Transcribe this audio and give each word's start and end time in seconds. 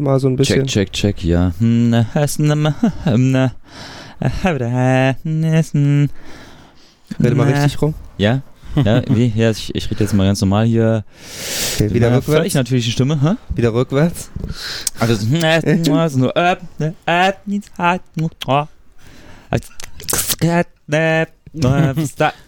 mal 0.00 0.18
so 0.20 0.28
ein 0.28 0.36
bisschen. 0.36 0.66
Check, 0.66 0.92
check, 0.92 1.16
check, 1.16 1.24
ja. 1.24 1.52
Rede 7.22 7.34
mal 7.34 7.52
richtig 7.52 7.80
rum. 7.80 7.94
Ja? 8.18 8.42
Ja, 8.84 9.00
wie? 9.08 9.32
Ja, 9.34 9.50
ich, 9.52 9.74
ich 9.74 9.90
rede 9.90 10.04
jetzt 10.04 10.12
mal 10.12 10.26
ganz 10.26 10.38
normal 10.42 10.66
hier. 10.66 11.02
Okay, 11.76 11.94
wieder 11.94 12.10
Na, 12.10 12.16
rückwärts. 12.16 12.36
Völlig 12.36 12.54
natürliche 12.54 12.90
Stimme, 12.90 13.18
hä? 13.22 13.36
Wieder 13.54 13.72
rückwärts. 13.72 14.30
Also, 14.98 15.14
so 16.10 16.18
nur, 16.18 16.36
äh, 16.36 16.56
äh, 16.78 16.92
äh, 17.06 17.32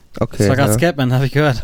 Okay. 0.21 0.37
Das 0.39 0.49
war 0.49 0.57
gerade 0.57 0.73
ja. 0.73 0.79
Scatman, 0.79 1.13
habe 1.15 1.27
ich 1.27 1.33
gehört. 1.33 1.63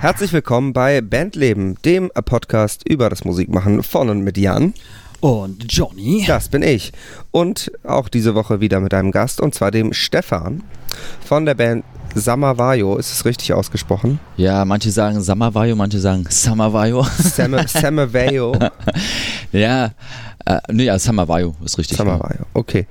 Herzlich 0.00 0.32
willkommen 0.32 0.72
bei 0.72 1.02
Bandleben, 1.02 1.76
dem 1.84 2.10
Podcast 2.24 2.88
über 2.88 3.10
das 3.10 3.26
Musikmachen 3.26 3.82
von 3.82 4.08
und 4.08 4.22
mit 4.22 4.38
Jan. 4.38 4.72
Und 5.20 5.70
Johnny. 5.70 6.24
Das 6.26 6.48
bin 6.48 6.62
ich. 6.62 6.92
Und 7.32 7.70
auch 7.84 8.08
diese 8.08 8.34
Woche 8.34 8.62
wieder 8.62 8.80
mit 8.80 8.94
einem 8.94 9.12
Gast, 9.12 9.42
und 9.42 9.54
zwar 9.54 9.70
dem 9.70 9.92
Stefan 9.92 10.62
von 11.22 11.44
der 11.44 11.54
Band 11.54 11.84
Samavayo. 12.14 12.96
Ist 12.96 13.12
es 13.12 13.26
richtig 13.26 13.52
ausgesprochen? 13.52 14.18
Ja, 14.38 14.64
manche 14.64 14.90
sagen 14.90 15.20
Samavayo, 15.20 15.76
manche 15.76 16.00
sagen 16.00 16.24
Samavayo. 16.30 17.02
Sam 17.18 17.56
Samavayo. 17.66 18.54
ja, 19.52 19.90
äh, 20.46 20.60
nee, 20.72 20.84
ja, 20.84 20.98
Samavayo 20.98 21.54
ist 21.62 21.76
richtig. 21.76 21.98
Samavayo, 21.98 22.46
okay. 22.54 22.86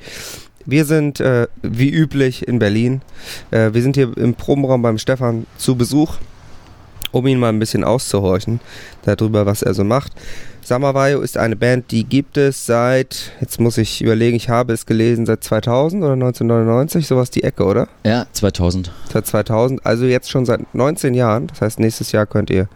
Wir 0.64 0.86
sind 0.86 1.20
äh, 1.20 1.48
wie 1.64 1.90
üblich 1.90 2.48
in 2.48 2.60
Berlin. 2.60 3.02
Äh, 3.50 3.74
wir 3.74 3.82
sind 3.82 3.96
hier 3.96 4.16
im 4.16 4.36
Probenraum 4.36 4.84
beim 4.84 5.00
Stefan 5.00 5.48
zu 5.58 5.76
Besuch, 5.76 6.18
um 7.12 7.26
ihn 7.28 7.40
mal 7.40 7.50
ein 7.50 7.60
bisschen 7.60 7.84
auszuhorchen 7.84 8.60
darüber, 9.04 9.46
was 9.46 9.62
er 9.62 9.74
so 9.74 9.84
macht. 9.84 10.14
Samavayo 10.62 11.22
ist 11.22 11.38
eine 11.38 11.56
Band, 11.56 11.90
die 11.90 12.04
gibt 12.04 12.38
es 12.38 12.66
seit, 12.68 13.32
jetzt 13.42 13.60
muss 13.60 13.78
ich 13.78 14.04
überlegen, 14.04 14.36
ich 14.38 14.50
habe 14.50 14.74
es 14.74 14.86
gelesen, 14.86 15.26
seit 15.26 15.44
2000 15.44 16.04
oder 16.04 16.14
1999, 16.14 17.08
sowas 17.08 17.32
die 17.32 17.44
Ecke, 17.44 17.64
oder? 17.66 17.88
Ja, 18.06 18.28
2000. 18.34 18.92
Seit 19.12 19.26
2000, 19.26 19.84
also 19.86 20.06
jetzt 20.06 20.30
schon 20.30 20.46
seit 20.46 20.74
19 20.76 21.16
Jahren. 21.16 21.48
Das 21.48 21.62
heißt, 21.62 21.80
nächstes 21.80 22.12
Jahr 22.12 22.28
könnt 22.28 22.52
ihr 22.52 22.70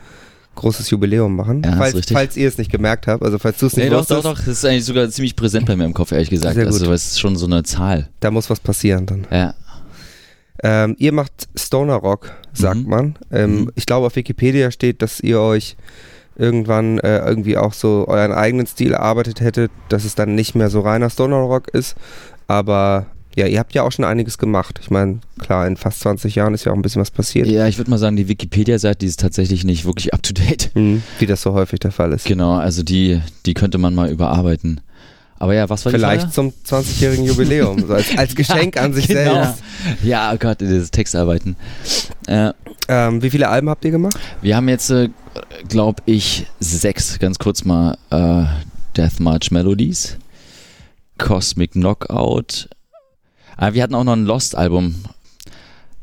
großes 0.56 0.90
Jubiläum 0.90 1.36
machen. 1.36 1.62
Ja, 1.64 1.76
falls, 1.78 2.12
falls 2.12 2.38
ihr 2.38 2.48
es 2.48 2.58
nicht 2.58 2.72
gemerkt 2.72 3.08
habt, 3.08 3.24
also 3.24 3.38
falls 3.40 3.58
du 3.58 3.68
es 3.68 3.76
nicht 3.76 3.86
Nee, 3.86 3.92
doch, 3.92 4.06
doch, 4.06 4.24
doch. 4.24 4.38
Das 4.38 4.48
ist 4.48 4.66
eigentlich 4.66 4.86
sogar 4.86 5.10
ziemlich 5.10 5.36
präsent 5.36 5.66
bei 5.66 5.76
mir 5.76 5.86
im 5.86 5.94
Kopf, 5.94 6.12
ehrlich 6.12 6.30
gesagt. 6.30 6.56
Sehr 6.56 6.66
gut. 6.66 6.74
Also, 6.74 6.92
es 6.92 7.12
ist 7.12 7.20
schon 7.20 7.36
so 7.36 7.46
eine 7.46 7.64
Zahl. 7.64 8.10
da 8.20 8.32
muss 8.32 8.50
was 8.50 8.60
passieren 8.60 9.06
dann. 9.06 9.28
Ja. 9.32 9.54
Ähm, 10.64 10.96
ihr 10.98 11.12
macht 11.12 11.50
Stoner 11.56 11.96
Rock, 11.96 12.32
sagt 12.54 12.84
Mhm. 12.84 12.90
man. 12.90 13.16
Ähm, 13.32 13.56
Mhm. 13.62 13.72
Ich 13.76 13.86
glaube, 13.86 14.08
auf 14.08 14.16
Wikipedia 14.16 14.72
steht, 14.72 15.02
dass 15.02 15.20
ihr 15.20 15.40
euch 15.40 15.76
irgendwann 16.36 17.00
äh, 17.00 17.20
irgendwie 17.20 17.58
auch 17.58 17.74
so 17.74 18.06
euren 18.08 18.32
eigenen 18.32 18.66
Stil 18.66 18.94
erarbeitet 18.94 19.42
hättet, 19.42 19.72
dass 19.90 20.04
es 20.06 20.16
dann 20.16 20.36
nicht 20.36 20.56
mehr 20.56 20.70
so 20.70 20.80
reiner 20.80 21.10
Stoner 21.10 21.36
Rock 21.38 21.68
ist. 21.70 21.96
Aber 22.48 23.06
ja, 23.36 23.46
ihr 23.48 23.60
habt 23.60 23.74
ja 23.74 23.84
auch 23.84 23.92
schon 23.92 24.06
einiges 24.06 24.38
gemacht. 24.38 24.80
Ich 24.82 24.90
meine, 24.92 25.20
klar, 25.40 25.66
in 25.68 25.76
fast 25.76 26.00
20 26.02 26.36
Jahren 26.36 26.54
ist 26.54 26.66
ja 26.66 26.72
auch 26.72 26.76
ein 26.76 26.82
bisschen 26.84 27.02
was 27.02 27.10
passiert. 27.12 27.48
Ja, 27.48 27.68
ich 27.68 27.78
würde 27.80 27.90
mal 27.90 27.98
sagen, 27.98 28.16
die 28.16 28.28
Wikipedia-Seite, 28.28 29.00
die 29.00 29.08
ist 29.08 29.20
tatsächlich 29.20 29.64
nicht 29.64 29.86
wirklich 29.86 30.14
up 30.14 30.22
to 30.24 30.34
date. 30.34 30.70
Mhm, 30.76 31.02
wie 31.20 31.26
das 31.26 31.42
so 31.42 31.54
häufig 31.54 31.80
der 31.80 31.92
Fall 31.92 32.12
ist. 32.14 32.26
Genau, 32.26 32.54
also 32.54 32.84
die, 32.84 33.22
die 33.46 33.54
könnte 33.56 33.78
man 33.80 33.96
mal 33.96 34.10
überarbeiten. 34.12 34.82
Aber 35.44 35.54
ja, 35.54 35.70
was 35.70 35.84
war 35.84 35.92
Vielleicht 35.92 36.28
die 36.28 36.32
zum 36.32 36.54
20-jährigen 36.66 37.26
Jubiläum, 37.26 37.86
so 37.86 37.94
als, 37.94 38.18
als 38.18 38.34
Geschenk 38.38 38.78
an 38.78 38.94
sich 38.94 39.10
genau. 39.10 39.44
selbst. 39.44 39.62
Ja, 40.02 40.32
oh 40.34 40.38
Gott, 40.38 40.62
dieses 40.62 40.90
Textarbeiten. 40.90 41.58
Äh, 42.28 42.52
Ähm, 42.88 43.22
wie 43.22 43.30
viele 43.30 43.50
Alben 43.50 43.70
habt 43.70 43.84
ihr 43.84 43.92
gemacht? 43.92 44.18
wir 44.42 44.56
haben 44.56 44.70
jetzt, 44.70 44.90
äh, 44.90 45.10
glaube 45.68 46.02
ich, 46.06 46.48
sechs, 46.62 47.20
ganz 47.20 47.40
kurz 47.40 47.66
mal, 47.66 47.98
äh, 48.10 48.46
Death 48.96 49.20
March 49.20 49.52
Melodies, 49.52 50.18
Cosmic 51.18 51.74
Knockout. 51.74 52.70
Ah, 53.58 53.74
wir 53.74 53.84
hatten 53.84 53.96
auch 53.96 54.06
noch 54.06 54.14
ein 54.14 54.24
Lost-Album. 54.24 54.96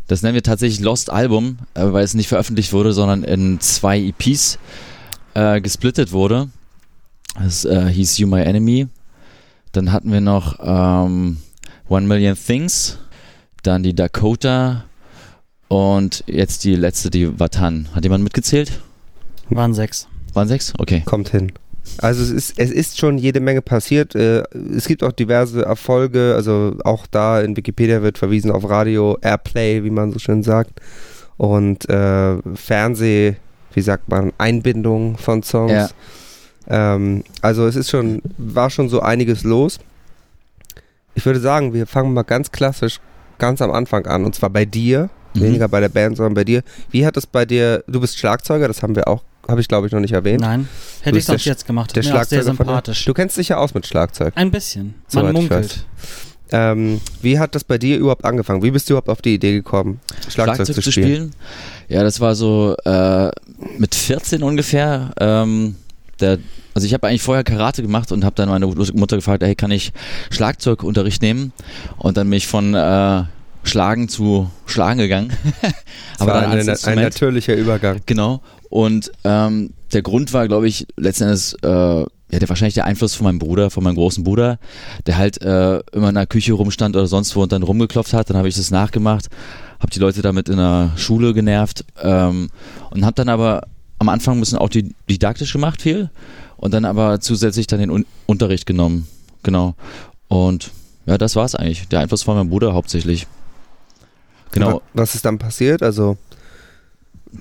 Das 0.06 0.20
nennen 0.20 0.34
wir 0.34 0.42
tatsächlich 0.42 0.80
Lost-Album, 0.80 1.60
äh, 1.72 1.80
weil 1.84 2.04
es 2.04 2.12
nicht 2.12 2.28
veröffentlicht 2.28 2.74
wurde, 2.74 2.92
sondern 2.92 3.24
in 3.24 3.58
zwei 3.60 3.98
EPs 4.00 4.58
äh, 5.32 5.62
gesplittet 5.62 6.12
wurde. 6.12 6.50
Das 7.42 7.64
äh, 7.64 7.88
hieß 7.88 8.18
You 8.18 8.26
My 8.26 8.42
Enemy. 8.42 8.88
Dann 9.72 9.92
hatten 9.92 10.12
wir 10.12 10.20
noch 10.20 10.58
ähm, 10.62 11.38
One 11.88 12.06
Million 12.06 12.36
Things, 12.36 12.98
dann 13.62 13.82
die 13.82 13.94
Dakota 13.94 14.84
und 15.68 16.24
jetzt 16.26 16.64
die 16.64 16.74
letzte, 16.74 17.10
die 17.10 17.38
Vatan. 17.38 17.88
Hat 17.94 18.04
jemand 18.04 18.24
mitgezählt? 18.24 18.80
Waren 19.48 19.74
sechs. 19.74 20.08
Waren 20.34 20.48
sechs? 20.48 20.72
Okay. 20.78 21.02
Kommt 21.04 21.28
hin. 21.30 21.52
Also 21.98 22.22
es 22.22 22.30
ist, 22.30 22.58
es 22.58 22.70
ist 22.70 22.98
schon 22.98 23.18
jede 23.18 23.40
Menge 23.40 23.62
passiert. 23.62 24.14
Äh, 24.14 24.42
Es 24.76 24.86
gibt 24.86 25.02
auch 25.02 25.12
diverse 25.12 25.64
Erfolge. 25.64 26.34
Also 26.36 26.76
auch 26.84 27.06
da 27.10 27.40
in 27.40 27.56
Wikipedia 27.56 28.02
wird 28.02 28.18
verwiesen 28.18 28.50
auf 28.50 28.68
Radio 28.68 29.18
Airplay, 29.22 29.82
wie 29.84 29.90
man 29.90 30.12
so 30.12 30.18
schön 30.18 30.42
sagt. 30.42 30.80
Und 31.36 31.88
äh, 31.88 32.36
Fernseh, 32.54 33.34
wie 33.74 33.80
sagt 33.80 34.08
man, 34.08 34.32
Einbindung 34.38 35.16
von 35.18 35.42
Songs. 35.42 35.72
Ja. 35.72 35.88
Ähm, 36.68 37.24
also 37.42 37.66
es 37.66 37.76
ist 37.76 37.90
schon, 37.90 38.22
war 38.38 38.70
schon 38.70 38.88
so 38.88 39.00
einiges 39.00 39.44
los. 39.44 39.78
Ich 41.14 41.26
würde 41.26 41.40
sagen, 41.40 41.74
wir 41.74 41.86
fangen 41.86 42.14
mal 42.14 42.22
ganz 42.22 42.52
klassisch 42.52 43.00
ganz 43.40 43.60
am 43.60 43.72
Anfang 43.72 44.06
an. 44.06 44.24
Und 44.24 44.36
zwar 44.36 44.50
bei 44.50 44.64
dir. 44.64 45.10
Mhm. 45.34 45.40
Weniger 45.40 45.68
bei 45.68 45.80
der 45.80 45.88
Band, 45.88 46.16
sondern 46.16 46.34
bei 46.34 46.44
dir. 46.44 46.62
Wie 46.90 47.06
hat 47.06 47.16
es 47.16 47.26
bei 47.26 47.44
dir, 47.44 47.82
du 47.86 48.00
bist 48.00 48.18
Schlagzeuger, 48.18 48.68
das 48.68 48.82
haben 48.82 48.96
wir 48.96 49.06
auch, 49.08 49.22
habe 49.48 49.60
ich 49.60 49.68
glaube 49.68 49.86
ich 49.86 49.92
noch 49.92 50.00
nicht 50.00 50.12
erwähnt. 50.12 50.40
Nein. 50.40 50.68
Hätte 51.02 51.18
ich 51.18 51.24
der 51.24 51.34
sonst 51.34 51.44
jetzt 51.44 51.66
gemacht. 51.66 51.94
der 51.94 52.00
auch 52.00 52.04
sehr 52.04 52.12
Schlagzeuger 52.12 52.42
von 52.42 52.56
sympathisch. 52.56 53.04
Du 53.04 53.14
kennst 53.14 53.36
dich 53.36 53.48
ja 53.48 53.56
aus 53.56 53.72
mit 53.72 53.86
Schlagzeug. 53.86 54.32
Ein 54.36 54.50
bisschen. 54.50 54.94
Man 55.12 55.26
ich 55.28 55.32
munkelt. 55.32 55.84
Ähm, 56.52 57.00
wie 57.22 57.38
hat 57.38 57.54
das 57.54 57.62
bei 57.62 57.78
dir 57.78 57.96
überhaupt 57.96 58.24
angefangen? 58.24 58.64
Wie 58.64 58.72
bist 58.72 58.88
du 58.88 58.94
überhaupt 58.94 59.08
auf 59.08 59.22
die 59.22 59.34
Idee 59.34 59.52
gekommen, 59.52 60.00
Schlagzeug, 60.28 60.66
zu 60.66 60.82
spielen? 60.82 61.32
Ja, 61.88 62.02
das 62.02 62.18
war 62.18 62.34
so 62.34 62.74
äh, 62.84 63.30
mit 63.78 63.94
14 63.94 64.42
ungefähr. 64.42 65.12
Ähm, 65.20 65.76
der, 66.20 66.38
also 66.74 66.86
ich 66.86 66.94
habe 66.94 67.08
eigentlich 67.08 67.22
vorher 67.22 67.44
Karate 67.44 67.82
gemacht 67.82 68.12
und 68.12 68.24
habe 68.24 68.36
dann 68.36 68.48
meine 68.48 68.66
Mutter 68.66 69.16
gefragt, 69.16 69.42
hey, 69.42 69.54
kann 69.54 69.70
ich 69.70 69.92
Schlagzeugunterricht 70.30 71.22
nehmen? 71.22 71.52
Und 71.98 72.16
dann 72.16 72.28
bin 72.28 72.36
ich 72.36 72.46
von 72.46 72.74
äh, 72.74 73.24
Schlagen 73.62 74.08
zu 74.08 74.50
Schlagen 74.66 74.98
gegangen. 74.98 75.32
Das 76.18 76.26
war 76.26 76.48
ein, 76.48 76.68
ein 76.68 77.02
natürlicher 77.02 77.54
Übergang. 77.54 78.00
Genau. 78.04 78.42
Und 78.68 79.10
ähm, 79.24 79.72
der 79.92 80.02
Grund 80.02 80.34
war, 80.34 80.46
glaube 80.48 80.68
ich, 80.68 80.86
letzten 80.96 81.24
Endes, 81.24 81.54
äh, 81.62 81.68
ja, 81.68 82.38
der, 82.38 82.48
wahrscheinlich 82.48 82.74
der 82.74 82.84
Einfluss 82.84 83.14
von 83.14 83.24
meinem 83.24 83.38
Bruder, 83.38 83.70
von 83.70 83.82
meinem 83.82 83.96
großen 83.96 84.22
Bruder, 84.22 84.58
der 85.06 85.16
halt 85.16 85.40
äh, 85.42 85.80
immer 85.92 86.10
in 86.10 86.14
der 86.14 86.26
Küche 86.26 86.52
rumstand 86.52 86.94
oder 86.94 87.06
sonst 87.06 87.34
wo 87.34 87.42
und 87.42 87.52
dann 87.52 87.62
rumgeklopft 87.62 88.12
hat. 88.12 88.28
Dann 88.28 88.36
habe 88.36 88.48
ich 88.48 88.54
das 88.54 88.70
nachgemacht, 88.70 89.28
habe 89.80 89.90
die 89.90 89.98
Leute 89.98 90.22
damit 90.22 90.48
in 90.48 90.58
der 90.58 90.92
Schule 90.96 91.32
genervt 91.32 91.84
ähm, 92.02 92.50
und 92.90 93.04
habe 93.04 93.14
dann 93.14 93.28
aber 93.28 93.62
am 94.00 94.08
Anfang 94.08 94.36
ein 94.36 94.40
bisschen 94.40 94.58
autodidaktisch 94.58 95.52
gemacht 95.52 95.80
viel 95.82 96.10
und 96.56 96.74
dann 96.74 96.84
aber 96.84 97.20
zusätzlich 97.20 97.68
dann 97.68 97.78
den 97.78 97.90
Un 97.90 98.04
Unterricht 98.26 98.66
genommen. 98.66 99.06
Genau. 99.44 99.74
Und 100.28 100.70
ja, 101.06 101.16
das 101.18 101.36
war's 101.36 101.54
eigentlich. 101.54 101.86
Der 101.88 102.00
Einfluss 102.00 102.22
von 102.24 102.36
meinem 102.36 102.50
Bruder 102.50 102.74
hauptsächlich. 102.74 103.26
Genau. 104.52 104.74
Wa- 104.76 104.80
Was 104.94 105.14
ist 105.14 105.24
dann 105.24 105.38
passiert? 105.38 105.82
Also 105.82 106.16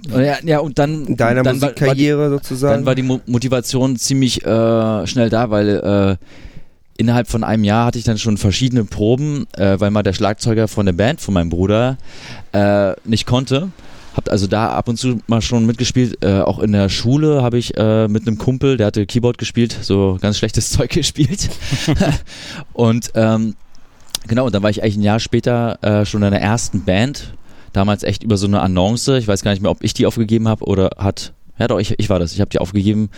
Ja, 0.10 0.38
ja 0.44 0.60
und 0.60 0.78
dann 0.78 1.06
in 1.08 1.18
deiner 1.18 1.42
dann 1.44 1.60
war- 1.62 1.70
war 1.70 1.74
die- 1.74 1.82
Musikkarriere 1.82 2.30
sozusagen? 2.30 2.74
Dann 2.76 2.86
war 2.86 2.96
die 2.96 3.02
Mo 3.04 3.20
Motivation 3.26 3.96
ziemlich 3.98 4.46
äh, 4.46 5.08
schnell 5.08 5.30
da, 5.30 5.50
weil 5.50 5.70
äh, 6.20 6.26
innerhalb 6.98 7.28
von 7.28 7.44
einem 7.44 7.64
Jahr 7.64 7.86
hatte 7.88 7.98
ich 7.98 8.04
dann 8.06 8.18
schon 8.18 8.38
verschiedene 8.38 8.84
Proben, 8.86 9.48
äh, 9.58 9.80
weil 9.80 9.90
mal 9.92 10.04
der 10.04 10.14
Schlagzeuger 10.14 10.68
von 10.68 10.86
der 10.86 10.94
Band 10.94 11.22
von 11.22 11.34
meinem 11.34 11.50
Bruder 11.50 11.98
äh, 12.52 12.94
nicht 13.06 13.26
konnte. 13.26 13.70
Hab 14.16 14.30
also 14.30 14.48
da 14.48 14.70
ab 14.70 14.88
und 14.88 14.98
zu 14.98 15.20
mal 15.28 15.42
schon 15.42 15.66
mitgespielt. 15.66 16.24
Äh, 16.24 16.42
auch 16.42 16.60
in 16.60 16.72
der 16.72 16.90
Schule 16.90 17.42
habe 17.42 17.58
ich 17.58 17.78
äh, 17.78 18.08
mit 18.08 18.28
einem 18.28 18.38
Kumpel, 18.38 18.78
der 18.78 18.88
hatte 18.88 19.06
Keyboard 19.06 19.38
gespielt, 19.38 19.78
so 19.82 20.18
ganz 20.20 20.38
schlechtes 20.38 20.70
Zeug 20.72 20.92
gespielt. 20.92 21.50
und 22.74 23.12
ähm, 23.16 23.56
genau, 24.28 24.46
und 24.46 24.56
dann 24.56 24.64
war 24.64 24.70
ich 24.70 24.84
eigentlich 24.84 24.98
ein 24.98 25.04
Jahr 25.04 25.20
später 25.20 25.80
äh, 25.84 26.06
schon 26.06 26.24
in 26.24 26.32
der 26.32 26.42
ersten 26.42 26.84
Band. 26.84 27.34
Damals 27.72 28.04
echt 28.04 28.24
über 28.24 28.38
so 28.38 28.48
eine 28.48 28.62
Annonce. 28.62 29.10
Ich 29.10 29.28
weiß 29.28 29.44
gar 29.44 29.52
nicht 29.52 29.62
mehr, 29.62 29.72
ob 29.72 29.84
ich 29.84 29.94
die 29.94 30.08
aufgegeben 30.08 30.48
habe 30.48 30.66
oder 30.66 30.92
hat. 30.98 31.34
Ja, 31.60 31.68
doch, 31.68 31.80
ich, 31.80 32.00
ich 32.00 32.10
war 32.10 32.18
das. 32.18 32.34
Ich 32.34 32.42
habe 32.42 32.50
die 32.50 32.60
aufgegeben 32.60 33.10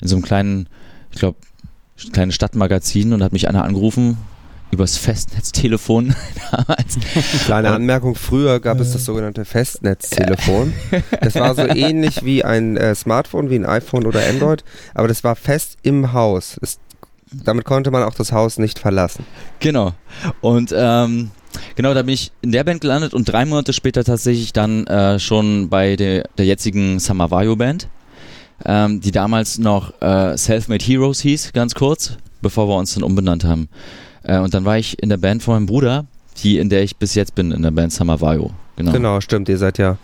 in 0.00 0.08
so 0.08 0.16
einem 0.16 0.24
kleinen, 0.24 0.68
ich 1.12 1.20
glaube, 1.20 1.38
kleines 2.12 2.34
Stadtmagazin 2.34 3.12
und 3.12 3.22
hat 3.22 3.32
mich 3.32 3.48
einer 3.48 3.62
angerufen 3.62 4.16
übers 4.70 4.96
Festnetztelefon 4.96 6.14
damals. 6.50 6.98
Kleine 7.44 7.70
Anmerkung, 7.70 8.14
früher 8.14 8.60
gab 8.60 8.80
es 8.80 8.92
das 8.92 9.04
sogenannte 9.04 9.44
Festnetztelefon. 9.44 10.72
Das 11.20 11.34
war 11.34 11.54
so 11.54 11.62
ähnlich 11.66 12.24
wie 12.24 12.44
ein 12.44 12.76
äh, 12.76 12.94
Smartphone, 12.94 13.50
wie 13.50 13.56
ein 13.56 13.66
iPhone 13.66 14.06
oder 14.06 14.20
Android, 14.28 14.64
aber 14.94 15.08
das 15.08 15.24
war 15.24 15.36
fest 15.36 15.78
im 15.82 16.12
Haus. 16.12 16.56
Es, 16.62 16.78
damit 17.32 17.64
konnte 17.64 17.90
man 17.90 18.02
auch 18.02 18.14
das 18.14 18.32
Haus 18.32 18.58
nicht 18.58 18.78
verlassen. 18.78 19.24
Genau. 19.58 19.92
Und 20.40 20.72
ähm, 20.76 21.30
genau, 21.76 21.94
da 21.94 22.02
bin 22.02 22.14
ich 22.14 22.32
in 22.40 22.52
der 22.52 22.64
Band 22.64 22.80
gelandet 22.80 23.14
und 23.14 23.24
drei 23.24 23.44
Monate 23.44 23.72
später 23.72 24.04
tatsächlich 24.04 24.52
dann 24.52 24.86
äh, 24.86 25.18
schon 25.18 25.68
bei 25.68 25.96
der, 25.96 26.28
der 26.38 26.46
jetzigen 26.46 26.98
Samavayo 26.98 27.56
Band. 27.56 27.88
ähm, 28.64 29.00
die 29.00 29.10
damals 29.10 29.58
noch 29.58 30.00
äh, 30.02 30.36
Self-Made 30.36 30.84
Heroes 30.84 31.20
hieß, 31.20 31.52
ganz 31.52 31.74
kurz, 31.74 32.16
bevor 32.42 32.68
wir 32.68 32.76
uns 32.76 32.94
dann 32.94 33.02
umbenannt 33.02 33.44
haben. 33.44 33.68
Äh, 34.22 34.38
und 34.38 34.54
dann 34.54 34.64
war 34.64 34.78
ich 34.78 35.02
in 35.02 35.08
der 35.08 35.16
Band 35.16 35.42
von 35.42 35.54
meinem 35.54 35.66
Bruder, 35.66 36.06
die 36.42 36.58
in 36.58 36.68
der 36.68 36.82
ich 36.82 36.96
bis 36.96 37.14
jetzt 37.14 37.34
bin, 37.34 37.52
in 37.52 37.62
der 37.62 37.70
Band 37.70 37.92
Summer 37.92 38.20
Vajo. 38.20 38.50
Genau. 38.76 38.92
Genau, 38.92 39.20
stimmt. 39.20 39.48
Ihr 39.48 39.58
seid 39.58 39.78
ja 39.78 39.98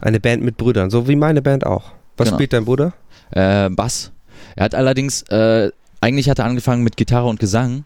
eine 0.00 0.20
Band 0.20 0.42
mit 0.42 0.56
Brüdern, 0.56 0.90
so 0.90 1.08
wie 1.08 1.16
meine 1.16 1.42
Band 1.42 1.64
auch. 1.66 1.92
Was 2.16 2.26
Genau. 2.26 2.36
spielt 2.36 2.52
dein 2.52 2.64
Bruder? 2.64 2.92
Äh, 3.30 3.70
Bass. 3.70 4.10
Er 4.56 4.64
hat 4.64 4.74
allerdings, 4.74 5.22
äh, 5.30 5.70
eigentlich 6.00 6.28
hat 6.28 6.38
er 6.38 6.44
angefangen 6.44 6.82
mit 6.82 6.96
Gitarre 6.96 7.28
und 7.28 7.40
Gesang. 7.40 7.84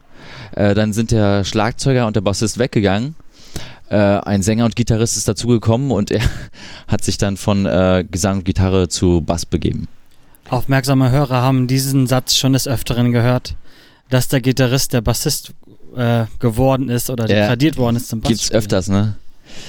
Äh, 0.55 0.75
dann 0.75 0.93
sind 0.93 1.11
der 1.11 1.45
Schlagzeuger 1.45 2.07
und 2.07 2.17
der 2.17 2.23
Bassist 2.23 2.59
weggegangen. 2.59 3.15
Äh, 3.89 3.97
ein 3.97 4.43
Sänger 4.43 4.65
und 4.65 4.75
Gitarrist 4.75 5.17
ist 5.17 5.29
dazugekommen 5.29 5.91
und 5.93 6.11
er 6.11 6.23
hat 6.89 7.05
sich 7.05 7.19
dann 7.19 7.37
von 7.37 7.67
äh, 7.67 8.05
Gesang 8.11 8.39
und 8.39 8.45
Gitarre 8.45 8.89
zu 8.89 9.21
Bass 9.21 9.47
begeben. 9.47 9.87
Aufmerksame 10.49 11.11
Hörer 11.11 11.43
haben 11.43 11.67
diesen 11.67 12.07
Satz 12.07 12.37
schon 12.37 12.53
des 12.53 12.67
Öfteren 12.67 13.13
gehört, 13.13 13.55
dass 14.11 14.29
der 14.29 14.41
Gitarrist 14.41 14.93
der 14.93 15.01
Bassist 15.03 15.53
äh, 15.97 16.27
geworden 16.39 16.89
ist 16.89 17.11
oder 17.11 17.29
Ja. 17.29 17.41
degradiert 17.43 17.77
worden 17.77 17.97
ist 17.97 18.09
zum 18.09 18.21
Bass. 18.21 18.29
Gibt's 18.29 18.53
öfters, 18.53 18.89
ne? 18.89 19.17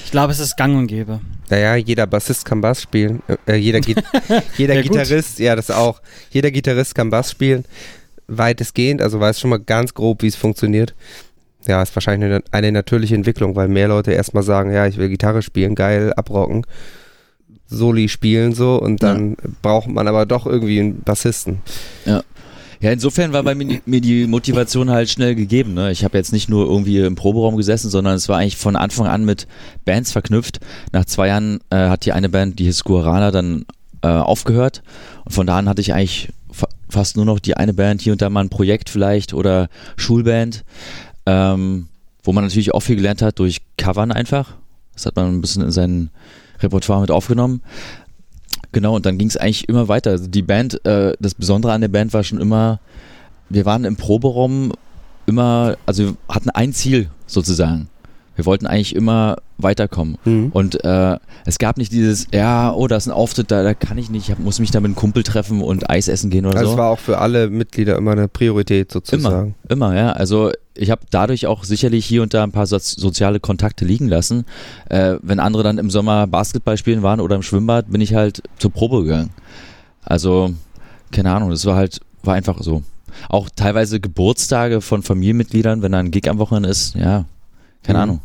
Ich 0.06 0.12
glaube, 0.12 0.34
es 0.34 0.40
ist 0.40 0.58
gang 0.58 0.76
und 0.78 0.88
gäbe. 0.88 1.20
Naja, 1.50 1.76
jeder 1.76 2.08
Bassist 2.08 2.44
kann 2.46 2.60
Bass 2.62 2.82
spielen. 2.82 3.22
Äh, 3.46 3.56
jeder 3.56 3.80
Git 3.80 4.04
jeder 4.58 4.74
Ja, 4.76 4.82
gut. 4.82 4.92
Gitarrist, 4.92 5.40
ja, 5.40 5.56
das 5.56 5.72
auch. 5.72 6.02
Jeder 6.32 6.52
Gitarrist 6.52 6.94
kann 6.96 7.10
Bass 7.10 7.32
spielen. 7.32 7.64
Weitestgehend, 8.28 9.02
also 9.02 9.20
weiß 9.20 9.40
schon 9.40 9.50
mal 9.52 9.60
ganz 9.60 9.94
grob, 9.94 10.22
wie 10.24 10.28
es 10.28 10.36
funktioniert. 10.36 10.94
Ja, 11.66 11.82
ist 11.82 11.96
wahrscheinlich 11.96 12.30
eine, 12.30 12.44
eine 12.52 12.72
natürliche 12.74 13.16
Entwicklung, 13.16 13.56
weil 13.56 13.68
mehr 13.70 13.88
Leute 13.88 14.12
erstmal 14.12 14.44
sagen, 14.44 14.72
ja, 14.74 14.86
ich 14.88 14.98
will 14.98 15.08
Gitarre 15.10 15.42
spielen, 15.42 15.76
geil, 15.76 16.12
abrocken, 16.14 16.66
Soli 17.68 18.08
spielen 18.10 18.54
so 18.54 18.82
und 18.82 19.04
dann 19.04 19.36
braucht 19.62 19.88
man 19.88 20.08
aber 20.08 20.26
doch 20.26 20.46
irgendwie 20.46 20.80
einen 20.80 21.02
Bassisten. 21.02 21.62
Ja, 22.06 22.24
insofern 22.80 23.34
war 23.34 23.44
bei 23.44 23.56
mir, 23.56 23.82
mir 23.86 24.02
die 24.02 24.28
Motivation 24.28 24.90
halt 24.90 25.10
schnell 25.10 25.36
gegeben. 25.36 25.74
Ne? 25.74 25.92
Ich 25.92 26.04
habe 26.04 26.18
jetzt 26.18 26.32
nicht 26.32 26.50
nur 26.50 26.66
irgendwie 26.66 27.00
im 27.00 27.16
Proberaum 27.16 27.58
gesessen, 27.58 27.90
sondern 27.90 28.16
es 28.16 28.30
war 28.30 28.38
eigentlich 28.38 28.58
von 28.58 28.76
Anfang 28.76 29.08
an 29.08 29.26
mit 29.26 29.48
Bands 29.86 30.12
verknüpft. 30.12 30.60
Nach 30.92 31.06
zwei 31.06 31.28
Jahren 31.28 31.60
äh, 31.70 31.90
hat 31.90 32.06
die 32.06 32.14
eine 32.14 32.30
Band, 32.30 32.60
die 32.60 32.66
hieß 32.66 32.84
Guarana, 32.84 33.32
dann 33.32 33.66
äh, 34.02 34.08
aufgehört. 34.08 34.84
Und 35.26 35.34
von 35.34 35.48
da 35.48 35.58
an 35.58 35.70
hatte 35.70 35.82
ich 35.82 35.94
eigentlich 35.94 36.30
fa 36.52 36.68
fast 36.90 37.18
nur 37.18 37.26
noch 37.26 37.40
die 37.40 37.58
eine 37.58 37.74
Band, 37.74 38.02
hier 38.02 38.14
und 38.14 38.22
da 38.22 38.30
mal 38.30 38.42
ein 38.42 38.50
Projekt 38.50 38.90
vielleicht 38.90 39.34
oder 39.34 39.68
Schulband, 39.98 40.64
ähm, 41.26 41.88
wo 42.24 42.32
man 42.32 42.46
natürlich 42.46 42.74
auch 42.74 42.80
viel 42.80 42.96
gelernt 42.96 43.22
hat 43.22 43.40
durch 43.40 43.62
Covern 43.78 44.12
einfach. 44.12 44.54
Das 44.94 45.06
hat 45.06 45.16
man 45.16 45.28
ein 45.28 45.42
bisschen 45.42 45.64
in 45.64 45.72
sein 45.72 46.10
Repertoire 46.62 47.02
mit 47.02 47.12
aufgenommen. 47.12 47.62
Genau, 48.78 48.96
und 48.96 49.08
dann 49.08 49.18
ging 49.18 49.28
es 49.28 49.38
eigentlich 49.38 49.68
immer 49.68 49.88
weiter. 49.88 50.12
Also 50.12 50.28
die 50.28 50.44
Band, 50.44 50.86
äh, 50.86 51.14
das 51.20 51.34
Besondere 51.34 51.74
an 51.74 51.82
der 51.82 51.88
Band 51.88 52.14
war 52.14 52.24
schon 52.24 52.40
immer, 52.40 52.80
wir 53.50 53.66
waren 53.66 53.86
im 53.86 53.96
Proberaum 53.96 54.72
immer, 55.26 55.78
also 55.88 56.04
wir 56.04 56.18
hatten 56.30 56.52
ein 56.52 56.74
Ziel 56.74 57.10
sozusagen. 57.26 57.90
Wir 58.38 58.46
wollten 58.46 58.66
eigentlich 58.68 58.96
immer 58.96 59.36
weiterkommen. 59.58 60.18
Mhm. 60.24 60.52
Und 60.54 60.84
äh, 60.86 61.18
es 61.46 61.58
gab 61.58 61.78
nicht 61.78 61.92
dieses, 61.92 62.28
ja, 62.32 62.72
oh, 62.72 62.88
da 62.88 62.96
ist 62.96 63.08
ein 63.08 63.12
Auftritt, 63.12 63.52
da, 63.52 63.64
da 63.64 63.74
kann 63.74 63.98
ich 63.98 64.10
nicht, 64.10 64.30
ich 64.30 64.38
muss 64.40 64.60
mich 64.60 64.72
da 64.72 64.80
mit 64.80 64.86
einem 64.86 64.96
Kumpel 64.96 65.24
treffen 65.24 65.62
und 65.62 65.90
Eis 65.90 66.08
essen 66.08 66.30
gehen 66.30 66.46
oder 66.46 66.56
Also 66.58 66.68
so. 66.70 66.74
es 66.76 66.78
war 66.78 66.90
auch 66.92 67.00
für 67.00 67.18
alle 67.18 67.50
Mitglieder 67.50 67.98
immer 67.98 68.12
eine 68.12 68.28
Priorität 68.30 68.92
Immer, 68.92 68.94
sozusagen. 68.94 69.56
immer, 69.68 69.96
ja. 69.98 70.12
Also 70.14 70.52
ich 70.76 70.92
habe 70.92 71.02
dadurch 71.10 71.48
auch 71.48 71.64
sicherlich 71.64 72.06
hier 72.06 72.22
und 72.22 72.34
da 72.36 72.44
ein 72.44 72.52
paar 72.52 72.68
soz 72.68 72.92
soziale 72.92 73.40
Kontakte 73.40 73.84
liegen 73.84 74.08
lassen. 74.08 74.46
Äh, 74.90 75.16
wenn 75.24 75.40
andere 75.40 75.64
dann 75.64 75.80
im 75.80 75.90
Sommer 75.90 76.28
Basketball 76.28 76.78
spielen 76.78 77.02
waren 77.02 77.20
oder 77.20 77.36
im 77.36 77.42
Schwimmbad, 77.42 77.92
bin 77.92 78.00
ich 78.00 78.14
halt 78.14 78.44
zur 78.60 78.72
Probe 78.72 79.02
gegangen. 79.04 79.32
Also, 80.04 80.54
keine 81.12 81.32
Ahnung, 81.34 81.50
das 81.50 81.66
war 81.66 81.76
halt, 81.76 82.00
war 82.24 82.36
einfach 82.36 82.62
so. 82.62 82.84
Auch 83.30 83.50
teilweise 83.56 84.00
Geburtstage 84.00 84.82
von 84.82 85.02
Familienmitgliedern, 85.02 85.82
wenn 85.82 85.92
da 85.94 85.98
ein 85.98 86.12
Gig 86.12 86.30
am 86.30 86.38
Wochenende 86.38 86.70
ist, 86.70 86.94
ja, 86.94 87.26
keine 87.82 87.98
Mhm. 87.98 88.04
Ahnung. 88.04 88.20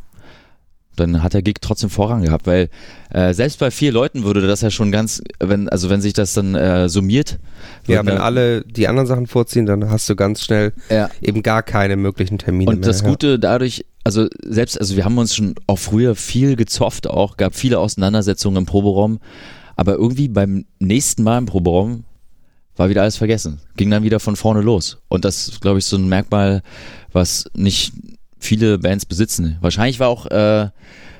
Dann 0.97 1.23
hat 1.23 1.33
der 1.33 1.43
Gig 1.43 1.57
trotzdem 1.63 1.89
Vorrang 1.89 2.23
gehabt, 2.23 2.47
weil 2.47 2.69
äh, 3.11 3.33
selbst 3.33 3.59
bei 3.59 3.71
vier 3.71 3.93
Leuten 3.93 4.25
würde 4.25 4.47
das 4.47 4.61
ja 4.61 4.71
schon 4.71 4.93
ganz, 4.93 5.23
wenn, 5.41 5.69
also 5.71 5.89
wenn 5.89 6.03
sich 6.03 6.13
das 6.13 6.35
dann 6.35 6.55
äh, 6.55 6.89
summiert. 6.89 7.39
Ja, 7.87 8.05
wenn 8.05 8.17
da- 8.17 8.23
alle 8.23 8.63
die 8.63 8.89
anderen 8.89 9.07
Sachen 9.07 9.27
vorziehen, 9.27 9.65
dann 9.65 9.89
hast 9.89 10.09
du 10.11 10.17
ganz 10.17 10.43
schnell 10.43 10.73
ja. 10.91 11.09
eben 11.23 11.43
gar 11.43 11.63
keine 11.63 11.97
möglichen 11.97 12.37
Termine 12.39 12.71
Und 12.71 12.81
mehr. 12.81 12.89
das 12.89 13.05
Gute 13.05 13.39
dadurch, 13.39 13.87
also 14.05 14.27
selbst, 14.45 14.79
also 14.79 14.97
wir 14.97 15.05
haben 15.07 15.17
uns 15.17 15.35
schon 15.35 15.55
auch 15.67 15.79
früher 15.79 16.15
viel 16.15 16.57
gezofft 16.57 17.07
auch, 17.07 17.39
gab 17.39 17.55
viele 17.55 17.79
Auseinandersetzungen 17.79 18.59
im 18.59 18.67
Proberaum, 18.67 19.19
aber 19.77 19.95
irgendwie 19.95 20.29
beim 20.29 20.67
nächsten 20.79 21.23
Mal 21.23 21.39
im 21.39 21.47
Proberaum 21.47 22.05
war 22.77 22.89
wieder 22.89 23.03
alles 23.03 23.17
vergessen. 23.17 23.61
Ging 23.77 23.91
dann 23.91 24.03
wieder 24.03 24.21
von 24.21 24.37
vorne 24.37 24.61
los. 24.61 24.99
Und 25.09 25.25
das 25.25 25.49
ist, 25.49 25.61
glaube 25.61 25.79
ich, 25.79 25.85
so 25.85 25.97
ein 25.97 26.09
Merkmal, 26.09 26.63
was 27.13 27.45
nicht 27.55 27.93
viele 28.43 28.79
Bands 28.79 29.07
besitzen. 29.07 29.57
Wahrscheinlich 29.61 30.01
war 30.01 30.09
auch 30.09 30.27
äh, 30.27 30.69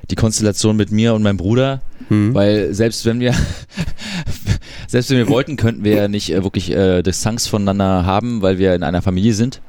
die 0.09 0.15
Konstellation 0.15 0.75
mit 0.75 0.91
mir 0.91 1.13
und 1.13 1.23
meinem 1.23 1.37
Bruder, 1.37 1.81
Ja. 2.01 2.09
Hm. 2.09 2.33
weil 2.33 2.73
selbst 2.73 3.05
wenn 3.05 3.19
wir 3.19 3.33
selbst 4.87 5.09
wenn 5.09 5.17
wir 5.17 5.29
wollten, 5.29 5.55
könnten 5.55 5.83
wir 5.83 5.95
ja 5.95 6.07
nicht 6.07 6.31
äh, 6.31 6.43
wirklich 6.43 6.71
äh, 6.71 7.01
Distanz 7.01 7.47
voneinander 7.47 8.05
haben, 8.05 8.41
weil 8.41 8.57
wir 8.57 8.75
in 8.75 8.83
einer 8.83 9.01
Familie 9.01 9.33
sind. 9.33 9.61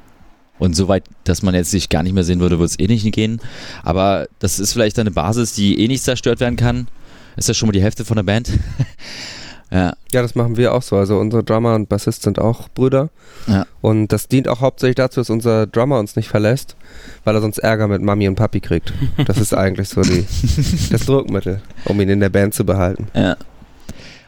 Und 0.57 0.75
soweit, 0.75 1.03
dass 1.25 1.41
man 1.41 1.53
jetzt 1.53 1.71
sich 1.71 1.89
gar 1.89 2.01
nicht 2.03 2.13
mehr 2.13 2.23
sehen 2.23 2.39
würde, 2.39 2.59
wird 2.59 2.69
es 2.69 2.79
eh 2.79 2.87
nicht 2.87 3.09
gehen. 3.11 3.41
Aber 3.83 4.27
das 4.39 4.59
ist 4.59 4.71
vielleicht 4.71 4.97
eine 4.99 5.11
Basis, 5.11 5.53
die 5.53 5.79
eh 5.79 5.87
nicht 5.87 6.03
zerstört 6.03 6.39
werden 6.39 6.55
kann. 6.55 6.87
Ist 7.35 7.49
das 7.49 7.57
schon 7.57 7.67
mal 7.67 7.73
die 7.73 7.81
Hälfte 7.81 8.05
von 8.05 8.15
der 8.15 8.23
Band? 8.23 8.49
ja, 9.71 9.93
Ja, 10.13 10.21
das 10.21 10.35
machen 10.35 10.57
wir 10.57 10.73
auch 10.73 10.81
so. 10.81 10.95
Also 10.95 11.17
unsere 11.17 11.43
Drummer 11.43 11.75
und 11.75 11.89
Bassist 11.89 12.23
sind 12.23 12.39
auch 12.39 12.69
Brüder. 12.69 13.09
Ja. 13.47 13.65
Und 13.81 14.09
das 14.09 14.27
dient 14.27 14.47
auch 14.47 14.61
hauptsächlich 14.61 14.95
dazu, 14.95 15.19
dass 15.19 15.29
unser 15.29 15.67
Drummer 15.67 15.99
uns 15.99 16.15
nicht 16.15 16.29
verlässt, 16.29 16.75
weil 17.23 17.35
er 17.35 17.41
sonst 17.41 17.57
Ärger 17.57 17.87
mit 17.87 18.01
Mami 18.01 18.27
und 18.27 18.35
Papi 18.35 18.59
kriegt. 18.59 18.93
Das 19.25 19.37
ist 19.37 19.53
eigentlich 19.53 19.89
so 19.89 20.01
die, 20.01 20.25
das 20.91 21.05
Druckmittel, 21.05 21.61
um 21.85 21.99
ihn 21.99 22.09
in 22.09 22.19
der 22.19 22.29
Band 22.29 22.53
zu 22.53 22.65
behalten. 22.65 23.07
ja. 23.13 23.35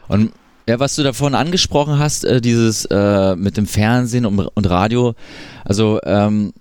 Und 0.07 0.31
ja, 0.67 0.79
was 0.79 0.95
du 0.95 1.03
davon 1.03 1.33
angesprochen 1.33 1.97
hast, 1.97 2.25
äh, 2.25 2.41
dieses 2.41 2.85
äh, 2.85 3.35
mit 3.35 3.55
dem 3.55 3.65
Fernsehen 3.67 4.25
und, 4.25 4.39
und 4.39 4.69
Radio, 4.69 5.15
also 5.63 5.99
ähm, 6.03 6.53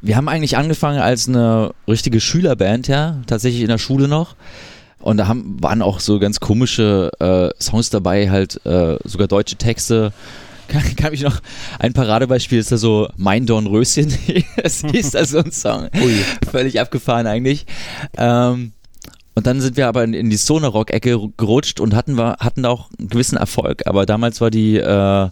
wir 0.00 0.16
haben 0.16 0.28
eigentlich 0.28 0.56
angefangen 0.56 1.00
als 1.00 1.28
eine 1.28 1.72
richtige 1.88 2.20
Schülerband, 2.20 2.88
ja, 2.88 3.18
tatsächlich 3.26 3.62
in 3.62 3.68
der 3.68 3.78
Schule 3.78 4.08
noch. 4.08 4.34
Und 5.02 5.16
da 5.16 5.26
haben, 5.26 5.56
waren 5.60 5.82
auch 5.82 6.00
so 6.00 6.18
ganz 6.18 6.40
komische 6.40 7.10
äh, 7.18 7.50
Songs 7.62 7.90
dabei, 7.90 8.30
halt 8.30 8.64
äh, 8.64 8.96
sogar 9.04 9.28
deutsche 9.28 9.56
Texte. 9.56 10.12
Kann, 10.68 10.96
kann 10.96 11.10
mich 11.10 11.22
noch, 11.22 11.40
ein 11.80 11.92
Paradebeispiel 11.92 12.58
ist 12.58 12.72
da 12.72 12.78
so 12.78 13.08
Mein 13.16 13.44
Dornröschen, 13.44 14.16
das 14.56 14.80
hieß 14.90 15.10
da 15.10 15.26
so 15.26 15.40
ein 15.40 15.52
Song. 15.52 15.90
Ui. 16.02 16.14
Völlig 16.50 16.80
abgefahren 16.80 17.26
eigentlich. 17.26 17.66
Ähm, 18.16 18.72
und 19.34 19.46
dann 19.46 19.60
sind 19.60 19.76
wir 19.76 19.88
aber 19.88 20.04
in, 20.04 20.14
in 20.14 20.30
die 20.30 20.38
Stoner-Rock-Ecke 20.38 21.18
gerutscht 21.36 21.80
und 21.80 21.94
hatten, 21.94 22.16
wir, 22.16 22.36
hatten 22.38 22.62
da 22.62 22.70
auch 22.70 22.88
einen 22.98 23.08
gewissen 23.08 23.36
Erfolg. 23.36 23.86
Aber 23.86 24.06
damals 24.06 24.40
war 24.40 24.50
die 24.50 24.76
äh, 24.76 25.28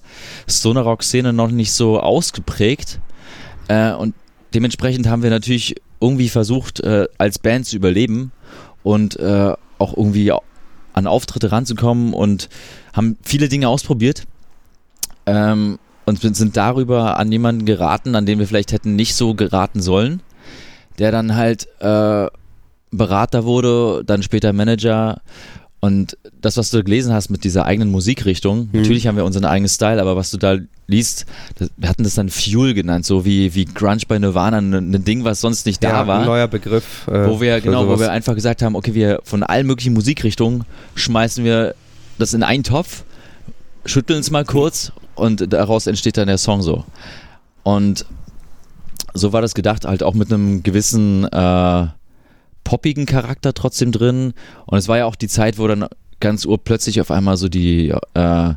Stoner-Rock-Szene 0.49 1.33
noch 1.33 1.51
nicht 1.51 1.73
so 1.73 2.01
ausgeprägt. 2.01 2.99
Äh, 3.69 3.93
und 3.93 4.15
dementsprechend 4.53 5.07
haben 5.07 5.23
wir 5.23 5.31
natürlich 5.31 5.77
irgendwie 6.01 6.29
versucht, 6.29 6.81
äh, 6.81 7.07
als 7.17 7.39
Band 7.39 7.67
zu 7.67 7.77
überleben 7.77 8.33
und 8.83 9.19
äh, 9.19 9.55
auch 9.79 9.97
irgendwie 9.97 10.33
an 10.93 11.07
Auftritte 11.07 11.53
ranzukommen 11.53 12.13
und 12.13 12.49
haben 12.93 13.17
viele 13.23 13.49
Dinge 13.49 13.69
ausprobiert. 13.69 14.25
Ähm, 15.27 15.79
und 16.07 16.21
sind- 16.21 16.57
darüber 16.57 17.19
an 17.19 17.31
jemanden 17.31 17.67
geraten, 17.67 18.15
an 18.17 18.27
den 18.27 18.39
wir 18.39 18.47
vielleicht 18.49 18.73
hätten 18.73 18.97
nicht 18.97 19.15
so 19.15 19.35
geraten 19.35 19.81
sollen, 19.81 20.23
der 20.99 21.13
dann 21.13 21.37
halt 21.37 21.69
äh, 21.81 22.27
Berater 22.91 23.45
wurde, 23.45 24.03
dann 24.05 24.23
später 24.23 24.53
Manager. 24.53 25.21
Und 25.81 26.19
das, 26.43 26.59
was 26.59 26.71
du 26.71 26.85
gelesen 26.85 27.13
hast 27.15 27.31
mit 27.31 27.43
dieser 27.43 27.65
eigenen 27.65 27.91
Musikrichtung, 27.91 28.69
Mhm. 28.73 28.81
natürlich 28.81 29.07
haben 29.07 29.17
wir 29.17 29.25
unseren 29.25 29.47
eigenen 29.47 29.71
Style, 29.71 30.01
aber 30.01 30.15
was 30.15 30.31
du 30.31 30.37
da 30.37 30.57
liest, 30.87 31.25
das, 31.59 31.71
wir 31.77 31.89
hatten 31.89 32.05
das 32.05 32.15
dann 32.17 32.29
Fuel 32.29 32.75
genannt, 32.75 33.07
so 33.07 33.25
wie, 33.25 33.55
wie 33.55 33.65
Grunge 33.65 34.03
bei 34.07 34.19
Nirvana, 34.19 34.59
ein, 34.59 34.75
ein 34.75 35.05
Ding, 35.05 35.25
was 35.25 35.41
sonst 35.41 35.65
nicht 35.65 35.83
da 35.83 35.89
ja, 35.89 36.07
war 36.07 36.21
ein 36.21 36.27
neuer 36.27 36.49
Begriff. 36.49 37.07
äh, 37.09 37.27
wo 37.27 37.41
wir 37.41 37.61
genau, 37.63 37.83
wo 37.83 37.93
sowas. 37.93 38.01
wir 38.01 38.11
einfach 38.13 38.35
gesagt 38.35 38.61
haben, 38.61 38.75
okay, 38.77 38.95
wir 38.95 39.21
von 39.25 39.43
allen 39.43 39.67
möglichen 39.67 39.95
Musikrichtungen 39.95 40.65
schmeißen 40.97 41.45
wir 41.45 41.75
das 42.19 42.35
in 42.35 42.43
einen 42.43 42.63
Topf, 42.65 43.05
schütteln 43.87 44.21
es 44.21 44.31
mal 44.31 44.45
kurz 44.45 44.93
und 45.15 45.51
daraus 45.53 45.87
entsteht 45.87 46.19
dann 46.19 46.27
der 46.27 46.37
Song 46.39 46.61
so. 46.61 46.85
Und 47.63 48.05
so 49.15 49.33
war 49.33 49.41
das 49.41 49.55
gedacht, 49.55 49.87
halt 49.87 50.03
auch 50.03 50.15
mit 50.15 50.31
einem 50.33 50.63
gewissen 50.63 51.25
äh, 51.25 51.87
poppigen 52.71 53.05
Charakter 53.05 53.53
trotzdem 53.53 53.91
drin. 53.91 54.33
Und 54.67 54.79
es 54.79 54.87
war 54.87 54.99
ja 54.99 55.07
auch 55.07 55.17
die 55.17 55.27
Zeit, 55.27 55.59
wo 55.59 55.67
dann 55.67 55.87
ganz 56.21 56.45
urplötzlich 56.45 57.01
auf 57.01 57.11
einmal 57.11 57.37
so 57.37 57.49
die 57.49 57.93
äh, 58.15 58.55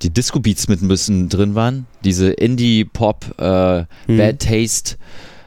die 0.00 0.08
Disco 0.08 0.40
Beats 0.40 0.68
mit 0.68 0.80
ein 0.80 0.88
bisschen 0.88 1.28
drin 1.28 1.54
waren, 1.54 1.86
diese 2.02 2.30
Indie 2.30 2.86
Pop 2.86 3.26
äh, 3.38 3.80
Mhm. 4.06 4.16
Bad 4.16 4.38
Taste 4.38 4.96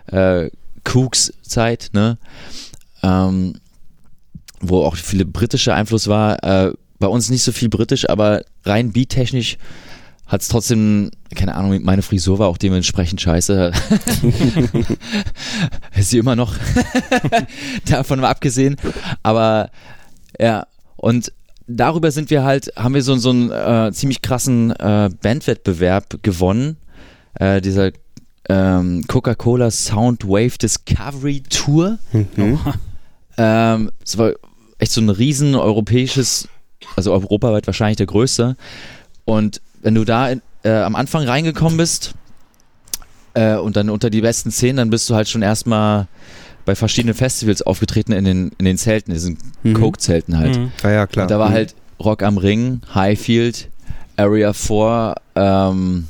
äh, 0.05 0.51
Kooks 0.83 1.33
Zeit, 1.41 1.89
ne? 1.93 2.19
Ähm, 3.01 3.55
wo 4.59 4.83
auch 4.83 4.95
viele 4.97 5.25
britische 5.25 5.73
Einfluss 5.73 6.07
war. 6.07 6.43
Äh, 6.43 6.73
bei 6.99 7.07
uns 7.07 7.31
nicht 7.31 7.43
so 7.43 7.51
viel 7.51 7.69
britisch, 7.69 8.07
aber 8.07 8.43
rein 8.65 8.91
beattechnisch 8.91 9.57
hat 10.27 10.41
es 10.41 10.47
trotzdem, 10.47 11.11
keine 11.35 11.55
Ahnung, 11.55 11.81
meine 11.83 12.01
Frisur 12.01 12.39
war 12.39 12.47
auch 12.47 12.57
dementsprechend 12.57 13.21
scheiße. 13.21 13.71
Ist 15.95 16.09
sie 16.09 16.17
immer 16.17 16.35
noch. 16.35 16.55
Davon 17.89 18.19
mal 18.19 18.29
abgesehen. 18.29 18.75
Aber 19.21 19.69
ja, 20.39 20.65
und 20.95 21.31
darüber 21.67 22.09
sind 22.11 22.31
wir 22.31 22.43
halt, 22.43 22.71
haben 22.75 22.95
wir 22.95 23.03
so, 23.03 23.15
so 23.17 23.29
einen 23.29 23.51
äh, 23.51 23.91
ziemlich 23.93 24.23
krassen 24.23 24.71
äh, 24.71 25.09
Bandwettbewerb 25.21 26.23
gewonnen. 26.23 26.77
Äh, 27.35 27.61
dieser 27.61 27.91
ähm, 28.49 29.03
Coca-Cola 29.07 29.69
Soundwave 29.69 30.57
Discovery 30.57 31.41
Tour. 31.41 31.99
Mhm. 32.11 32.59
Ähm, 33.37 33.91
es 34.03 34.17
war 34.17 34.33
echt 34.79 34.91
so 34.91 35.01
ein 35.01 35.09
riesen 35.09 35.55
europäisches, 35.55 36.47
also 36.95 37.11
europaweit 37.11 37.67
wahrscheinlich 37.67 37.97
der 37.97 38.07
größte. 38.07 38.55
Und 39.25 39.61
wenn 39.85 39.93
du 39.93 40.03
da 40.03 40.31
äh, 40.63 40.69
am 40.69 40.95
Anfang 40.95 41.23
reingekommen 41.27 41.77
bist 41.77 42.15
äh, 43.35 43.53
und 43.55 43.75
dann 43.75 43.91
unter 43.91 44.09
die 44.09 44.21
besten 44.21 44.49
zehn, 44.49 44.77
dann 44.77 44.89
bist 44.89 45.07
du 45.09 45.13
halt 45.15 45.29
schon 45.29 45.43
erstmal 45.43 46.07
bei 46.65 46.73
verschiedenen 46.73 47.13
Festivals 47.13 47.61
aufgetreten 47.61 48.11
in 48.13 48.25
den, 48.25 48.51
in 48.57 48.65
den 48.65 48.77
Zelten, 48.79 49.13
diesen 49.13 49.37
Mhm. 49.61 49.75
Coke-Zelten 49.75 50.37
halt. 50.39 50.57
Mhm. 50.57 50.71
Ah 50.81 50.89
ja, 50.89 51.05
klar. 51.07 51.25
Und 51.25 51.29
da 51.31 51.37
war 51.37 51.49
Mhm. 51.49 51.53
halt 51.53 51.75
Rock 52.03 52.23
am 52.23 52.39
Ring, 52.39 52.81
Highfield, 52.95 53.69
Area 54.17 54.53
4, 54.53 55.13
ähm, 55.35 56.07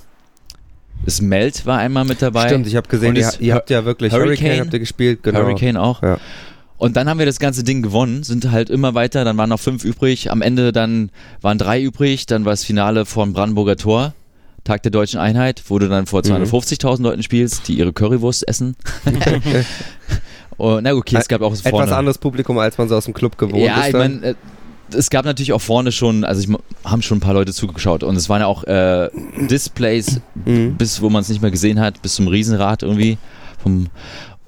das 1.04 1.20
Melt 1.20 1.66
war 1.66 1.78
einmal 1.80 2.06
mit 2.06 2.22
dabei. 2.22 2.48
Stimmt, 2.48 2.68
ich 2.68 2.78
habe 2.78 2.88
gesehen, 2.88 3.16
ihr, 3.18 3.30
ihr 3.40 3.54
habt 3.56 3.70
ja 3.70 3.84
wirklich 3.84 4.14
Hurricane, 4.14 4.38
Hurricane- 4.52 4.60
habt 4.62 4.74
ihr 4.74 4.80
gespielt, 4.80 5.22
genau. 5.22 5.40
Hurricane 5.42 5.76
auch. 5.76 6.02
Ja. 6.02 6.18
Und 6.78 6.98
dann 6.98 7.08
haben 7.08 7.20
wir 7.20 7.26
das 7.26 7.40
ganze 7.40 7.64
Ding 7.64 7.82
gewonnen, 7.82 8.24
sind 8.24 8.52
halt 8.52 8.70
immer 8.70 8.94
weiter, 8.96 9.24
dann 9.24 9.38
waren 9.38 9.50
noch 9.50 9.60
fünf 9.60 9.86
übrig, 9.86 10.30
am 10.32 10.42
Ende 10.42 10.74
dann 10.74 11.10
waren 11.42 11.58
drei 11.58 11.82
übrig, 11.82 12.26
dann 12.26 12.44
war 12.44 12.52
das 12.52 12.66
Finale 12.66 13.06
vom 13.06 13.32
Brandenburger 13.34 13.78
Tor, 13.78 14.14
Tag 14.66 14.84
der 14.84 14.92
Deutschen 14.92 15.20
Einheit, 15.20 15.64
wo 15.70 15.80
du 15.80 15.88
dann 15.88 16.06
vor 16.06 16.22
Mhm. 16.26 16.34
250.000 16.44 17.02
Leuten 17.02 17.24
spielst, 17.24 17.68
die 17.70 17.78
ihre 17.78 17.94
Currywurst 17.94 18.48
essen. 18.48 18.76
oh, 20.58 20.80
na 20.82 20.94
okay, 20.94 21.18
es 21.20 21.28
gab 21.28 21.42
auch 21.42 21.56
vorne. 21.56 21.84
Etwas 21.86 21.98
anderes 21.98 22.18
Publikum, 22.18 22.58
als 22.58 22.78
man 22.78 22.90
so 22.90 22.96
aus 22.96 23.06
dem 23.06 23.14
Club 23.14 23.38
gewohnt 23.38 23.62
ja, 23.64 23.80
ist. 23.80 23.86
ich 23.88 23.92
dann. 23.94 24.20
meine, 24.20 24.28
äh, 24.32 24.36
es 24.94 25.10
gab 25.10 25.26
natürlich 25.26 25.54
auch 25.54 25.62
vorne 25.62 25.92
schon, 25.92 26.24
also 26.24 26.42
ich, 26.42 26.50
haben 26.84 27.02
schon 27.02 27.18
ein 27.18 27.22
paar 27.22 27.34
Leute 27.34 27.54
zugeschaut 27.54 28.04
und 28.04 28.16
es 28.16 28.30
waren 28.30 28.42
ja 28.42 28.48
auch 28.48 28.64
äh, 28.66 29.10
Displays, 29.50 30.20
Mhm. 30.46 30.76
bis 30.76 31.02
wo 31.02 31.10
man 31.10 31.22
es 31.22 31.30
nicht 31.30 31.42
mehr 31.42 31.52
gesehen 31.52 31.80
hat, 31.80 32.02
bis 32.02 32.16
zum 32.16 32.28
Riesenrad 32.28 32.84
irgendwie. 32.84 33.18
Vom, 33.64 33.88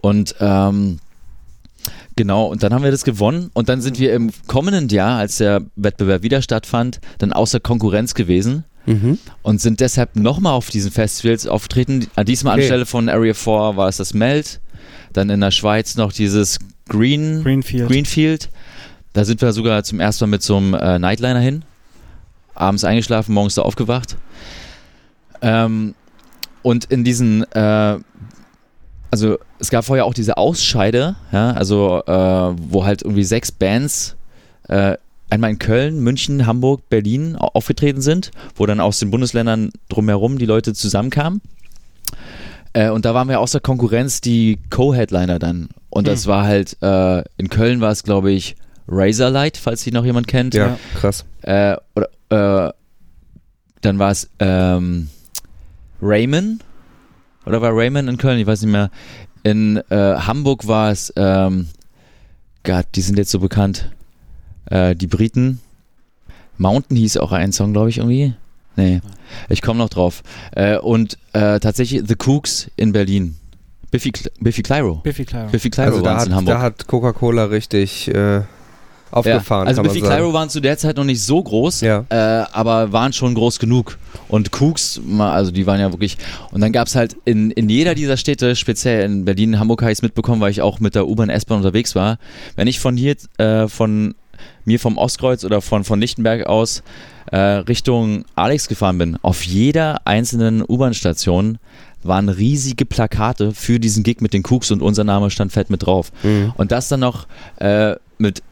und 0.01 0.35
ähm, 0.39 0.99
genau, 2.17 2.47
und 2.47 2.61
dann 2.63 2.73
haben 2.73 2.83
wir 2.83 2.91
das 2.91 3.05
gewonnen 3.05 3.49
und 3.53 3.69
dann 3.69 3.79
sind 3.79 3.97
wir 3.99 4.13
im 4.13 4.31
kommenden 4.47 4.89
Jahr, 4.89 5.17
als 5.19 5.37
der 5.37 5.61
Wettbewerb 5.77 6.21
wieder 6.23 6.41
stattfand, 6.41 6.99
dann 7.19 7.31
außer 7.31 7.61
Konkurrenz 7.61 8.13
gewesen 8.13 8.65
Mhm. 8.85 9.17
und 9.41 9.59
sind 9.61 9.79
deshalb 9.81 10.15
nochmal 10.15 10.53
auf 10.53 10.69
diesen 10.69 10.91
Festivals 10.91 11.45
aufgetreten. 11.47 12.07
Äh, 12.15 12.23
Diesmal 12.25 12.53
Okay. 12.53 12.61
anstelle 12.63 12.85
von 12.85 13.09
Area 13.09 13.33
4 13.33 13.75
war 13.75 13.87
es 13.89 13.97
das 13.97 14.13
Melt, 14.13 14.59
dann 15.13 15.29
in 15.29 15.41
der 15.41 15.51
Schweiz 15.51 15.95
noch 15.97 16.13
dieses 16.13 16.57
Green, 16.87 17.43
Greenfield. 17.43 17.87
Greenfield. 17.89 18.49
Da 19.11 19.25
sind 19.25 19.41
wir 19.41 19.51
sogar 19.51 19.83
zum 19.83 19.99
ersten 19.99 20.23
Mal 20.25 20.29
mit 20.31 20.43
so 20.43 20.55
einem 20.57 20.73
äh, 20.73 20.99
Nightliner 20.99 21.39
hin. 21.41 21.63
Abends 22.55 22.83
eingeschlafen, 22.85 23.33
morgens 23.33 23.55
da 23.55 23.63
aufgewacht. 23.63 24.15
Ähm, 25.41 25.93
und 26.63 26.85
in 26.85 27.03
diesen, 27.03 27.43
äh, 27.51 27.97
also 29.11 29.37
es 29.59 29.69
gab 29.69 29.85
vorher 29.85 30.05
auch 30.05 30.13
diese 30.13 30.37
Ausscheide, 30.37 31.15
ja, 31.31 31.51
also 31.51 32.01
äh, 32.05 32.11
wo 32.11 32.85
halt 32.85 33.01
irgendwie 33.03 33.23
sechs 33.23 33.51
Bands 33.51 34.15
äh, 34.67 34.97
einmal 35.29 35.49
in 35.51 35.59
Köln, 35.59 35.99
München, 35.99 36.45
Hamburg, 36.45 36.89
Berlin 36.89 37.35
au- 37.37 37.49
aufgetreten 37.53 38.01
sind, 38.01 38.31
wo 38.55 38.65
dann 38.65 38.79
aus 38.79 38.99
den 38.99 39.11
Bundesländern 39.11 39.71
drumherum 39.89 40.37
die 40.37 40.45
Leute 40.45 40.73
zusammenkamen. 40.73 41.41
Äh, 42.73 42.89
und 42.89 43.05
da 43.05 43.13
waren 43.13 43.27
wir 43.29 43.39
außer 43.39 43.59
Konkurrenz 43.59 44.21
die 44.21 44.59
Co-Headliner 44.69 45.39
dann. 45.39 45.69
Und 45.89 46.07
das 46.07 46.27
war 46.27 46.43
halt, 46.45 46.77
äh, 46.81 47.23
in 47.37 47.49
Köln 47.49 47.81
war 47.81 47.91
es, 47.91 48.03
glaube 48.03 48.31
ich, 48.31 48.55
Razorlight, 48.87 49.57
falls 49.57 49.83
die 49.83 49.91
noch 49.91 50.05
jemand 50.05 50.27
kennt. 50.27 50.53
Ja, 50.53 50.67
Ja. 50.67 50.79
krass. 50.95 51.25
Äh, 51.41 51.75
oder, 51.95 52.67
äh, 52.69 52.73
dann 53.81 53.99
war 53.99 54.11
es 54.11 54.29
ähm, 54.39 55.09
Raymond. 56.01 56.63
Oder 57.47 57.61
war 57.61 57.71
Raymond 57.75 58.09
in 58.09 58.17
Köln? 58.17 58.39
Ich 58.39 58.47
weiß 58.47 58.61
nicht 58.61 58.71
mehr. 58.71 58.91
In 59.43 59.77
äh, 59.89 59.95
Hamburg 59.95 60.67
war 60.67 60.91
es, 60.91 61.13
ähm, 61.15 61.67
Gott, 62.63 62.87
die 62.95 63.01
sind 63.01 63.17
jetzt 63.17 63.31
so 63.31 63.39
bekannt. 63.39 63.89
Äh, 64.65 64.95
die 64.95 65.07
Briten. 65.07 65.59
Mountain 66.57 66.97
hieß 66.97 67.17
auch 67.17 67.31
ein 67.31 67.51
Song, 67.51 67.71
glaube 67.71 67.89
ich, 67.89 67.99
irgendwie. 67.99 68.33
Nee, 68.75 69.01
ich 69.49 69.61
komme 69.61 69.79
noch 69.79 69.89
drauf. 69.89 70.23
Äh, 70.51 70.77
und 70.77 71.17
äh, 71.33 71.59
tatsächlich 71.59 72.03
The 72.05 72.15
Cooks 72.15 72.69
in 72.75 72.91
Berlin. 72.91 73.37
Biffy, 73.89 74.11
Biffy 74.39 74.61
Clyro. 74.61 74.95
Biffy 74.95 75.25
Clyro. 75.25 75.47
Biffy 75.49 75.69
Clyro 75.69 75.91
Also 75.91 76.01
da 76.01 76.17
hat, 76.19 76.27
in 76.27 76.35
Hamburg. 76.35 76.55
da 76.55 76.61
hat 76.61 76.87
Coca-Cola 76.87 77.45
richtig 77.45 78.09
äh, 78.09 78.41
aufgefahren, 79.11 79.65
Ja, 79.65 79.69
also 79.69 79.83
Biffy. 79.83 80.01
Clyro 80.01 80.33
waren 80.33 80.49
zu 80.49 80.59
der 80.59 80.77
Zeit 80.77 80.97
noch 80.97 81.03
nicht 81.03 81.21
so 81.21 81.41
groß, 81.41 81.81
Ja. 81.81 82.05
äh, 82.09 82.15
aber 82.51 82.91
waren 82.91 83.13
schon 83.13 83.33
groß 83.33 83.59
genug. 83.59 83.97
Und 84.27 84.51
Cooks, 84.59 84.99
also 85.19 85.51
die 85.51 85.65
waren 85.65 85.79
ja 85.79 85.91
wirklich. 85.91 86.17
Und 86.51 86.61
dann 86.61 86.71
gab 86.71 86.87
es 86.87 86.95
halt 86.95 87.15
in, 87.25 87.51
in 87.51 87.69
jeder 87.69 87.95
dieser 87.95 88.17
Städte, 88.17 88.55
speziell 88.55 89.05
in 89.05 89.25
Berlin, 89.25 89.59
Hamburg 89.59 89.81
habe 89.81 89.91
ich 89.91 89.99
es 89.99 90.01
mitbekommen, 90.01 90.41
weil 90.41 90.51
ich 90.51 90.61
auch 90.61 90.79
mit 90.79 90.95
der 90.95 91.07
U-Bahn, 91.07 91.29
S-Bahn 91.29 91.57
unterwegs 91.57 91.95
war. 91.95 92.17
Wenn 92.55 92.67
ich 92.67 92.79
von 92.79 92.97
hier, 92.97 93.15
äh, 93.37 93.67
von 93.67 94.15
mir 94.65 94.79
vom 94.79 94.97
Ostkreuz 94.97 95.43
oder 95.45 95.61
von, 95.61 95.83
von 95.83 95.99
Lichtenberg 95.99 96.45
aus 96.45 96.83
äh, 97.31 97.37
Richtung 97.37 98.25
Alex 98.35 98.67
gefahren 98.67 98.97
bin, 98.97 99.17
auf 99.21 99.43
jeder 99.43 100.01
einzelnen 100.05 100.61
U-Bahn-Station 100.67 101.57
waren 102.03 102.29
riesige 102.29 102.85
Plakate 102.85 103.53
für 103.53 103.79
diesen 103.79 104.03
Gig 104.03 104.21
mit 104.21 104.33
den 104.33 104.43
Cooks 104.45 104.71
und 104.71 104.81
unser 104.81 105.03
Name 105.03 105.29
stand 105.29 105.51
fett 105.51 105.69
mit 105.69 105.85
drauf. 105.85 106.11
Mhm. 106.23 106.53
Und 106.55 106.71
das 106.71 106.87
dann 106.89 106.99
noch 106.99 107.27
äh, 107.57 107.95
mit 108.17 108.43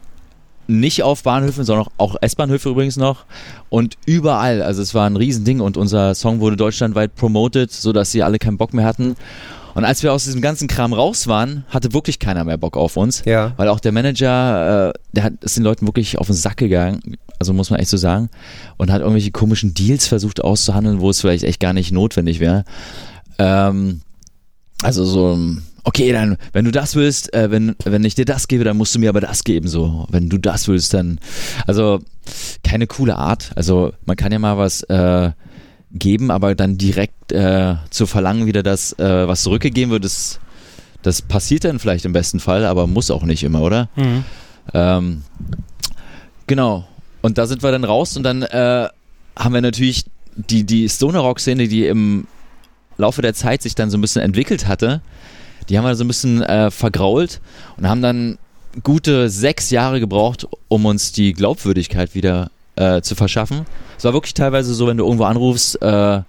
nicht 0.66 1.02
auf 1.02 1.22
Bahnhöfen, 1.22 1.64
sondern 1.64 1.86
auch 1.98 2.16
S-Bahnhöfe 2.20 2.68
übrigens 2.68 2.96
noch 2.96 3.24
und 3.68 3.96
überall. 4.06 4.62
Also 4.62 4.82
es 4.82 4.94
war 4.94 5.06
ein 5.06 5.16
Riesending 5.16 5.60
und 5.60 5.76
unser 5.76 6.14
Song 6.14 6.40
wurde 6.40 6.56
deutschlandweit 6.56 7.14
promoted, 7.14 7.70
sodass 7.70 8.12
sie 8.12 8.22
alle 8.22 8.38
keinen 8.38 8.56
Bock 8.56 8.74
mehr 8.74 8.84
hatten. 8.84 9.16
Und 9.74 9.84
als 9.84 10.02
wir 10.02 10.12
aus 10.12 10.24
diesem 10.24 10.40
ganzen 10.40 10.68
Kram 10.68 10.94
raus 10.94 11.26
waren, 11.26 11.66
hatte 11.68 11.92
wirklich 11.92 12.18
keiner 12.18 12.44
mehr 12.44 12.56
Bock 12.56 12.78
auf 12.78 12.96
uns. 12.96 13.22
Ja. 13.26 13.52
Weil 13.58 13.68
auch 13.68 13.78
der 13.78 13.92
Manager, 13.92 14.88
äh, 14.88 14.92
der 15.12 15.24
hat, 15.24 15.34
ist 15.42 15.56
den 15.56 15.64
Leuten 15.64 15.86
wirklich 15.86 16.16
auf 16.16 16.28
den 16.28 16.36
Sack 16.36 16.56
gegangen, 16.56 17.18
also 17.38 17.52
muss 17.52 17.68
man 17.68 17.78
echt 17.78 17.90
so 17.90 17.98
sagen, 17.98 18.30
und 18.78 18.90
hat 18.90 19.02
irgendwelche 19.02 19.32
komischen 19.32 19.74
Deals 19.74 20.06
versucht 20.06 20.42
auszuhandeln, 20.42 21.00
wo 21.00 21.10
es 21.10 21.20
vielleicht 21.20 21.44
echt 21.44 21.60
gar 21.60 21.74
nicht 21.74 21.92
notwendig 21.92 22.40
wäre. 22.40 22.64
Ähm, 23.38 24.00
also 24.82 25.04
so, 25.04 25.38
okay, 25.86 26.12
dann, 26.12 26.36
wenn 26.52 26.64
du 26.64 26.72
das 26.72 26.96
willst, 26.96 27.32
äh, 27.32 27.50
wenn, 27.50 27.76
wenn 27.84 28.04
ich 28.04 28.16
dir 28.16 28.24
das 28.24 28.48
gebe, 28.48 28.64
dann 28.64 28.76
musst 28.76 28.94
du 28.94 28.98
mir 28.98 29.08
aber 29.08 29.20
das 29.20 29.44
geben, 29.44 29.68
so. 29.68 30.06
Wenn 30.10 30.28
du 30.28 30.36
das 30.36 30.66
willst, 30.68 30.92
dann, 30.92 31.20
also, 31.66 32.00
keine 32.64 32.86
coole 32.86 33.16
Art. 33.16 33.52
Also, 33.54 33.92
man 34.04 34.16
kann 34.16 34.32
ja 34.32 34.38
mal 34.38 34.58
was, 34.58 34.82
äh, 34.82 35.30
geben, 35.92 36.30
aber 36.30 36.56
dann 36.56 36.76
direkt 36.76 37.32
äh, 37.32 37.76
zu 37.90 38.06
verlangen, 38.06 38.46
wieder 38.46 38.62
das, 38.64 38.92
äh, 38.98 39.28
was 39.28 39.42
zurückgegeben 39.42 39.92
wird, 39.92 40.04
das, 40.04 40.40
das 41.02 41.22
passiert 41.22 41.64
dann 41.64 41.78
vielleicht 41.78 42.04
im 42.04 42.12
besten 42.12 42.40
Fall, 42.40 42.66
aber 42.66 42.88
muss 42.88 43.10
auch 43.10 43.22
nicht 43.22 43.44
immer, 43.44 43.62
oder? 43.62 43.88
Mhm. 43.94 44.24
Ähm, 44.74 45.22
genau. 46.48 46.86
Und 47.22 47.38
da 47.38 47.46
sind 47.46 47.62
wir 47.62 47.70
dann 47.70 47.84
raus 47.84 48.16
und 48.16 48.24
dann 48.24 48.42
äh, 48.42 48.88
haben 49.36 49.54
wir 49.54 49.60
natürlich 49.60 50.04
die, 50.34 50.64
die 50.64 50.88
Stoner 50.88 51.20
Rock 51.20 51.38
Szene, 51.40 51.68
die 51.68 51.86
im 51.86 52.26
Laufe 52.98 53.22
der 53.22 53.34
Zeit 53.34 53.62
sich 53.62 53.74
dann 53.74 53.90
so 53.90 53.98
ein 53.98 54.00
bisschen 54.00 54.22
entwickelt 54.22 54.66
hatte, 54.66 55.00
die 55.68 55.78
haben 55.78 55.84
wir 55.84 55.94
so 55.94 56.04
ein 56.04 56.08
bisschen 56.08 56.42
äh, 56.42 56.70
vergrault 56.70 57.40
und 57.76 57.88
haben 57.88 58.02
dann 58.02 58.38
gute 58.82 59.28
sechs 59.30 59.70
Jahre 59.70 60.00
gebraucht, 60.00 60.46
um 60.68 60.84
uns 60.86 61.12
die 61.12 61.32
Glaubwürdigkeit 61.32 62.14
wieder 62.14 62.50
äh, 62.76 63.00
zu 63.00 63.14
verschaffen. 63.14 63.62
Es 63.96 64.04
war 64.04 64.12
wirklich 64.12 64.34
teilweise 64.34 64.74
so, 64.74 64.86
wenn 64.86 64.98
du 64.98 65.04
irgendwo 65.04 65.24
anrufst, 65.24 65.80
äh, 65.82 66.20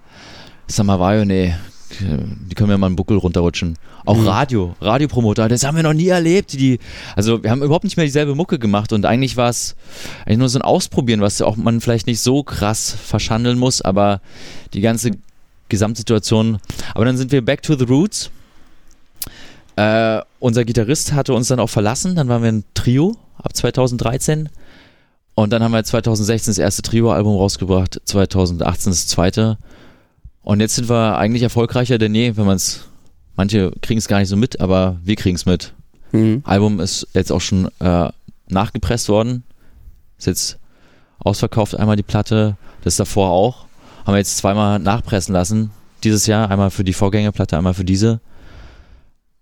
sag 0.66 0.86
mal, 0.86 0.98
Vajo, 0.98 1.24
nee, 1.24 1.54
die 2.00 2.54
können 2.54 2.68
mir 2.68 2.78
mal 2.78 2.86
einen 2.86 2.96
Buckel 2.96 3.16
runterrutschen. 3.16 3.76
Auch 4.04 4.16
Mhm. 4.16 4.28
Radio, 4.28 4.76
Radiopromoter, 4.80 5.48
das 5.48 5.64
haben 5.64 5.76
wir 5.76 5.82
noch 5.82 5.92
nie 5.92 6.08
erlebt. 6.08 6.52
Die, 6.52 6.78
also 7.16 7.42
wir 7.42 7.50
haben 7.50 7.62
überhaupt 7.62 7.84
nicht 7.84 7.96
mehr 7.96 8.06
dieselbe 8.06 8.34
Mucke 8.34 8.58
gemacht 8.58 8.92
und 8.92 9.04
eigentlich 9.04 9.36
war 9.36 9.48
es 9.48 9.74
eigentlich 10.24 10.38
nur 10.38 10.48
so 10.48 10.58
ein 10.58 10.62
Ausprobieren, 10.62 11.20
was 11.20 11.42
auch 11.42 11.56
man 11.56 11.80
vielleicht 11.80 12.06
nicht 12.06 12.20
so 12.20 12.42
krass 12.42 12.94
verschandeln 13.02 13.58
muss, 13.58 13.82
aber 13.82 14.20
die 14.74 14.80
ganze 14.80 15.12
Gesamtsituation. 15.68 16.58
Aber 16.94 17.04
dann 17.04 17.16
sind 17.16 17.32
wir 17.32 17.44
back 17.44 17.62
to 17.62 17.76
the 17.76 17.84
roots. 17.84 18.30
Äh, 19.78 20.22
unser 20.40 20.64
Gitarrist 20.64 21.12
hatte 21.12 21.34
uns 21.34 21.48
dann 21.48 21.60
auch 21.60 21.70
verlassen, 21.70 22.16
dann 22.16 22.28
waren 22.28 22.42
wir 22.42 22.50
ein 22.50 22.64
Trio 22.74 23.16
ab 23.36 23.54
2013 23.54 24.48
und 25.36 25.52
dann 25.52 25.62
haben 25.62 25.72
wir 25.72 25.84
2016 25.84 26.50
das 26.50 26.58
erste 26.58 26.82
Trio-Album 26.82 27.36
rausgebracht, 27.36 28.00
2018 28.04 28.90
das 28.90 29.06
zweite 29.06 29.56
und 30.42 30.58
jetzt 30.58 30.74
sind 30.74 30.88
wir 30.88 31.16
eigentlich 31.16 31.44
erfolgreicher 31.44 31.98
denn 31.98 32.12
je, 32.12 32.36
wenn 32.36 32.46
man 32.46 32.56
es, 32.56 32.88
manche 33.36 33.70
kriegen 33.80 33.98
es 33.98 34.08
gar 34.08 34.18
nicht 34.18 34.28
so 34.28 34.36
mit, 34.36 34.60
aber 34.60 34.98
wir 35.04 35.14
kriegen 35.14 35.36
es 35.36 35.46
mit. 35.46 35.74
Mhm. 36.10 36.42
Album 36.44 36.80
ist 36.80 37.06
jetzt 37.14 37.30
auch 37.30 37.40
schon 37.40 37.68
äh, 37.78 38.08
nachgepresst 38.48 39.08
worden. 39.08 39.44
Ist 40.18 40.26
jetzt 40.26 40.58
ausverkauft 41.18 41.76
einmal 41.76 41.96
die 41.96 42.02
Platte, 42.02 42.56
das 42.82 42.96
davor 42.96 43.30
auch. 43.30 43.66
Haben 44.04 44.14
wir 44.14 44.18
jetzt 44.18 44.38
zweimal 44.38 44.78
nachpressen 44.78 45.34
lassen 45.34 45.70
dieses 46.02 46.26
Jahr, 46.26 46.50
einmal 46.50 46.70
für 46.70 46.84
die 46.84 46.92
Vorgängerplatte, 46.92 47.56
einmal 47.56 47.74
für 47.74 47.84
diese. 47.84 48.20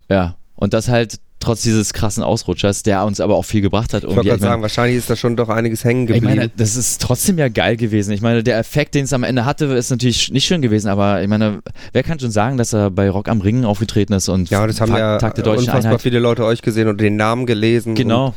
Ja, 0.08 0.36
und 0.54 0.72
das 0.74 0.88
halt 0.88 1.18
trotz 1.38 1.62
dieses 1.62 1.92
krassen 1.92 2.22
Ausrutschers, 2.22 2.82
der 2.82 3.04
uns 3.04 3.20
aber 3.20 3.36
auch 3.36 3.44
viel 3.44 3.60
gebracht 3.60 3.92
hat. 3.92 4.02
Ich 4.04 4.08
wollte 4.08 4.28
gerade 4.28 4.40
sagen, 4.40 4.62
wahrscheinlich 4.62 4.96
ist 4.96 5.10
da 5.10 5.16
schon 5.16 5.36
doch 5.36 5.48
einiges 5.48 5.84
hängen 5.84 6.06
geblieben. 6.06 6.28
Ich 6.30 6.36
meine, 6.36 6.50
das 6.56 6.76
ist 6.76 7.00
trotzdem 7.02 7.38
ja 7.38 7.48
geil 7.48 7.76
gewesen. 7.76 8.12
Ich 8.12 8.22
meine, 8.22 8.42
der 8.42 8.58
Effekt, 8.58 8.94
den 8.94 9.04
es 9.04 9.12
am 9.12 9.22
Ende 9.22 9.44
hatte, 9.44 9.66
ist 9.66 9.90
natürlich 9.90 10.32
nicht 10.32 10.46
schön 10.46 10.62
gewesen, 10.62 10.88
aber 10.88 11.22
ich 11.22 11.28
meine, 11.28 11.60
wer 11.92 12.02
kann 12.02 12.18
schon 12.18 12.30
sagen, 12.30 12.56
dass 12.56 12.72
er 12.72 12.90
bei 12.90 13.10
Rock 13.10 13.28
am 13.28 13.42
Ring 13.42 13.64
aufgetreten 13.64 14.14
ist 14.14 14.28
und 14.28 14.48
ja, 14.50 14.66
das 14.66 14.80
haben 14.80 14.92
ja 14.96 15.18
Tag 15.18 15.34
der 15.34 15.44
Deutschen 15.44 15.66
unfassbar 15.66 15.90
Einheit. 15.90 16.02
viele 16.02 16.18
Leute 16.18 16.44
euch 16.44 16.62
gesehen 16.62 16.88
und 16.88 17.00
den 17.00 17.16
Namen 17.16 17.46
gelesen. 17.46 17.94
Genau. 17.94 18.34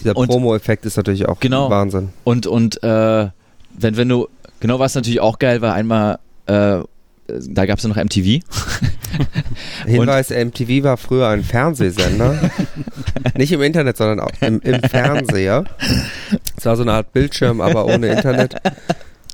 Dieser 0.00 0.14
Promo-Effekt 0.14 0.84
ist 0.84 0.96
natürlich 0.96 1.28
auch 1.28 1.38
Genau. 1.38 1.70
Wahnsinn. 1.70 2.08
Und, 2.24 2.46
und 2.48 2.82
äh, 2.82 3.28
wenn, 3.78 3.96
wenn 3.96 4.08
du, 4.08 4.26
genau 4.58 4.78
was 4.80 4.94
natürlich 4.96 5.20
auch 5.20 5.38
geil 5.38 5.62
war, 5.62 5.74
einmal, 5.74 6.18
äh, 6.46 6.80
da 7.40 7.66
gab 7.66 7.78
es 7.78 7.84
ja 7.84 7.88
noch 7.88 7.96
MTV. 7.96 8.40
Hinweis, 9.86 10.30
MTV 10.30 10.84
war 10.84 10.96
früher 10.96 11.28
ein 11.28 11.44
Fernsehsender. 11.44 12.50
Nicht 13.36 13.52
im 13.52 13.62
Internet, 13.62 13.96
sondern 13.96 14.20
auch 14.20 14.30
im, 14.40 14.60
im 14.60 14.80
Fernseher. 14.82 15.64
Es 16.56 16.64
war 16.64 16.76
so 16.76 16.82
eine 16.82 16.92
Art 16.92 17.12
Bildschirm, 17.12 17.60
aber 17.60 17.86
ohne 17.86 18.08
Internet. 18.08 18.56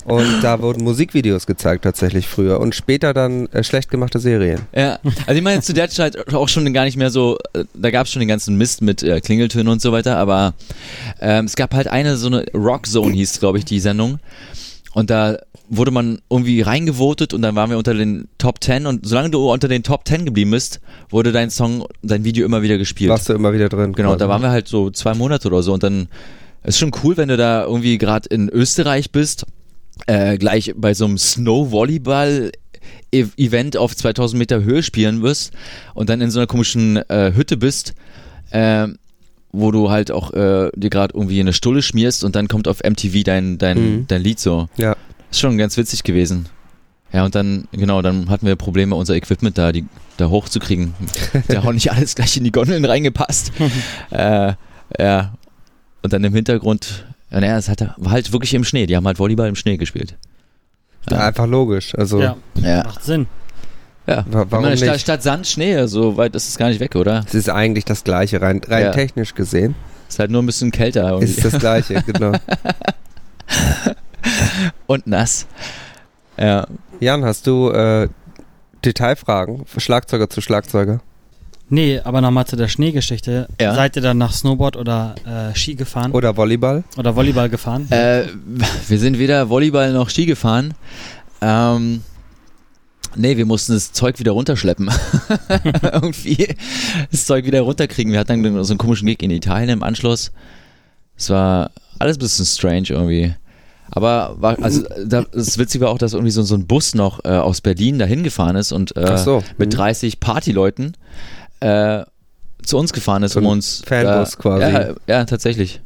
Und 0.09 0.43
da 0.43 0.63
wurden 0.63 0.85
Musikvideos 0.85 1.47
gezeigt 1.47 1.85
tatsächlich 1.85 2.27
früher 2.27 2.61
und 2.61 2.75
später 2.75 3.13
dann 3.13 3.47
äh, 3.49 3.63
schlecht 3.63 3.91
gemachte 3.91 4.19
Serien. 4.19 4.61
Ja, 4.75 4.99
also 5.27 5.37
ich 5.37 5.43
meine, 5.43 5.61
zu 5.61 5.75
der 5.75 5.91
Zeit 5.91 6.33
auch 6.33 6.49
schon 6.49 6.73
gar 6.73 6.85
nicht 6.87 6.97
mehr 6.97 7.11
so, 7.11 7.37
äh, 7.53 7.65
da 7.75 7.91
gab 7.91 8.07
es 8.07 8.13
schon 8.13 8.21
den 8.21 8.29
ganzen 8.29 8.57
Mist 8.57 8.81
mit 8.81 9.03
äh, 9.03 9.21
Klingeltönen 9.21 9.69
und 9.69 9.83
so 9.83 9.93
weiter, 9.93 10.17
aber 10.17 10.55
ähm, 11.21 11.45
es 11.45 11.57
gab 11.57 11.75
halt 11.75 11.89
eine, 11.89 12.17
so 12.17 12.29
eine 12.29 12.47
Rock 12.55 12.87
Zone 12.87 13.13
hieß, 13.13 13.39
glaube 13.39 13.59
ich, 13.59 13.67
die 13.67 13.81
Sendung. 13.81 14.19
Und 14.95 15.11
da 15.11 15.37
wurde 15.69 15.91
man 15.91 16.21
irgendwie 16.31 16.63
reingevotet 16.63 17.35
und 17.35 17.43
dann 17.43 17.55
waren 17.55 17.69
wir 17.71 17.77
unter 17.77 17.93
den 17.95 18.29
Top 18.39 18.65
10 18.65 18.87
und 18.87 19.07
solange 19.07 19.29
du 19.31 19.53
unter 19.53 19.69
den 19.69 19.83
Top 19.83 20.09
10 20.09 20.25
geblieben 20.25 20.53
bist, 20.53 20.81
wurde 21.11 21.31
dein 21.31 21.51
Song, 21.51 21.85
dein 22.03 22.25
Video 22.25 22.47
immer 22.47 22.63
wieder 22.63 22.79
gespielt. 22.79 23.11
Warst 23.11 23.29
du 23.29 23.35
immer 23.35 23.53
wieder 23.53 23.69
drin. 23.69 23.93
Genau, 23.93 24.09
quasi. 24.11 24.21
da 24.21 24.29
waren 24.29 24.43
wir 24.43 24.51
halt 24.51 24.67
so 24.67 24.91
zwei 24.91 25.15
Monate 25.15 25.49
oder 25.49 25.63
so 25.63 25.75
und 25.75 25.83
dann 25.83 26.09
ist 26.65 26.79
schon 26.79 26.93
cool, 27.03 27.19
wenn 27.19 27.29
du 27.29 27.37
da 27.37 27.65
irgendwie 27.65 27.99
gerade 27.99 28.31
in 28.31 28.49
Österreich 28.49 29.13
bist, 29.13 29.45
äh, 30.07 30.39
gleich 30.39 30.73
bei 30.77 30.95
so 30.95 31.05
einem 31.05 31.19
Snow-Volleyball-Event 31.19 33.77
auf 33.77 33.95
2000 33.95 34.39
Meter 34.39 34.63
Höhe 34.63 34.83
spielen 34.83 35.21
wirst 35.23 35.53
und 35.95 36.09
dann 36.09 36.21
in 36.21 36.31
so 36.31 36.41
einer 36.41 36.47
komischen 36.47 36.97
äh, 37.09 37.33
Hütte 37.35 37.57
bist, 37.57 37.95
äh, 38.51 38.87
wo 39.53 39.71
du 39.71 39.91
halt 39.91 40.11
auch 40.11 40.33
äh, 40.33 40.71
dir 40.75 40.91
gerade 40.91 41.15
irgendwie 41.15 41.41
eine 41.41 41.53
Stulle 41.53 41.83
schmierst 41.83 42.23
und 42.25 42.37
dann 42.37 42.49
kommt 42.49 42.69
auf 42.69 42.81
MTV 42.85 43.23
dein, 43.25 43.59
dein, 43.59 43.79
Mhm. 43.79 44.05
dein 44.09 44.23
Lied 44.23 44.39
so. 44.41 44.69
Ja. 44.77 44.97
Ist 45.31 45.41
schon 45.41 45.57
ganz 45.59 45.77
witzig 45.77 46.03
gewesen. 46.05 46.47
Ja, 47.13 47.25
und 47.25 47.35
dann, 47.35 47.67
genau, 47.73 48.03
dann 48.03 48.29
hatten 48.29 48.47
wir 48.47 48.57
Probleme, 48.57 48.95
unser 48.95 49.15
Equipment 49.15 49.57
da, 49.57 49.73
die, 49.73 49.87
da 50.19 50.29
hochzukriegen. 50.29 50.93
Da 51.49 51.57
hat 51.59 51.67
auch 51.67 51.73
nicht 51.73 51.91
alles 51.91 52.15
gleich 52.15 52.37
in 52.37 52.45
die 52.45 52.53
Gondeln 52.53 52.85
reingepasst. 52.85 53.53
äh, 54.11 54.53
ja. 54.99 55.35
Und 56.03 56.13
dann 56.13 56.23
im 56.25 56.35
Hintergrund, 56.35 57.07
ja, 57.31 57.41
naja, 57.41 57.57
es 57.57 57.69
hatte, 57.71 57.95
war 57.97 58.13
halt 58.13 58.33
wirklich 58.33 58.53
im 58.55 58.65
Schnee. 58.65 58.87
Die 58.87 58.95
haben 58.97 59.07
halt 59.07 59.19
Volleyball 59.19 59.49
im 59.49 59.57
Schnee 59.57 59.79
gespielt. 59.79 60.17
Ja, 61.11 61.27
einfach 61.27 61.47
logisch. 61.47 61.95
Also, 61.95 62.21
Ja, 62.21 62.37
Ja. 62.57 62.85
macht 62.85 63.03
Sinn. 63.03 63.27
Ja. 64.09 64.25
warum 64.29 64.65
meine, 64.65 64.77
statt, 64.77 64.93
nicht? 64.93 65.01
statt 65.03 65.23
Sand, 65.23 65.47
Schnee, 65.47 65.87
so 65.87 66.17
weit 66.17 66.35
ist 66.35 66.49
es 66.49 66.57
gar 66.57 66.69
nicht 66.69 66.81
weg, 66.81 66.97
oder? 66.97 67.25
Es 67.27 67.35
ist 67.35 67.49
eigentlich 67.51 67.85
das 67.85 68.05
Gleiche, 68.05 68.41
rein, 68.41 68.61
rein 68.67 68.85
Ja. 68.85 68.91
technisch 68.93 69.35
gesehen. 69.35 69.75
Ist 70.09 70.19
halt 70.19 70.31
nur 70.31 70.43
ein 70.43 70.47
bisschen 70.47 70.71
kälter 70.71 71.11
irgendwie. 71.11 71.27
Ist 71.31 71.45
das 71.45 71.59
Gleiche, 71.59 72.03
genau. 72.07 72.33
und 74.87 75.07
nass. 75.07 75.47
Ja. 76.39 76.67
Jan, 77.01 77.25
hast 77.25 77.47
du 77.47 77.71
äh, 77.71 78.09
Detailfragen? 78.85 79.65
Schlagzeuger 79.77 80.31
zu 80.31 80.41
Schlagzeuger? 80.41 81.01
Nee, 81.71 82.01
aber 82.03 82.21
nochmal 82.23 82.47
zu 82.47 82.57
der 82.57 82.69
Schneegeschichte. 82.69 83.49
Ja. 83.61 83.75
Seid 83.75 83.97
ihr 83.97 84.03
dann 84.03 84.17
nach 84.17 84.33
Snowboard 84.33 84.77
oder 84.77 85.15
äh, 85.27 85.55
Ski 85.55 85.75
gefahren? 85.75 86.13
Oder 86.13 86.37
Volleyball? 86.37 86.85
Oder 86.97 87.15
Volleyball 87.15 87.51
gefahren? 87.51 87.91
Äh, 87.91 88.25
wir 88.89 88.99
sind 88.99 89.19
weder 89.19 89.51
Volleyball 89.51 89.93
noch 89.93 90.09
Ski 90.09 90.25
gefahren. 90.25 90.73
Ähm, 91.43 92.03
nee, 93.17 93.37
wir 93.37 93.47
mussten 93.47 93.73
das 93.73 93.93
Zeug 93.93 94.19
wieder 94.19 94.33
runterschleppen. 94.33 94.91
Irgendwie 95.83 96.55
das 97.11 97.27
Zeug 97.27 97.45
wieder 97.45 97.61
runterkriegen. 97.63 98.13
Wir 98.13 98.21
hatten 98.21 98.43
dann 98.43 98.65
so 98.65 98.73
einen 98.73 98.79
komischen 98.79 99.07
Gig 99.07 99.23
in 99.23 99.31
Italien 99.31 99.69
im 99.71 99.83
Anschluss. 99.83 100.33
Es 101.17 101.31
war 101.31 101.71
alles 101.99 102.17
ein 102.17 102.21
bisschen 102.21 102.47
strange 102.47 102.87
irgendwie. 102.91 103.35
Aber 103.91 104.37
war, 104.39 104.63
also 104.63 104.85
da, 105.05 105.25
das 105.33 105.59
Witzige 105.59 105.87
war 105.87 105.91
auch, 105.93 105.99
dass 105.99 106.13
irgendwie 106.13 106.31
so, 106.31 106.43
so 106.43 106.55
ein 106.55 106.67
Bus 106.67 106.95
noch 106.95 107.25
äh, 107.25 107.29
aus 107.29 107.61
Berlin 107.61 107.99
dahin 107.99 108.23
gefahren 108.23 108.55
ist 108.55 108.71
und 108.73 108.97
äh, 108.97 109.17
so. 109.19 109.43
mit 109.57 109.73
Mhm. 109.73 109.77
30 109.77 110.21
Partyleuten 110.21 110.97
äh, 111.61 112.05
zu 112.63 112.77
uns 112.77 112.93
gefahren 112.93 113.23
ist, 113.23 113.33
So 113.33 113.41
um 113.41 113.47
uns. 113.47 113.83
Fanbus 113.87 114.35
äh, 114.35 114.37
quasi. 114.37 114.63
Ja, 114.73 114.95
ja, 115.07 115.25
tatsächlich. 115.25 115.81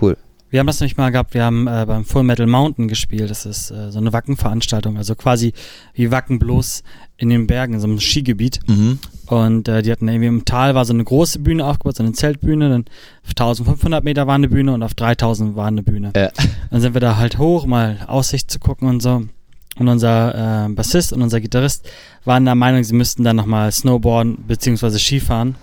Cool. 0.00 0.16
Wir 0.52 0.60
haben 0.60 0.66
das 0.66 0.80
nämlich 0.80 0.98
mal 0.98 1.08
gehabt, 1.08 1.32
wir 1.32 1.44
haben 1.44 1.66
äh, 1.66 1.86
beim 1.86 2.04
Full 2.04 2.24
Metal 2.24 2.46
Mountain 2.46 2.86
gespielt. 2.86 3.30
Das 3.30 3.46
ist 3.46 3.70
äh, 3.70 3.90
so 3.90 3.98
eine 3.98 4.12
Wackenveranstaltung, 4.12 4.98
also 4.98 5.14
quasi 5.14 5.54
wie 5.94 6.10
Wacken 6.10 6.38
bloß 6.38 6.82
in 7.16 7.30
den 7.30 7.46
Bergen, 7.46 7.72
in 7.72 7.80
so 7.80 7.86
einem 7.86 7.98
Skigebiet. 7.98 8.60
Mhm. 8.66 8.98
Und 9.28 9.66
äh, 9.68 9.80
die 9.80 9.90
hatten 9.90 10.08
irgendwie 10.08 10.26
im 10.26 10.44
Tal 10.44 10.74
war 10.74 10.84
so 10.84 10.92
eine 10.92 11.04
große 11.04 11.38
Bühne 11.38 11.64
aufgebaut, 11.64 11.96
so 11.96 12.02
eine 12.02 12.12
Zeltbühne. 12.12 12.68
Dann 12.68 12.84
auf 13.24 13.30
1500 13.30 14.04
Meter 14.04 14.26
war 14.26 14.34
eine 14.34 14.48
Bühne 14.48 14.74
und 14.74 14.82
auf 14.82 14.92
3000 14.92 15.56
war 15.56 15.68
eine 15.68 15.82
Bühne. 15.82 16.12
Ja. 16.14 16.28
Dann 16.70 16.82
sind 16.82 16.92
wir 16.92 17.00
da 17.00 17.16
halt 17.16 17.38
hoch, 17.38 17.64
mal 17.64 18.00
Aussicht 18.06 18.50
zu 18.50 18.58
gucken 18.58 18.88
und 18.88 19.00
so. 19.00 19.22
Und 19.78 19.88
unser 19.88 20.66
äh, 20.66 20.68
Bassist 20.68 21.14
und 21.14 21.22
unser 21.22 21.40
Gitarrist 21.40 21.88
waren 22.26 22.44
der 22.44 22.56
Meinung, 22.56 22.84
sie 22.84 22.92
müssten 22.92 23.24
dann 23.24 23.36
nochmal 23.36 23.72
Snowboarden 23.72 24.44
beziehungsweise 24.46 24.98
Skifahren. 24.98 25.54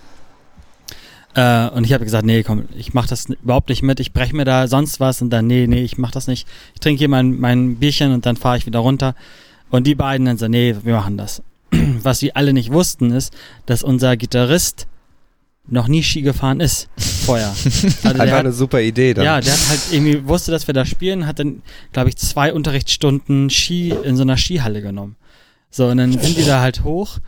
Äh, 1.34 1.68
und 1.68 1.84
ich 1.84 1.92
habe 1.92 2.04
gesagt, 2.04 2.26
nee, 2.26 2.42
komm, 2.42 2.64
ich 2.76 2.92
mach 2.94 3.06
das 3.06 3.26
überhaupt 3.26 3.68
nicht 3.68 3.82
mit. 3.82 4.00
Ich 4.00 4.12
breche 4.12 4.34
mir 4.34 4.44
da 4.44 4.66
sonst 4.66 5.00
was 5.00 5.22
und 5.22 5.30
dann, 5.30 5.46
nee, 5.46 5.66
nee, 5.66 5.82
ich 5.82 5.98
mach 5.98 6.10
das 6.10 6.26
nicht. 6.26 6.48
Ich 6.74 6.80
trinke 6.80 6.98
hier 6.98 7.08
mein, 7.08 7.38
mein 7.38 7.76
Bierchen 7.76 8.12
und 8.12 8.26
dann 8.26 8.36
fahre 8.36 8.58
ich 8.58 8.66
wieder 8.66 8.80
runter. 8.80 9.14
Und 9.70 9.86
die 9.86 9.94
beiden 9.94 10.26
dann 10.26 10.38
so, 10.38 10.48
nee, 10.48 10.74
wir 10.82 10.94
machen 10.94 11.16
das. 11.16 11.42
Was 12.02 12.22
wir 12.22 12.36
alle 12.36 12.52
nicht 12.52 12.72
wussten, 12.72 13.12
ist, 13.12 13.32
dass 13.66 13.82
unser 13.82 14.16
Gitarrist 14.16 14.86
noch 15.68 15.86
nie 15.86 16.02
Ski 16.02 16.22
gefahren 16.22 16.60
ist 16.60 16.88
vorher. 16.98 17.54
Also 18.02 18.18
hat, 18.18 18.20
eine 18.20 18.52
super 18.52 18.80
Idee 18.80 19.14
dann. 19.14 19.24
ja, 19.24 19.40
der 19.40 19.52
hat 19.52 19.68
halt 19.68 19.80
irgendwie 19.92 20.26
wusste, 20.26 20.50
dass 20.50 20.66
wir 20.66 20.74
da 20.74 20.84
spielen, 20.84 21.26
hat 21.26 21.38
dann, 21.38 21.62
glaube 21.92 22.08
ich, 22.08 22.16
zwei 22.16 22.52
Unterrichtsstunden 22.52 23.50
Ski 23.50 23.94
in 24.02 24.16
so 24.16 24.22
einer 24.22 24.36
Skihalle 24.36 24.82
genommen. 24.82 25.16
So, 25.70 25.86
und 25.86 25.98
dann 25.98 26.12
sind 26.12 26.36
die 26.36 26.44
da 26.44 26.60
halt 26.60 26.82
hoch 26.82 27.18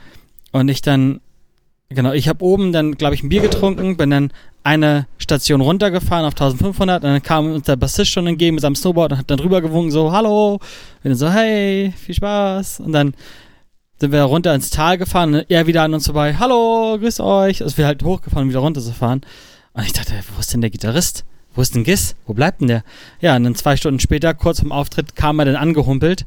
und 0.50 0.68
ich 0.68 0.82
dann, 0.82 1.20
genau, 1.92 2.12
ich 2.12 2.28
habe 2.28 2.44
oben 2.44 2.72
dann, 2.72 2.96
glaube 2.96 3.14
ich, 3.14 3.22
ein 3.22 3.28
Bier 3.28 3.42
getrunken, 3.42 3.96
bin 3.96 4.10
dann 4.10 4.32
eine 4.64 5.06
Station 5.18 5.60
runtergefahren 5.60 6.24
auf 6.24 6.32
1500 6.32 7.02
und 7.02 7.10
dann 7.10 7.22
kam 7.22 7.52
uns 7.52 7.66
der 7.66 7.76
Bassist 7.76 8.10
schon 8.10 8.26
entgegen 8.26 8.54
mit 8.54 8.62
seinem 8.62 8.76
Snowboard 8.76 9.12
und 9.12 9.18
hat 9.18 9.30
dann 9.30 9.38
drüber 9.38 9.60
gewunken, 9.60 9.90
so, 9.90 10.12
hallo. 10.12 10.54
Und 10.54 10.60
dann 11.04 11.14
so, 11.14 11.30
hey, 11.30 11.92
viel 11.96 12.14
Spaß. 12.14 12.80
Und 12.80 12.92
dann 12.92 13.14
sind 13.98 14.12
wir 14.12 14.22
runter 14.22 14.54
ins 14.54 14.70
Tal 14.70 14.98
gefahren 14.98 15.34
und 15.34 15.50
er 15.50 15.66
wieder 15.66 15.82
an 15.82 15.94
uns 15.94 16.06
vorbei, 16.06 16.34
hallo, 16.38 16.98
grüß 16.98 17.20
euch. 17.20 17.62
Also 17.62 17.76
wir 17.76 17.86
halt 17.86 18.02
hochgefahren, 18.02 18.48
wieder 18.48 18.60
runter 18.60 18.80
zu 18.80 18.92
fahren. 18.92 19.22
Und 19.72 19.84
ich 19.84 19.92
dachte, 19.92 20.12
wo 20.34 20.40
ist 20.40 20.52
denn 20.52 20.60
der 20.60 20.70
Gitarrist? 20.70 21.24
Wo 21.54 21.60
ist 21.60 21.74
denn 21.74 21.84
Giss? 21.84 22.16
Wo 22.26 22.34
bleibt 22.34 22.60
denn 22.60 22.68
der? 22.68 22.84
Ja, 23.20 23.36
und 23.36 23.44
dann 23.44 23.54
zwei 23.54 23.76
Stunden 23.76 24.00
später, 24.00 24.34
kurz 24.34 24.60
vorm 24.60 24.72
Auftritt, 24.72 25.16
kam 25.16 25.38
er 25.38 25.44
dann 25.44 25.56
angehumpelt, 25.56 26.26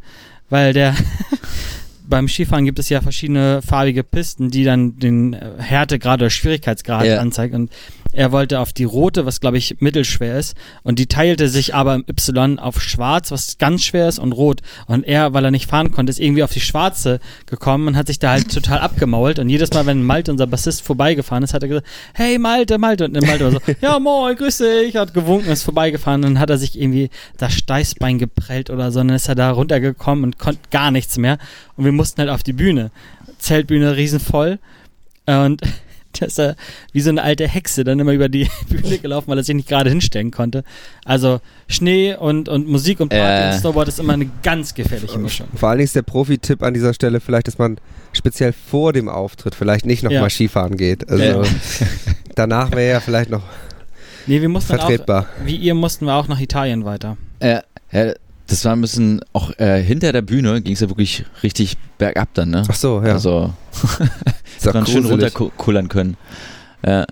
weil 0.49 0.73
der 0.73 0.95
beim 2.07 2.27
Skifahren 2.27 2.65
gibt 2.65 2.79
es 2.79 2.89
ja 2.89 3.01
verschiedene 3.01 3.61
farbige 3.61 4.03
Pisten, 4.03 4.49
die 4.49 4.63
dann 4.63 4.97
den 4.99 5.33
äh, 5.33 5.51
Härtegrad 5.59 6.21
oder 6.21 6.29
Schwierigkeitsgrad 6.29 7.05
Ja. 7.05 7.19
anzeigen. 7.19 7.55
Und 7.55 7.71
er 8.15 8.31
wollte 8.31 8.59
auf 8.59 8.71
die 8.71 8.85
rote, 8.85 9.25
was 9.25 9.41
glaube 9.41 9.57
ich 9.57 9.77
mittelschwer 9.79 10.39
ist. 10.39 10.55
Und 10.83 10.99
die 10.99 11.07
teilte 11.07 11.49
sich 11.49 11.75
aber 11.75 11.95
im 11.95 12.05
Y 12.09 12.59
auf 12.59 12.81
schwarz, 12.81 13.31
was 13.31 13.57
ganz 13.57 13.83
schwer 13.83 14.07
ist, 14.07 14.19
und 14.19 14.31
rot. 14.31 14.61
Und 14.87 15.03
er, 15.03 15.33
weil 15.33 15.43
er 15.43 15.51
nicht 15.51 15.69
fahren 15.69 15.91
konnte, 15.91 16.11
ist 16.11 16.19
irgendwie 16.19 16.43
auf 16.43 16.53
die 16.53 16.61
schwarze 16.61 17.19
gekommen 17.45 17.87
und 17.87 17.97
hat 17.97 18.07
sich 18.07 18.19
da 18.19 18.31
halt 18.31 18.53
total 18.53 18.79
abgemault. 18.79 19.39
Und 19.39 19.49
jedes 19.49 19.71
Mal, 19.73 19.85
wenn 19.85 20.03
Malte, 20.03 20.31
unser 20.31 20.47
Bassist, 20.47 20.81
vorbeigefahren 20.81 21.43
ist, 21.43 21.53
hat 21.53 21.63
er 21.63 21.69
gesagt, 21.69 21.87
hey 22.13 22.39
Malte, 22.39 22.77
Malte. 22.77 23.05
Und 23.05 23.13
dann 23.15 23.25
Malte 23.25 23.43
war 23.43 23.51
so, 23.51 23.59
ja 23.81 23.99
moin, 23.99 24.35
grüß 24.35 24.59
dich. 24.59 24.95
Hat 24.95 25.13
gewunken, 25.13 25.51
ist 25.51 25.63
vorbeigefahren. 25.63 26.23
Und 26.23 26.35
dann 26.35 26.39
hat 26.39 26.49
er 26.49 26.57
sich 26.57 26.79
irgendwie 26.79 27.09
das 27.37 27.53
Steißbein 27.53 28.17
geprellt 28.17 28.69
oder 28.69 28.91
so. 28.91 29.01
Und 29.01 29.09
dann 29.09 29.17
ist 29.17 29.27
er 29.27 29.35
da 29.35 29.51
runtergekommen 29.51 30.23
und 30.23 30.39
konnte 30.39 30.61
gar 30.71 30.91
nichts 30.91 31.17
mehr. 31.17 31.37
Und 31.75 31.83
wir 31.83 31.91
mussten 31.91 32.21
halt 32.21 32.29
auf 32.29 32.43
die 32.43 32.53
Bühne. 32.53 32.91
Zeltbühne 33.39 33.97
riesenvoll. 33.97 34.59
Und 35.25 35.61
da 36.19 36.25
ist 36.25 36.39
er 36.39 36.55
wie 36.91 37.01
so 37.01 37.09
eine 37.09 37.21
alte 37.23 37.47
Hexe 37.47 37.83
dann 37.83 37.99
immer 37.99 38.11
über 38.13 38.29
die 38.29 38.47
Bühne 38.69 38.97
gelaufen, 38.97 39.27
weil 39.27 39.37
er 39.37 39.43
sich 39.43 39.55
nicht 39.55 39.67
gerade 39.67 39.89
hinstellen 39.89 40.31
konnte. 40.31 40.63
Also 41.03 41.41
Schnee 41.67 42.15
und, 42.15 42.49
und 42.49 42.67
Musik 42.67 42.99
und 42.99 43.09
Party 43.09 43.43
Äh. 43.43 43.53
und 43.53 43.59
Snowboard 43.59 43.87
ist 43.87 43.99
immer 43.99 44.13
eine 44.13 44.29
ganz 44.43 44.73
gefährliche 44.73 45.17
Mischung. 45.19 45.47
Vor 45.55 45.69
allen 45.69 45.77
Dingen 45.79 45.85
ist 45.85 45.95
der 45.95 46.01
Profi-Tipp 46.03 46.61
an 46.63 46.73
dieser 46.73 46.93
Stelle 46.93 47.19
vielleicht, 47.19 47.47
dass 47.47 47.57
man 47.57 47.77
speziell 48.13 48.53
vor 48.53 48.93
dem 48.93 49.09
Auftritt 49.09 49.55
vielleicht 49.55 49.85
nicht 49.85 50.03
nochmal 50.03 50.21
Ja. 50.23 50.29
Skifahren 50.29 50.77
geht. 50.77 51.09
Also 51.09 51.23
Ja. 51.23 51.41
danach 52.35 52.71
wäre 52.71 52.91
ja 52.93 52.99
vielleicht 52.99 53.29
noch 53.29 53.43
Nee, 54.27 54.41
wir 54.41 54.49
mussten 54.49 54.75
vertretbar. 54.75 55.23
auch, 55.41 55.45
wie 55.45 55.55
ihr 55.55 55.75
mussten 55.75 56.05
wir 56.05 56.15
auch 56.15 56.27
nach 56.27 56.39
Italien 56.39 56.83
weiter. 56.83 57.15
Äh, 57.39 57.59
ja, 57.91 58.13
das 58.47 58.63
war 58.65 58.75
ein 58.75 58.81
bisschen, 58.81 59.21
auch 59.33 59.51
äh, 59.57 59.81
hinter 59.81 60.11
der 60.11 60.21
Bühne 60.21 60.61
ging 60.61 60.73
es 60.73 60.79
ja 60.79 60.89
wirklich 60.89 61.25
richtig 61.43 61.77
bergab 61.97 62.29
dann, 62.33 62.51
ne? 62.51 62.63
Ach 62.67 62.75
so, 62.75 63.01
ja. 63.01 63.13
Also, 63.13 63.53
doch 64.63 64.73
man 64.73 64.85
schön 64.85 65.05
runterkullern 65.05 65.89
können. 65.89 66.17
Ja. 66.85 67.05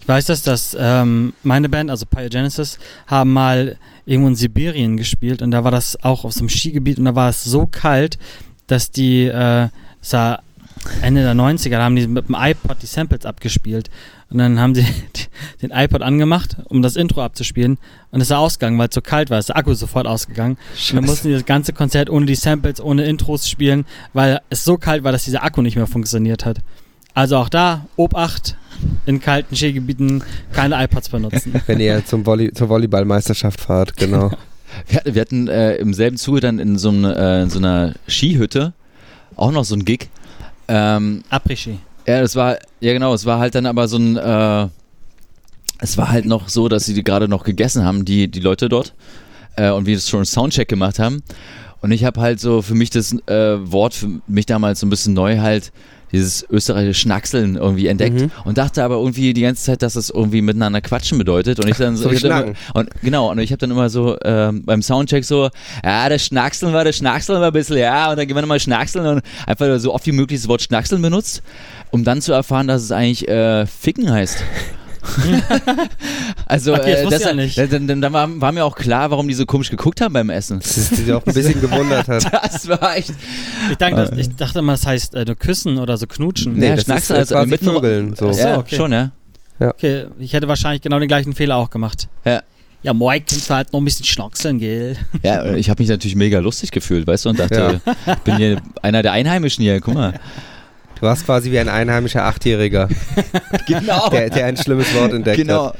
Ich 0.00 0.08
weiß, 0.08 0.26
dass 0.26 0.42
das 0.42 0.76
ähm, 0.78 1.32
meine 1.42 1.68
Band, 1.68 1.88
also 1.88 2.06
Pyogenesis, 2.06 2.78
haben 3.06 3.32
mal 3.32 3.76
irgendwo 4.04 4.28
in 4.28 4.34
Sibirien 4.34 4.96
gespielt 4.96 5.42
und 5.42 5.52
da 5.52 5.62
war 5.62 5.70
das 5.70 6.02
auch 6.02 6.24
auf 6.24 6.32
so 6.32 6.40
einem 6.40 6.48
Skigebiet 6.48 6.98
und 6.98 7.04
da 7.04 7.14
war 7.14 7.30
es 7.30 7.44
so 7.44 7.66
kalt, 7.66 8.18
dass 8.66 8.90
die, 8.90 9.26
äh, 9.26 9.68
das 10.00 10.12
war 10.12 10.42
Ende 11.02 11.22
der 11.22 11.34
90er, 11.34 11.70
da 11.70 11.84
haben 11.84 11.94
die 11.94 12.08
mit 12.08 12.28
dem 12.28 12.36
iPod 12.36 12.82
die 12.82 12.86
Samples 12.86 13.24
abgespielt 13.24 13.90
und 14.32 14.38
dann 14.38 14.58
haben 14.58 14.74
sie 14.74 14.86
den 15.62 15.70
iPod 15.70 16.02
angemacht, 16.02 16.56
um 16.64 16.82
das 16.82 16.96
Intro 16.96 17.22
abzuspielen 17.22 17.78
und 18.10 18.20
es 18.20 18.28
ist 18.28 18.32
ausgegangen, 18.32 18.78
weil 18.78 18.88
es 18.88 18.94
so 18.94 19.00
kalt 19.00 19.30
war, 19.30 19.38
ist 19.38 19.50
der 19.50 19.56
Akku 19.56 19.74
sofort 19.74 20.06
ausgegangen. 20.06 20.56
Und 20.90 20.96
dann 20.96 21.04
mussten 21.04 21.28
die 21.28 21.34
das 21.34 21.44
ganze 21.44 21.72
Konzert 21.72 22.10
ohne 22.10 22.26
die 22.26 22.34
Samples, 22.34 22.80
ohne 22.80 23.04
Intros 23.04 23.48
spielen, 23.48 23.84
weil 24.12 24.40
es 24.50 24.64
so 24.64 24.78
kalt 24.78 25.04
war, 25.04 25.12
dass 25.12 25.24
dieser 25.24 25.44
Akku 25.44 25.62
nicht 25.62 25.76
mehr 25.76 25.86
funktioniert 25.86 26.44
hat. 26.44 26.58
Also 27.14 27.36
auch 27.36 27.48
da, 27.48 27.86
Obacht, 27.96 28.56
in 29.06 29.20
kalten 29.20 29.54
Skigebieten 29.54 30.24
keine 30.52 30.82
iPods 30.82 31.10
benutzen. 31.10 31.60
Wenn 31.66 31.80
ihr 31.80 32.04
zum 32.04 32.24
Volley 32.24 32.52
zur 32.52 32.68
Volleyballmeisterschaft 32.68 33.60
fahrt, 33.60 33.96
genau. 33.96 34.30
Wir 34.88 34.96
hatten, 34.96 35.14
wir 35.14 35.20
hatten 35.20 35.48
äh, 35.48 35.74
im 35.76 35.92
selben 35.92 36.16
Zuge 36.16 36.40
dann 36.40 36.58
in 36.58 36.78
so, 36.78 36.88
einem, 36.88 37.04
äh, 37.04 37.42
in 37.42 37.50
so 37.50 37.58
einer 37.58 37.92
Skihütte 38.08 38.72
auch 39.36 39.52
noch 39.52 39.66
so 39.66 39.74
ein 39.74 39.84
Gig. 39.84 40.08
Ähm, 40.66 41.24
Après-Ski. 41.28 41.78
Ja, 42.12 42.20
das 42.20 42.36
war, 42.36 42.58
ja 42.80 42.92
genau, 42.92 43.14
es 43.14 43.24
war 43.24 43.38
halt 43.38 43.54
dann 43.54 43.66
aber 43.66 43.88
so 43.88 43.96
ein, 43.96 44.16
äh, 44.16 44.68
es 45.78 45.96
war 45.96 46.10
halt 46.10 46.26
noch 46.26 46.48
so, 46.48 46.68
dass 46.68 46.84
sie 46.84 47.02
gerade 47.02 47.26
noch 47.26 47.42
gegessen 47.42 47.84
haben, 47.84 48.04
die, 48.04 48.30
die 48.30 48.40
Leute 48.40 48.68
dort. 48.68 48.94
Äh, 49.56 49.70
und 49.70 49.86
wir 49.86 49.94
das 49.94 50.08
schon 50.08 50.18
einen 50.18 50.26
Soundcheck 50.26 50.68
gemacht 50.68 50.98
haben. 50.98 51.22
Und 51.80 51.90
ich 51.90 52.04
habe 52.04 52.20
halt 52.20 52.38
so 52.38 52.62
für 52.62 52.74
mich 52.74 52.90
das 52.90 53.12
äh, 53.26 53.72
Wort 53.72 53.94
für 53.94 54.20
mich 54.26 54.46
damals 54.46 54.80
so 54.80 54.86
ein 54.86 54.90
bisschen 54.90 55.14
neu 55.14 55.38
halt 55.38 55.72
dieses 56.12 56.46
österreichische 56.50 57.00
Schnackseln 57.00 57.56
irgendwie 57.56 57.86
entdeckt 57.86 58.20
Mhm. 58.20 58.30
und 58.44 58.58
dachte 58.58 58.84
aber 58.84 58.96
irgendwie 58.96 59.32
die 59.32 59.42
ganze 59.42 59.64
Zeit, 59.64 59.82
dass 59.82 59.94
das 59.94 60.10
irgendwie 60.10 60.42
miteinander 60.42 60.80
quatschen 60.80 61.18
bedeutet 61.18 61.58
und 61.58 61.68
ich 61.68 61.76
dann 61.76 61.96
So 61.96 62.10
wie 62.10 62.16
ich 62.16 62.24
immer, 62.24 62.52
und 62.74 62.90
genau 63.02 63.30
und 63.30 63.38
ich 63.38 63.50
habe 63.50 63.58
dann 63.58 63.70
immer 63.70 63.88
so 63.90 64.16
ähm, 64.24 64.62
beim 64.64 64.82
Soundcheck 64.82 65.24
so 65.24 65.48
ja 65.84 66.08
das 66.08 66.24
Schnackseln 66.26 66.72
war 66.72 66.84
das 66.84 66.96
Schnackseln 66.96 67.40
war 67.40 67.48
ein 67.48 67.52
bisschen 67.52 67.78
ja 67.78 68.10
und 68.10 68.18
dann 68.18 68.26
gehen 68.26 68.36
wir 68.36 68.42
nochmal 68.42 68.60
Schnackseln 68.60 69.06
und 69.06 69.22
einfach 69.46 69.78
so 69.78 69.94
oft 69.94 70.06
wie 70.06 70.12
möglich 70.12 70.40
das 70.40 70.48
Wort 70.48 70.62
Schnackseln 70.62 71.00
benutzt 71.02 71.42
um 71.90 72.04
dann 72.04 72.22
zu 72.22 72.32
erfahren, 72.32 72.68
dass 72.68 72.82
es 72.82 72.90
eigentlich 72.92 73.28
äh, 73.28 73.66
Ficken 73.66 74.10
heißt. 74.10 74.42
also 76.46 76.74
Okay, 76.74 76.92
das 76.92 77.00
äh, 77.02 77.10
das, 77.10 77.24
ja 77.24 77.34
nicht. 77.34 77.58
Dann, 77.58 77.86
dann, 77.86 78.00
dann 78.00 78.12
war, 78.12 78.40
war 78.40 78.52
mir 78.52 78.64
auch 78.64 78.76
klar, 78.76 79.10
warum 79.10 79.28
die 79.28 79.34
so 79.34 79.46
komisch 79.46 79.70
geguckt 79.70 80.00
haben 80.00 80.12
beim 80.12 80.30
Essen. 80.30 80.60
Das 80.60 80.76
ist 80.76 81.06
die 81.06 81.12
auch 81.12 81.24
ein 81.26 81.34
bisschen 81.34 81.60
gewundert 81.60 82.08
hat. 82.08 82.32
Das 82.32 82.68
war 82.68 82.96
echt. 82.96 83.12
Ich, 83.70 83.76
dachte, 83.76 83.94
das, 83.96 84.10
ich 84.18 84.34
dachte 84.36 84.58
immer, 84.60 84.72
das 84.72 84.86
heißt 84.86 85.14
äh, 85.14 85.24
nur 85.24 85.36
küssen 85.36 85.78
oder 85.78 85.96
so 85.96 86.06
knutschen. 86.06 86.54
Nee, 86.54 86.68
Ja, 86.68 86.74
das 86.76 86.84
Schnackseln 86.84 87.20
ist 87.22 87.32
also 87.32 87.34
quasi 87.34 87.50
mitten- 87.50 87.64
Vögeln. 87.66 88.14
So. 88.16 88.30
Ja, 88.30 88.58
okay. 88.58 88.76
schon, 88.76 88.92
ja. 88.92 89.10
Okay, 89.60 90.06
ich 90.18 90.32
hätte 90.32 90.48
wahrscheinlich 90.48 90.82
genau 90.82 90.98
den 90.98 91.08
gleichen 91.08 91.34
Fehler 91.34 91.56
auch 91.56 91.70
gemacht. 91.70 92.08
Ja. 92.24 92.42
Ja, 92.82 92.92
morgen 92.92 93.22
kannst 93.24 93.48
du 93.48 93.54
halt 93.54 93.72
noch 93.72 93.80
ein 93.80 93.84
bisschen 93.84 94.04
schnackseln, 94.04 94.58
gell? 94.58 94.96
Ja, 95.22 95.54
ich 95.54 95.70
habe 95.70 95.80
mich 95.80 95.88
natürlich 95.88 96.16
mega 96.16 96.40
lustig 96.40 96.72
gefühlt, 96.72 97.06
weißt 97.06 97.26
du, 97.26 97.28
und 97.28 97.38
dachte, 97.38 97.80
ich 98.08 98.14
bin 98.24 98.36
hier 98.38 98.60
einer 98.82 99.02
der 99.02 99.12
Einheimischen 99.12 99.62
hier, 99.62 99.80
guck 99.80 99.94
mal. 99.94 100.14
Du 101.02 101.08
warst 101.08 101.26
quasi 101.26 101.50
wie 101.50 101.58
ein 101.58 101.68
einheimischer 101.68 102.24
Achtjähriger, 102.26 102.88
Genau. 103.66 104.08
der, 104.10 104.30
der 104.30 104.46
ein 104.46 104.56
schlimmes 104.56 104.94
Wort 104.94 105.12
entdeckt 105.12 105.36
genau. 105.38 105.70
hat. 105.70 105.76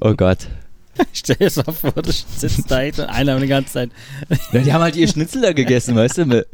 Oh 0.00 0.14
Gott. 0.14 0.38
Stell 1.12 1.36
dir 1.36 1.44
das 1.50 1.56
mal 1.56 1.70
vor, 1.70 1.92
du 1.92 2.10
sitzt 2.10 2.70
da 2.70 2.78
und 2.80 3.00
einer 3.00 3.38
die 3.38 3.46
ganze 3.46 3.74
Zeit. 3.74 3.90
Ja, 4.52 4.60
die 4.60 4.72
haben 4.72 4.80
halt 4.80 4.96
ihr 4.96 5.06
Schnitzel 5.06 5.42
da 5.42 5.52
gegessen, 5.52 5.96
weißt 5.96 6.16
du? 6.16 6.24
mit- 6.24 6.46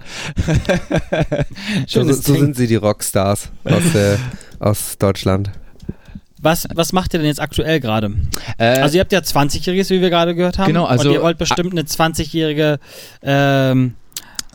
So, 1.87 2.03
so, 2.03 2.35
sind 2.35 2.57
sie, 2.57 2.67
die 2.67 2.75
Rockstars 2.75 3.53
aus, 3.63 3.95
äh, 3.95 4.17
aus 4.59 4.99
Deutschland. 4.99 5.53
Was, 6.43 6.67
was 6.75 6.93
macht 6.93 7.15
ihr 7.15 7.21
denn 7.21 7.29
jetzt 7.29 7.41
aktuell 7.41 7.79
gerade? 7.79 8.11
Äh, 8.59 8.81
Also 8.81 8.97
ihr 8.97 9.03
habt 9.03 9.13
ja 9.13 9.21
20-Jähriges, 9.21 9.91
wie 9.91 10.01
wir 10.01 10.11
gerade 10.11 10.35
gehört 10.35 10.59
haben. 10.59 10.67
Genau, 10.67 10.87
also- 10.87 11.11
Und 11.11 11.15
ihr 11.15 11.23
wollt 11.23 11.39
bestimmt 11.39 11.71
eine 11.71 11.83
20-jährige 11.83 12.81
ähm, 13.23 13.95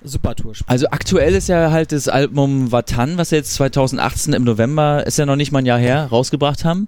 Supertour 0.04 0.56
spielen. 0.56 0.70
Also 0.70 0.88
aktuell 0.88 1.36
ist 1.36 1.48
ja 1.48 1.72
halt 1.72 1.92
das 1.92 2.08
Album 2.08 2.72
Vatan, 2.72 3.18
was 3.18 3.32
wir 3.32 3.38
jetzt 3.38 3.54
2018 3.54 4.34
im 4.34 4.44
November, 4.44 5.06
ist 5.06 5.18
ja 5.18 5.26
noch 5.26 5.36
nicht 5.36 5.52
mal 5.52 5.60
ein 5.60 5.66
Jahr 5.66 5.80
her, 5.80 6.08
rausgebracht 6.08 6.66
haben. 6.66 6.88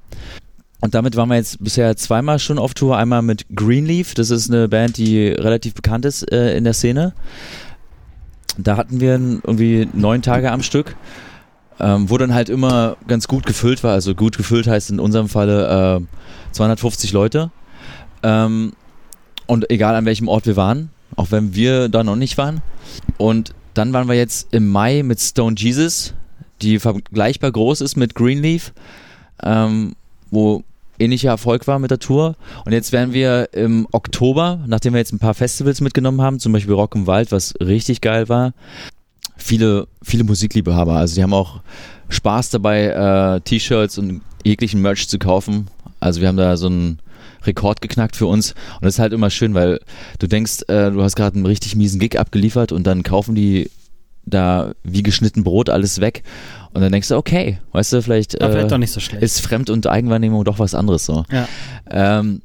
Und 0.81 0.95
damit 0.95 1.15
waren 1.15 1.29
wir 1.29 1.35
jetzt 1.35 1.63
bisher 1.63 1.95
zweimal 1.95 2.39
schon 2.39 2.59
auf 2.59 2.73
Tour. 2.73 2.97
Einmal 2.97 3.21
mit 3.21 3.45
Greenleaf, 3.55 4.15
das 4.15 4.29
ist 4.31 4.49
eine 4.49 4.67
Band, 4.67 4.97
die 4.97 5.29
relativ 5.29 5.75
bekannt 5.75 6.03
ist 6.03 6.29
äh, 6.29 6.57
in 6.57 6.65
der 6.65 6.73
Szene. 6.73 7.13
Da 8.57 8.75
hatten 8.75 8.99
wir 8.99 9.13
irgendwie 9.13 9.87
neun 9.93 10.21
Tage 10.21 10.51
am 10.51 10.61
Stück, 10.61 10.95
ähm, 11.79 12.09
wo 12.09 12.17
dann 12.17 12.33
halt 12.33 12.49
immer 12.49 12.97
ganz 13.07 13.29
gut 13.29 13.45
gefüllt 13.45 13.83
war. 13.83 13.93
Also 13.93 14.13
gut 14.13 14.35
gefüllt 14.35 14.67
heißt 14.67 14.89
in 14.89 14.99
unserem 14.99 15.29
Falle 15.29 16.01
äh, 16.01 16.51
250 16.51 17.13
Leute. 17.13 17.51
Ähm, 18.21 18.73
und 19.47 19.69
egal 19.71 19.95
an 19.95 20.05
welchem 20.05 20.27
Ort 20.27 20.45
wir 20.45 20.57
waren, 20.57 20.89
auch 21.15 21.31
wenn 21.31 21.55
wir 21.55 21.89
da 21.89 22.03
noch 22.03 22.15
nicht 22.15 22.37
waren. 22.37 22.61
Und 23.17 23.53
dann 23.73 23.93
waren 23.93 24.07
wir 24.07 24.15
jetzt 24.15 24.53
im 24.53 24.67
Mai 24.67 25.03
mit 25.03 25.19
Stone 25.19 25.55
Jesus, 25.57 26.13
die 26.61 26.79
vergleichbar 26.79 27.51
groß 27.51 27.81
ist 27.81 27.95
mit 27.95 28.15
Greenleaf, 28.15 28.73
ähm, 29.41 29.95
wo 30.29 30.63
ähnlicher 30.99 31.29
Erfolg 31.29 31.67
war 31.67 31.79
mit 31.79 31.91
der 31.91 31.99
Tour. 31.99 32.35
Und 32.65 32.71
jetzt 32.71 32.91
werden 32.91 33.13
wir 33.13 33.49
im 33.53 33.87
Oktober, 33.91 34.63
nachdem 34.67 34.93
wir 34.93 34.99
jetzt 34.99 35.13
ein 35.13 35.19
paar 35.19 35.33
Festivals 35.33 35.81
mitgenommen 35.81 36.21
haben, 36.21 36.39
zum 36.39 36.53
Beispiel 36.53 36.73
Rock 36.73 36.95
im 36.95 37.07
Wald, 37.07 37.31
was 37.31 37.53
richtig 37.59 38.01
geil 38.01 38.29
war, 38.29 38.53
viele, 39.35 39.87
viele 40.01 40.23
Musikliebhaber. 40.23 40.93
Also 40.93 41.15
die 41.15 41.23
haben 41.23 41.33
auch 41.33 41.61
Spaß 42.09 42.51
dabei, 42.51 42.85
äh, 42.85 43.41
T-Shirts 43.41 43.97
und 43.97 44.21
jeglichen 44.43 44.81
Merch 44.81 45.07
zu 45.07 45.19
kaufen. 45.19 45.67
Also 45.99 46.21
wir 46.21 46.27
haben 46.27 46.37
da 46.37 46.57
so 46.57 46.67
einen 46.67 46.99
Rekord 47.45 47.81
geknackt 47.81 48.15
für 48.15 48.27
uns. 48.27 48.51
Und 48.51 48.85
das 48.85 48.95
ist 48.95 48.99
halt 48.99 49.13
immer 49.13 49.29
schön, 49.29 49.53
weil 49.53 49.79
du 50.19 50.27
denkst, 50.27 50.63
äh, 50.67 50.91
du 50.91 51.03
hast 51.03 51.15
gerade 51.15 51.35
einen 51.35 51.45
richtig 51.45 51.75
miesen 51.75 51.99
Gig 51.99 52.19
abgeliefert 52.19 52.71
und 52.71 52.85
dann 52.85 53.03
kaufen 53.03 53.35
die 53.35 53.69
da 54.25 54.73
wie 54.83 55.03
geschnitten 55.03 55.43
Brot 55.43 55.69
alles 55.69 55.99
weg. 55.99 56.23
Und 56.73 56.81
dann 56.81 56.91
denkst 56.91 57.09
du, 57.09 57.17
okay, 57.17 57.59
weißt 57.73 57.93
du, 57.93 58.01
vielleicht, 58.01 58.39
War 58.41 58.49
vielleicht 58.49 58.67
äh, 58.67 58.69
doch 58.69 58.77
nicht 58.77 58.91
so 58.91 58.99
schlecht. 58.99 59.23
ist 59.23 59.41
Fremd- 59.41 59.69
und 59.69 59.85
Eigenwahrnehmung 59.87 60.43
doch 60.43 60.59
was 60.59 60.73
anderes 60.73 61.05
so. 61.05 61.25
ja. 61.31 61.47
Ähm, 61.89 62.41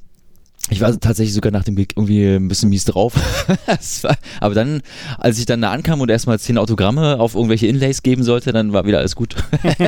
ich 0.71 0.81
war 0.81 0.99
tatsächlich 0.99 1.35
sogar 1.35 1.51
nach 1.51 1.65
dem 1.65 1.77
Gig 1.77 1.91
irgendwie 1.97 2.25
ein 2.25 2.49
bisschen 2.49 2.69
mies 2.69 2.85
drauf. 2.85 3.15
War, 4.03 4.17
aber 4.41 4.55
dann, 4.55 4.83
als 5.17 5.39
ich 5.39 5.47
dann 5.47 5.63
da 5.63 5.71
ankam 5.71 6.01
und 6.01 6.11
erstmal 6.11 6.39
zehn 6.39 6.59
Autogramme 6.59 7.19
auf 7.19 7.35
irgendwelche 7.35 7.67
Inlays 7.67 8.03
geben 8.03 8.23
sollte, 8.23 8.53
dann 8.53 8.73
war 8.73 8.85
wieder 8.85 8.99
alles 8.99 9.17
gut. 9.17 9.37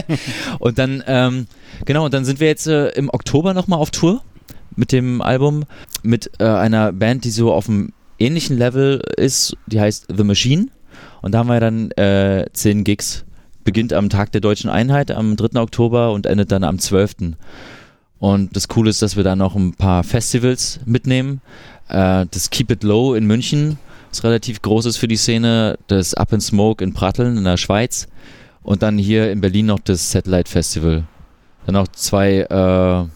und 0.58 0.78
dann, 0.78 1.02
ähm, 1.06 1.46
genau, 1.84 2.06
und 2.06 2.14
dann 2.14 2.24
sind 2.24 2.40
wir 2.40 2.46
jetzt 2.46 2.66
äh, 2.66 2.88
im 2.90 3.10
Oktober 3.10 3.52
nochmal 3.52 3.78
auf 3.78 3.90
Tour 3.90 4.22
mit 4.76 4.92
dem 4.92 5.20
Album, 5.22 5.64
mit 6.02 6.30
äh, 6.38 6.44
einer 6.44 6.92
Band, 6.92 7.24
die 7.24 7.30
so 7.30 7.52
auf 7.52 7.68
einem 7.68 7.92
ähnlichen 8.18 8.56
Level 8.56 9.02
ist, 9.16 9.56
die 9.66 9.80
heißt 9.80 10.08
The 10.14 10.24
Machine. 10.24 10.66
Und 11.22 11.32
da 11.32 11.38
haben 11.38 11.48
wir 11.48 11.60
dann 11.60 11.90
äh, 11.92 12.46
zehn 12.52 12.84
Gigs. 12.84 13.24
Beginnt 13.64 13.92
am 13.92 14.08
Tag 14.08 14.32
der 14.32 14.40
Deutschen 14.40 14.70
Einheit 14.70 15.10
am 15.10 15.36
3. 15.36 15.60
Oktober 15.60 16.12
und 16.12 16.26
endet 16.26 16.50
dann 16.50 16.64
am 16.64 16.78
12. 16.78 17.34
Und 18.18 18.56
das 18.56 18.68
Coole 18.68 18.90
ist, 18.90 19.02
dass 19.02 19.16
wir 19.16 19.24
da 19.24 19.36
noch 19.36 19.54
ein 19.54 19.74
paar 19.74 20.04
Festivals 20.04 20.80
mitnehmen. 20.84 21.40
Äh, 21.88 22.26
das 22.30 22.50
Keep 22.50 22.70
It 22.70 22.82
Low 22.82 23.14
in 23.14 23.26
München, 23.26 23.78
was 24.10 24.24
relativ 24.24 24.62
groß 24.62 24.86
ist 24.86 24.96
für 24.98 25.08
die 25.08 25.16
Szene. 25.16 25.78
Das 25.88 26.14
Up 26.14 26.32
in 26.32 26.40
Smoke 26.40 26.84
in 26.84 26.94
Pratteln 26.94 27.36
in 27.36 27.44
der 27.44 27.56
Schweiz. 27.56 28.08
Und 28.62 28.82
dann 28.82 28.98
hier 28.98 29.30
in 29.32 29.40
Berlin 29.40 29.66
noch 29.66 29.80
das 29.80 30.10
Satellite 30.10 30.50
Festival. 30.50 31.04
Dann 31.66 31.74
noch 31.74 31.88
zwei, 31.88 32.40
äh, 32.40 33.08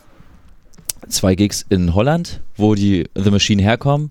zwei 1.08 1.34
Gigs 1.34 1.64
in 1.68 1.94
Holland, 1.94 2.40
wo 2.56 2.74
die 2.74 3.08
The 3.14 3.30
Machine 3.30 3.62
herkommen. 3.62 4.10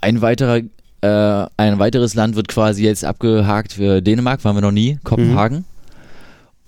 Ein 0.00 0.20
weiterer, 0.20 0.58
äh, 1.00 1.46
ein 1.56 1.78
weiteres 1.78 2.14
Land 2.14 2.36
wird 2.36 2.48
quasi 2.48 2.84
jetzt 2.84 3.04
abgehakt 3.04 3.72
für 3.74 4.00
Dänemark, 4.00 4.44
waren 4.44 4.56
wir 4.56 4.60
noch 4.62 4.70
nie, 4.72 4.98
Kopenhagen. 5.04 5.64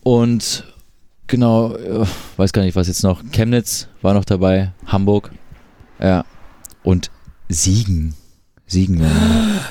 Und 0.02 0.64
genau, 1.26 1.74
äh, 1.76 2.06
weiß 2.36 2.52
gar 2.52 2.62
nicht, 2.62 2.76
was 2.76 2.88
jetzt 2.88 3.02
noch. 3.02 3.22
Chemnitz 3.32 3.88
war 4.02 4.14
noch 4.14 4.24
dabei, 4.24 4.72
Hamburg, 4.86 5.30
ja. 6.00 6.24
Und 6.82 7.10
Siegen. 7.48 8.14
Siegen. 8.66 9.04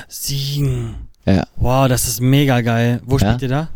Siegen. 0.08 0.94
Ja, 1.26 1.44
Wow, 1.56 1.88
das 1.88 2.06
ist 2.06 2.20
mega 2.20 2.60
geil. 2.60 3.00
Wo 3.04 3.16
Ja? 3.18 3.28
spielt 3.28 3.42
ihr 3.42 3.48
da? 3.48 3.68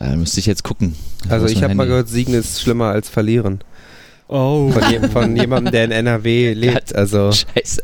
äh, 0.00 0.14
müsste 0.16 0.38
ich 0.40 0.46
jetzt 0.46 0.62
gucken. 0.62 0.94
Also 1.28 1.42
Wo 1.42 1.46
ist 1.46 1.52
ich 1.56 1.62
habe 1.62 1.74
mal 1.74 1.86
gehört, 1.86 2.08
Siegen 2.08 2.34
ist 2.34 2.60
schlimmer 2.60 2.86
als 2.86 3.08
verlieren. 3.08 3.60
Oh. 4.28 4.70
Von, 4.70 4.90
je, 4.90 5.08
von 5.08 5.36
jemandem, 5.36 5.72
der 5.72 5.84
in 5.84 5.90
NRW 5.90 6.52
lebt. 6.54 6.94
Also 6.94 7.32
Scheiße. 7.32 7.80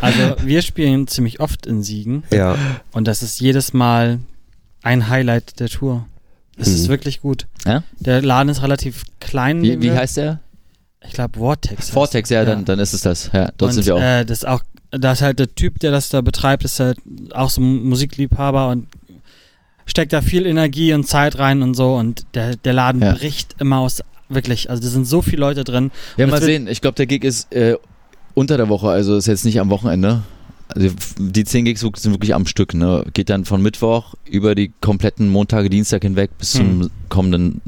Also 0.00 0.34
wir 0.42 0.62
spielen 0.62 1.06
ziemlich 1.06 1.40
oft 1.40 1.66
in 1.66 1.82
Siegen 1.82 2.24
ja, 2.32 2.56
und 2.92 3.06
das 3.06 3.22
ist 3.22 3.40
jedes 3.40 3.72
Mal 3.72 4.18
ein 4.82 5.08
Highlight 5.08 5.60
der 5.60 5.68
Tour. 5.68 6.06
Es 6.56 6.68
ist 6.68 6.84
Mhm. 6.86 6.88
wirklich 6.88 7.20
gut. 7.20 7.46
Ja? 7.64 7.82
Der 8.00 8.20
Laden 8.22 8.48
ist 8.48 8.62
relativ 8.62 9.04
klein. 9.20 9.62
Wie, 9.62 9.78
wie 9.78 9.82
wir- 9.84 9.96
heißt 9.96 10.16
der? 10.16 10.40
Ich 11.06 11.12
glaube 11.12 11.38
Vortex. 11.38 11.88
Vortex, 11.90 12.28
ja, 12.30 12.40
er. 12.40 12.46
Dann, 12.46 12.64
dann 12.64 12.78
ist 12.78 12.92
es 12.92 13.00
das. 13.02 13.30
Ja, 13.32 13.50
dort 13.56 13.70
und, 13.70 13.72
sind 13.74 13.86
wir 13.86 13.94
auch. 13.96 14.00
Äh, 14.00 14.24
das 14.24 14.38
ist 14.38 14.48
auch 14.48 14.62
da 14.90 15.12
ist 15.12 15.22
halt 15.22 15.38
der 15.38 15.54
Typ, 15.54 15.78
der 15.78 15.92
das 15.92 16.08
da 16.08 16.20
betreibt, 16.20 16.64
ist 16.64 16.80
halt 16.80 16.98
auch 17.32 17.48
so 17.48 17.60
ein 17.60 17.84
Musikliebhaber 17.88 18.68
und 18.70 18.88
steckt 19.86 20.12
da 20.12 20.20
viel 20.20 20.46
Energie 20.46 20.92
und 20.94 21.06
Zeit 21.06 21.38
rein 21.38 21.62
und 21.62 21.74
so 21.74 21.94
und 21.94 22.26
der, 22.34 22.56
der 22.56 22.72
Laden 22.72 23.00
Ja. 23.00 23.12
bricht 23.12 23.54
immer 23.60 23.78
aus, 23.78 24.02
wirklich, 24.30 24.70
also 24.70 24.82
da 24.82 24.88
sind 24.88 25.06
so 25.06 25.20
viele 25.22 25.40
Leute 25.40 25.64
drin. 25.64 25.90
Ja, 26.16 26.26
mal 26.26 26.40
sehen. 26.40 26.66
Ich 26.68 26.80
glaube, 26.80 26.94
der 26.96 27.06
Gig 27.06 27.24
ist 27.24 27.52
äh, 27.52 27.76
unter 28.34 28.56
der 28.56 28.68
Woche, 28.68 28.88
also 28.88 29.16
ist 29.16 29.26
jetzt 29.26 29.44
nicht 29.44 29.60
am 29.60 29.70
Wochenende. 29.70 30.22
Also 30.68 30.88
die 31.18 31.44
10 31.44 31.64
Gigs 31.64 31.80
sind 31.80 32.12
wirklich 32.12 32.34
am 32.34 32.46
Stück, 32.46 32.74
ne? 32.74 33.04
Geht 33.12 33.28
dann 33.28 33.44
von 33.44 33.60
Mittwoch 33.60 34.14
über 34.24 34.54
die 34.54 34.70
kompletten 34.80 35.28
Montage, 35.28 35.68
Dienstag 35.68 36.02
hinweg 36.02 36.30
bis 36.38 36.52
zum 36.52 36.82
Hm. 36.82 36.90
kommenden 37.08 37.60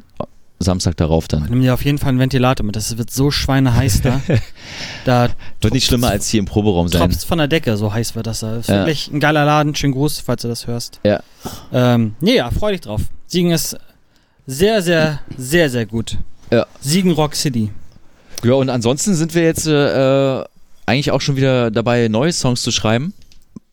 Samstag 0.61 0.97
darauf 0.99 1.27
dann. 1.27 1.47
Nimm 1.51 1.63
dir 1.63 1.75
auf 1.75 1.85
jeden 1.85 1.99
Fall 1.99 2.11
einen 2.11 2.21
Ventilator 2.21 2.65
mit, 2.65 2.77
das 2.77 2.97
wird 2.97 3.11
so 3.11 3.33
schweineheiß 3.33 4.03
da. 4.03 4.21
da 5.05 5.29
Wird 5.61 5.75
nicht 5.75 5.87
schlimmer 5.87 6.11
als 6.11 6.29
hier 6.29 6.39
im 6.39 6.47
Proberaum 6.47 6.87
sein. 6.87 7.01
tropft 7.11 7.25
von 7.25 7.39
der 7.39 7.49
Decke, 7.49 7.77
so 7.77 7.93
heiß 7.93 8.15
wird 8.15 8.29
das 8.29 8.39
da. 8.41 8.57
Ist 8.59 8.69
Ja. 8.69 8.77
wirklich 8.87 9.11
ein 9.11 9.19
geiler 9.19 9.45
Laden, 9.45 9.75
schönen 9.75 9.95
Gruß, 9.95 10.21
falls 10.21 10.43
du 10.43 10.49
das 10.49 10.69
hörst. 10.69 11.01
Ja. 11.05 11.21
Ähm, 11.73 12.15
nee, 12.21 12.37
ja, 12.37 12.49
freu 12.53 12.71
dich 12.71 12.83
drauf. 12.83 13.01
Siegen 13.27 13.51
ist 13.51 13.77
sehr, 14.47 14.81
sehr, 14.83 15.19
sehr, 15.37 15.69
sehr 15.71 15.87
gut. 15.87 16.19
Ja. 16.53 16.67
Siegen 16.83 17.13
Rock 17.13 17.35
City. 17.35 17.71
Ja, 18.45 18.53
und 18.55 18.69
ansonsten 18.69 19.15
sind 19.15 19.35
wir 19.35 19.43
jetzt 19.43 19.67
äh, 19.67 20.41
äh, 20.41 20.45
eigentlich 20.85 21.11
auch 21.11 21.23
schon 21.23 21.37
wieder 21.37 21.71
dabei, 21.71 22.09
neue 22.09 22.33
Songs 22.33 22.61
zu 22.61 22.71
schreiben, 22.71 23.15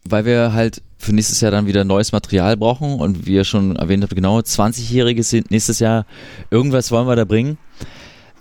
weil 0.06 0.24
wir 0.24 0.54
halt 0.54 0.82
für 0.98 1.14
nächstes 1.14 1.42
Jahr 1.42 1.52
dann 1.52 1.68
wieder 1.68 1.84
neues 1.84 2.14
Material 2.14 2.56
brauchen 2.56 3.00
und 3.00 3.26
wie 3.26 3.34
ihr 3.34 3.44
schon 3.44 3.76
erwähnt 3.76 4.04
habt, 4.04 4.16
genau, 4.16 4.40
20-Jähriges 4.40 5.24
sind 5.24 5.52
nächstes 5.52 5.80
Jahr, 5.80 6.06
irgendwas 6.52 6.92
wollen 6.92 7.08
wir 7.08 7.16
da 7.18 7.26
bringen. 7.26 7.58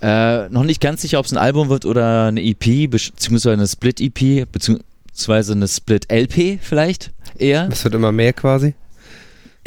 Äh, 0.00 0.48
noch 0.50 0.62
nicht 0.62 0.80
ganz 0.80 1.02
sicher, 1.02 1.18
ob 1.18 1.26
es 1.26 1.32
ein 1.32 1.38
Album 1.38 1.68
wird 1.68 1.84
oder 1.84 2.26
eine 2.26 2.40
EP, 2.40 2.88
beziehungsweise 2.88 3.52
eine 3.52 3.66
Split-EP, 3.66 4.46
beziehungsweise 4.52 5.52
eine 5.52 5.66
Split-LP 5.66 6.60
vielleicht 6.62 7.10
eher. 7.38 7.68
Es 7.72 7.82
wird 7.82 7.94
immer 7.94 8.12
mehr 8.12 8.32
quasi. 8.32 8.74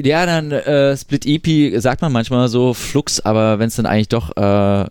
Ja, 0.05 0.25
dann 0.25 0.51
äh, 0.51 0.95
Split 0.97 1.25
EP 1.25 1.79
sagt 1.81 2.01
man 2.01 2.11
manchmal 2.11 2.47
so 2.47 2.73
Flux, 2.73 3.19
aber 3.19 3.59
wenn 3.59 3.67
es 3.67 3.75
dann 3.75 3.85
eigentlich 3.85 4.09
doch 4.09 4.35
äh, 4.37 4.81
äh, 4.81 4.87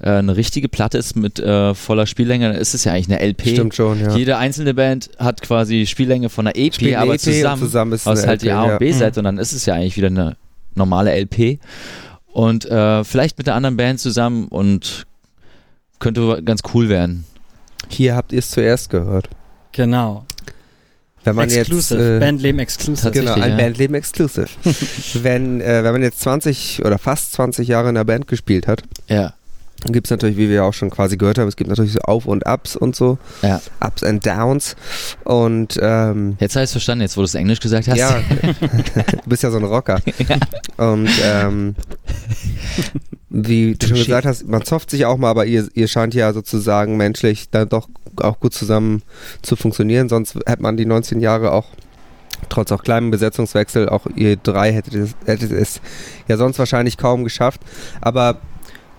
eine 0.00 0.36
richtige 0.36 0.68
Platte 0.68 0.98
ist 0.98 1.16
mit 1.16 1.40
äh, 1.40 1.74
voller 1.74 2.06
Spiellänge, 2.06 2.52
dann 2.52 2.56
ist 2.56 2.74
es 2.74 2.84
ja 2.84 2.92
eigentlich 2.92 3.10
eine 3.10 3.26
LP. 3.26 3.48
Stimmt 3.48 3.74
schon, 3.74 4.00
ja. 4.00 4.16
Jede 4.16 4.36
einzelne 4.36 4.74
Band 4.74 5.10
hat 5.18 5.42
quasi 5.42 5.86
Spiellänge 5.86 6.28
von 6.28 6.46
einer 6.46 6.56
EP, 6.56 6.74
Spielt 6.74 6.94
eine 6.94 7.02
aber 7.02 7.14
EP 7.14 7.20
zusammen, 7.20 7.62
zusammen 7.62 7.92
ist 7.92 8.06
aus 8.06 8.26
halt 8.26 8.42
die 8.42 8.50
A 8.52 8.62
und 8.62 8.70
ja. 8.70 8.78
B-Seite 8.78 9.20
und 9.20 9.24
dann 9.24 9.38
ist 9.38 9.52
es 9.52 9.66
ja 9.66 9.74
eigentlich 9.74 9.96
wieder 9.96 10.08
eine 10.08 10.36
normale 10.74 11.12
LP. 11.18 11.58
Und 12.32 12.66
äh, 12.66 13.02
vielleicht 13.02 13.38
mit 13.38 13.48
einer 13.48 13.56
anderen 13.56 13.76
Band 13.76 13.98
zusammen 13.98 14.46
und 14.48 15.06
könnte 15.98 16.42
ganz 16.44 16.62
cool 16.74 16.88
werden. 16.88 17.24
Hier 17.88 18.14
habt 18.14 18.32
ihr 18.32 18.38
es 18.38 18.50
zuerst 18.50 18.90
gehört. 18.90 19.28
Genau. 19.72 20.24
Wenn 21.30 21.36
man 21.36 21.50
Exclusive. 21.50 22.00
jetzt, 22.00 22.16
äh, 22.16 22.20
Bandleben 22.20 22.58
Exclusive. 22.60 23.10
Genau, 23.10 23.34
ein 23.34 23.50
ja. 23.50 23.56
Bandleben 23.56 23.94
Exclusive. 23.94 24.48
wenn, 25.22 25.60
äh, 25.60 25.84
wenn 25.84 25.92
man 25.92 26.02
jetzt 26.02 26.20
20 26.20 26.84
oder 26.84 26.98
fast 26.98 27.32
20 27.32 27.68
Jahre 27.68 27.88
in 27.88 27.94
der 27.94 28.04
Band 28.04 28.26
gespielt 28.26 28.66
hat, 28.66 28.82
Ja. 29.08 29.34
Dann 29.82 29.92
gibt 29.92 30.08
es 30.08 30.10
natürlich, 30.10 30.36
wie 30.36 30.48
wir 30.48 30.64
auch 30.64 30.74
schon 30.74 30.90
quasi 30.90 31.16
gehört 31.16 31.38
haben, 31.38 31.46
es 31.46 31.54
gibt 31.54 31.70
natürlich 31.70 31.92
so 31.92 32.00
Auf- 32.00 32.26
und 32.26 32.46
Ups 32.46 32.74
und 32.74 32.96
so. 32.96 33.18
Ja. 33.42 33.60
Ups 33.80 34.02
and 34.02 34.26
Downs. 34.26 34.74
Und 35.24 35.78
ähm, 35.80 36.36
Jetzt 36.40 36.56
habe 36.56 36.64
ich 36.64 36.70
verstanden, 36.70 37.02
jetzt 37.02 37.16
wo 37.16 37.20
du 37.20 37.26
es 37.26 37.34
Englisch 37.36 37.60
gesagt 37.60 37.86
hast. 37.86 37.96
ja, 37.96 38.20
du 38.42 39.28
bist 39.28 39.44
ja 39.44 39.50
so 39.50 39.58
ein 39.58 39.64
Rocker. 39.64 40.00
Und 40.76 41.08
ähm, 41.24 41.76
wie 43.30 43.76
du 43.76 43.86
schon 43.86 43.96
gesagt 43.98 44.26
hast, 44.26 44.48
man 44.48 44.64
zofft 44.64 44.90
sich 44.90 45.06
auch 45.06 45.16
mal, 45.16 45.30
aber 45.30 45.46
ihr, 45.46 45.68
ihr 45.74 45.86
scheint 45.86 46.14
ja 46.14 46.32
sozusagen 46.32 46.96
menschlich 46.96 47.50
dann 47.50 47.68
doch 47.68 47.88
auch 48.16 48.40
gut 48.40 48.54
zusammen 48.54 49.02
zu 49.42 49.54
funktionieren. 49.54 50.08
Sonst 50.08 50.34
hätte 50.46 50.62
man 50.62 50.76
die 50.76 50.86
19 50.86 51.20
Jahre 51.20 51.52
auch 51.52 51.66
trotz 52.48 52.72
auch 52.72 52.82
kleinem 52.82 53.10
Besetzungswechsel, 53.10 53.88
auch 53.88 54.06
ihr 54.14 54.36
drei 54.36 54.72
hättet 54.72 54.94
es, 54.94 55.14
hättet 55.24 55.52
es 55.52 55.80
ja 56.26 56.36
sonst 56.36 56.58
wahrscheinlich 56.58 56.96
kaum 56.96 57.24
geschafft. 57.24 57.60
Aber 58.00 58.38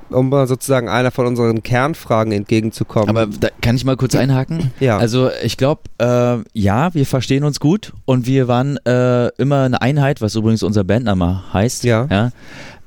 um 0.09 0.29
mal 0.29 0.47
sozusagen 0.47 0.89
einer 0.89 1.11
von 1.11 1.25
unseren 1.25 1.63
Kernfragen 1.63 2.31
entgegenzukommen. 2.33 3.09
Aber 3.09 3.25
da 3.27 3.49
kann 3.61 3.75
ich 3.75 3.85
mal 3.85 3.97
kurz 3.97 4.15
einhaken? 4.15 4.71
ja, 4.79 4.97
Also 4.97 5.29
ich 5.43 5.57
glaube, 5.57 5.81
äh, 5.99 6.37
ja, 6.53 6.93
wir 6.93 7.05
verstehen 7.05 7.43
uns 7.43 7.59
gut 7.59 7.93
und 8.05 8.25
wir 8.25 8.47
waren 8.47 8.77
äh, 8.85 9.27
immer 9.37 9.63
eine 9.63 9.81
Einheit, 9.81 10.21
was 10.21 10.35
übrigens 10.35 10.63
unser 10.63 10.83
Bandname 10.83 11.43
heißt. 11.53 11.83
Ja. 11.83 12.07
ja? 12.09 12.31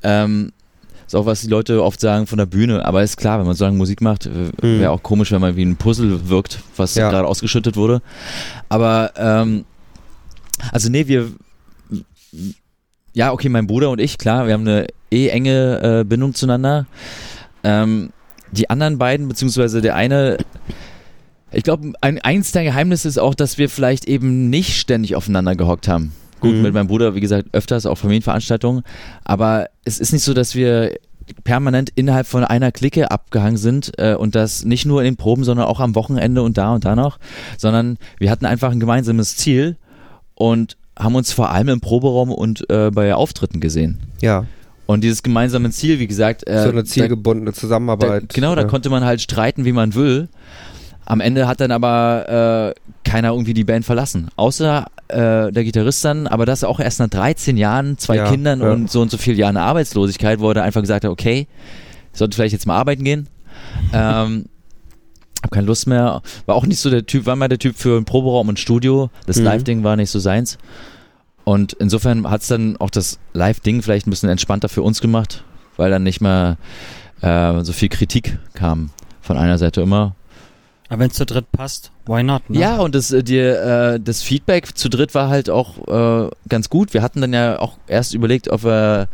Ähm, 0.02 0.52
ist 1.06 1.14
auch, 1.14 1.26
was 1.26 1.42
die 1.42 1.48
Leute 1.48 1.82
oft 1.84 2.00
sagen 2.00 2.26
von 2.26 2.38
der 2.38 2.46
Bühne, 2.46 2.84
aber 2.86 3.02
ist 3.02 3.16
klar, 3.18 3.38
wenn 3.38 3.46
man 3.46 3.54
so 3.54 3.64
lange 3.64 3.76
Musik 3.76 4.00
macht, 4.00 4.26
Mhm. 4.26 4.52
wäre 4.80 4.90
auch 4.90 5.02
komisch, 5.02 5.30
wenn 5.32 5.40
man 5.40 5.56
wie 5.56 5.64
ein 5.64 5.76
Puzzle 5.76 6.28
wirkt, 6.28 6.60
was 6.76 6.94
Ja. 6.94 7.10
gerade 7.10 7.28
ausgeschüttet 7.28 7.76
wurde. 7.76 8.00
Aber 8.68 9.12
ähm, 9.16 9.64
also 10.72 10.88
nee, 10.90 11.06
wir 11.06 11.28
ja, 13.12 13.32
okay, 13.32 13.48
mein 13.50 13.66
Bruder 13.66 13.90
und 13.90 14.00
ich, 14.00 14.16
klar, 14.16 14.46
wir 14.46 14.54
haben 14.54 14.66
eine 14.66 14.86
eh 15.12 15.28
enge 15.28 16.00
äh, 16.00 16.04
Bindung 16.04 16.34
zueinander. 16.34 16.86
Ähm, 17.64 18.10
die 18.50 18.68
anderen 18.70 18.98
beiden, 18.98 19.28
beziehungsweise 19.28 19.80
der 19.80 19.94
eine, 19.94 20.38
ich 21.52 21.62
glaube, 21.62 21.92
ein, 22.00 22.18
eins 22.20 22.52
der 22.52 22.64
Geheimnisse 22.64 23.08
ist 23.08 23.18
auch, 23.18 23.34
dass 23.34 23.58
wir 23.58 23.68
vielleicht 23.68 24.06
eben 24.06 24.50
nicht 24.50 24.76
ständig 24.78 25.16
aufeinander 25.16 25.54
gehockt 25.56 25.88
haben. 25.88 26.12
Gut, 26.40 26.54
Mhm. 26.56 26.62
mit 26.62 26.74
meinem 26.74 26.88
Bruder, 26.88 27.14
wie 27.14 27.20
gesagt, 27.20 27.48
öfters 27.52 27.86
auch 27.86 27.96
Familienveranstaltungen, 27.96 28.82
aber 29.24 29.68
es 29.84 30.00
ist 30.00 30.12
nicht 30.12 30.24
so, 30.24 30.34
dass 30.34 30.54
wir 30.56 30.96
permanent 31.44 31.90
innerhalb 31.94 32.26
von 32.26 32.42
einer 32.44 32.72
Clique 32.72 33.10
abgehangen 33.10 33.56
sind 33.56 33.92
äh, 33.98 34.14
und 34.16 34.34
das 34.34 34.64
nicht 34.64 34.84
nur 34.86 35.00
in 35.00 35.04
den 35.04 35.16
Proben, 35.16 35.44
sondern 35.44 35.66
auch 35.66 35.78
am 35.78 35.94
Wochenende 35.94 36.42
und 36.42 36.58
da 36.58 36.74
und 36.74 36.84
da 36.84 36.96
noch, 36.96 37.18
sondern 37.58 37.96
wir 38.18 38.28
hatten 38.30 38.44
einfach 38.44 38.72
ein 38.72 38.80
gemeinsames 38.80 39.36
Ziel 39.36 39.76
und 40.34 40.76
haben 40.98 41.14
uns 41.14 41.32
vor 41.32 41.50
allem 41.52 41.68
im 41.68 41.80
Proberaum 41.80 42.32
und 42.32 42.68
äh, 42.70 42.90
bei 42.90 43.14
Auftritten 43.14 43.60
gesehen. 43.60 44.00
ja, 44.20 44.44
Und 44.86 45.02
dieses 45.04 45.22
gemeinsame 45.22 45.70
Ziel, 45.70 45.98
wie 46.00 46.06
gesagt, 46.06 46.46
äh, 46.46 46.62
so 46.62 46.68
eine 46.70 46.82
da- 46.82 46.84
zielgebundene 46.88 47.52
da, 47.52 47.56
Zusammenarbeit. 47.56 48.28
genau, 48.34 48.54
da 48.54 48.62
ja. 48.62 48.66
konnte 48.66 48.90
man 48.90 49.04
halt 49.04 49.20
streiten, 49.20 49.64
wie 49.64 49.72
man 49.72 49.94
will. 49.94 50.28
Am 51.04 51.20
Ende 51.20 51.48
hat 51.48 51.60
dann 51.60 51.70
aber 51.72 52.74
äh, 52.76 53.08
keiner 53.08 53.30
irgendwie 53.30 53.54
die 53.54 53.64
Band 53.64 53.84
verlassen. 53.84 54.28
Außer 54.36 54.86
äh, 55.08 55.50
der 55.52 55.64
Gitarrist 55.64 56.04
dann, 56.04 56.26
aber 56.26 56.46
das 56.46 56.62
auch 56.64 56.78
erst 56.80 57.00
nach 57.00 57.08
13 57.08 57.56
Jahren, 57.56 57.98
zwei 57.98 58.16
Ja, 58.16 58.30
Kindern 58.30 58.60
ja. 58.60 58.70
und 58.72 58.90
so 58.90 59.00
und 59.02 59.10
so 59.10 59.18
viel 59.18 59.36
Jahren 59.38 59.56
Arbeitslosigkeit, 59.56 60.38
wo 60.40 60.48
er 60.48 60.54
dann 60.54 60.64
einfach 60.64 60.80
gesagt 60.80 61.04
hat, 61.04 61.10
okay, 61.10 61.48
ich 62.12 62.18
sollte 62.18 62.36
vielleicht 62.36 62.52
jetzt 62.52 62.66
mal 62.66 62.76
arbeiten 62.76 63.02
gehen. 63.04 63.28
ähm, 63.92 64.44
hab 65.42 65.50
keine 65.50 65.66
Lust 65.66 65.86
mehr. 65.88 66.22
War 66.46 66.54
auch 66.54 66.66
nicht 66.66 66.78
so 66.78 66.88
der 66.90 67.04
Typ, 67.04 67.26
war 67.26 67.34
mal 67.34 67.48
der 67.48 67.58
Typ 67.58 67.76
für 67.76 67.96
einen 67.96 68.04
Proberaum 68.04 68.48
und 68.48 68.58
Studio. 68.60 69.10
Das 69.26 69.38
Mhm. 69.38 69.44
Live-Ding 69.44 69.82
war 69.84 69.96
nicht 69.96 70.10
so 70.10 70.18
seins. 70.20 70.56
Und 71.44 71.72
insofern 71.74 72.28
hat 72.30 72.42
es 72.42 72.48
dann 72.48 72.76
auch 72.76 72.90
das 72.90 73.18
Live-Ding 73.32 73.82
vielleicht 73.82 74.06
ein 74.06 74.10
bisschen 74.10 74.28
entspannter 74.28 74.68
für 74.68 74.82
uns 74.82 75.00
gemacht, 75.00 75.44
weil 75.76 75.90
dann 75.90 76.02
nicht 76.04 76.20
mehr 76.20 76.56
äh, 77.20 77.62
so 77.64 77.72
viel 77.72 77.88
Kritik 77.88 78.38
kam 78.54 78.90
von 79.20 79.36
einer 79.36 79.58
Seite 79.58 79.80
immer. 79.80 80.14
Aber 80.88 81.00
wenn 81.00 81.10
es 81.10 81.16
zu 81.16 81.24
dritt 81.24 81.50
passt, 81.52 81.90
why 82.06 82.22
not? 82.22 82.48
Ne? 82.50 82.58
Ja, 82.60 82.76
und 82.78 82.94
das, 82.94 83.10
äh, 83.12 83.22
die, 83.24 83.38
äh, 83.38 83.98
das 83.98 84.22
Feedback 84.22 84.76
zu 84.76 84.88
dritt 84.90 85.14
war 85.14 85.28
halt 85.30 85.48
auch 85.48 85.78
äh, 86.26 86.30
ganz 86.48 86.68
gut. 86.68 86.92
Wir 86.94 87.02
hatten 87.02 87.20
dann 87.22 87.32
ja 87.32 87.58
auch 87.58 87.78
erst 87.86 88.14
überlegt, 88.14 88.48
ob 88.50 88.62
wir 88.64 89.08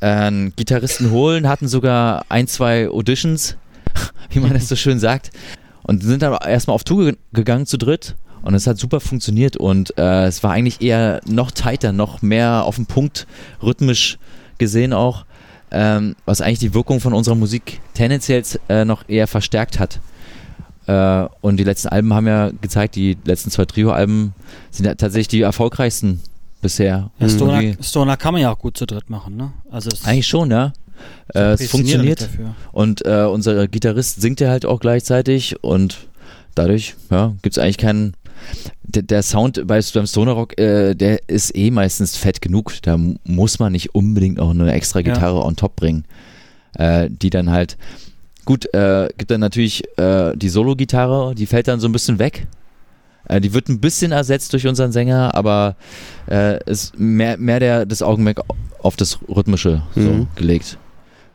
einen 0.00 0.54
Gitarristen 0.56 1.10
holen, 1.10 1.46
hatten 1.48 1.68
sogar 1.68 2.24
ein, 2.30 2.46
zwei 2.48 2.88
Auditions, 2.88 3.56
wie 4.30 4.40
man 4.40 4.56
es 4.56 4.68
so 4.68 4.74
schön 4.76 4.98
sagt. 4.98 5.30
Und 5.82 6.02
sind 6.02 6.22
dann 6.22 6.32
erstmal 6.46 6.74
auf 6.74 6.84
Tour 6.84 7.04
ge- 7.04 7.16
gegangen 7.32 7.66
zu 7.66 7.76
dritt. 7.78 8.16
Und 8.42 8.54
es 8.54 8.66
hat 8.66 8.78
super 8.78 9.00
funktioniert 9.00 9.56
und 9.56 9.96
äh, 9.98 10.26
es 10.26 10.42
war 10.42 10.52
eigentlich 10.52 10.80
eher 10.80 11.20
noch 11.26 11.50
tighter, 11.50 11.92
noch 11.92 12.22
mehr 12.22 12.64
auf 12.64 12.76
den 12.76 12.86
Punkt, 12.86 13.26
rhythmisch 13.62 14.18
gesehen 14.58 14.92
auch, 14.92 15.24
ähm, 15.70 16.16
was 16.24 16.40
eigentlich 16.40 16.58
die 16.60 16.74
Wirkung 16.74 17.00
von 17.00 17.12
unserer 17.12 17.34
Musik 17.34 17.80
tendenziell 17.94 18.42
äh, 18.68 18.84
noch 18.84 19.08
eher 19.08 19.26
verstärkt 19.26 19.78
hat. 19.78 20.00
Äh, 20.86 21.28
und 21.40 21.58
die 21.58 21.64
letzten 21.64 21.88
Alben 21.88 22.12
haben 22.14 22.26
ja 22.26 22.50
gezeigt, 22.60 22.96
die 22.96 23.18
letzten 23.24 23.50
zwei 23.50 23.66
Trio-Alben 23.66 24.34
sind 24.70 24.86
ja 24.86 24.94
tatsächlich 24.94 25.28
die 25.28 25.42
erfolgreichsten 25.42 26.20
bisher. 26.62 27.10
Ja, 27.18 27.28
Stoner, 27.28 27.62
Stoner 27.82 28.16
kann 28.16 28.32
man 28.32 28.42
ja 28.42 28.52
auch 28.52 28.58
gut 28.58 28.76
zu 28.76 28.86
dritt 28.86 29.10
machen, 29.10 29.36
ne? 29.36 29.52
Also 29.70 29.90
Eigentlich 30.04 30.26
schon, 30.26 30.50
ja. 30.50 30.72
Äh, 31.34 31.52
es 31.52 31.70
funktioniert. 31.70 32.28
Und 32.72 33.04
äh, 33.04 33.24
unser 33.24 33.68
Gitarrist 33.68 34.20
singt 34.20 34.40
ja 34.40 34.48
halt 34.48 34.66
auch 34.66 34.80
gleichzeitig 34.80 35.62
und 35.62 36.08
dadurch, 36.54 36.94
ja, 37.10 37.34
gibt 37.42 37.56
es 37.56 37.62
eigentlich 37.62 37.78
keinen. 37.78 38.14
Der, 38.82 39.02
der 39.02 39.22
Sound 39.22 39.66
bei, 39.66 39.80
beim 39.94 40.06
Stoner 40.06 40.32
Rock, 40.32 40.58
äh, 40.58 40.94
der 40.94 41.28
ist 41.28 41.54
eh 41.56 41.70
meistens 41.70 42.16
fett 42.16 42.40
genug. 42.40 42.72
Da 42.82 42.98
muss 43.24 43.58
man 43.58 43.72
nicht 43.72 43.94
unbedingt 43.94 44.40
auch 44.40 44.50
eine 44.50 44.72
extra 44.72 45.00
Ja. 45.00 45.12
Gitarre 45.12 45.42
on 45.44 45.56
top 45.56 45.76
bringen. 45.76 46.04
Äh, 46.74 47.08
die 47.10 47.30
dann 47.30 47.50
halt. 47.50 47.76
Gut, 48.44 48.72
äh, 48.72 49.08
gibt 49.18 49.30
dann 49.30 49.40
natürlich 49.40 49.82
äh, 49.98 50.34
die 50.36 50.48
Solo-Gitarre, 50.48 51.34
die 51.34 51.44
fällt 51.46 51.68
dann 51.68 51.80
so 51.80 51.88
ein 51.88 51.92
bisschen 51.92 52.18
weg. 52.18 52.46
Äh, 53.28 53.40
die 53.42 53.52
wird 53.52 53.68
ein 53.68 53.78
bisschen 53.80 54.10
ersetzt 54.12 54.52
durch 54.54 54.66
unseren 54.66 54.90
Sänger, 54.90 55.34
aber 55.34 55.76
äh, 56.30 56.62
ist 56.70 56.98
mehr, 56.98 57.36
mehr 57.36 57.60
der, 57.60 57.84
das 57.84 58.00
Augenmerk 58.00 58.40
auf 58.80 58.96
das 58.96 59.18
Rhythmische 59.28 59.82
so 59.94 60.00
Mhm. 60.00 60.28
gelegt. 60.34 60.78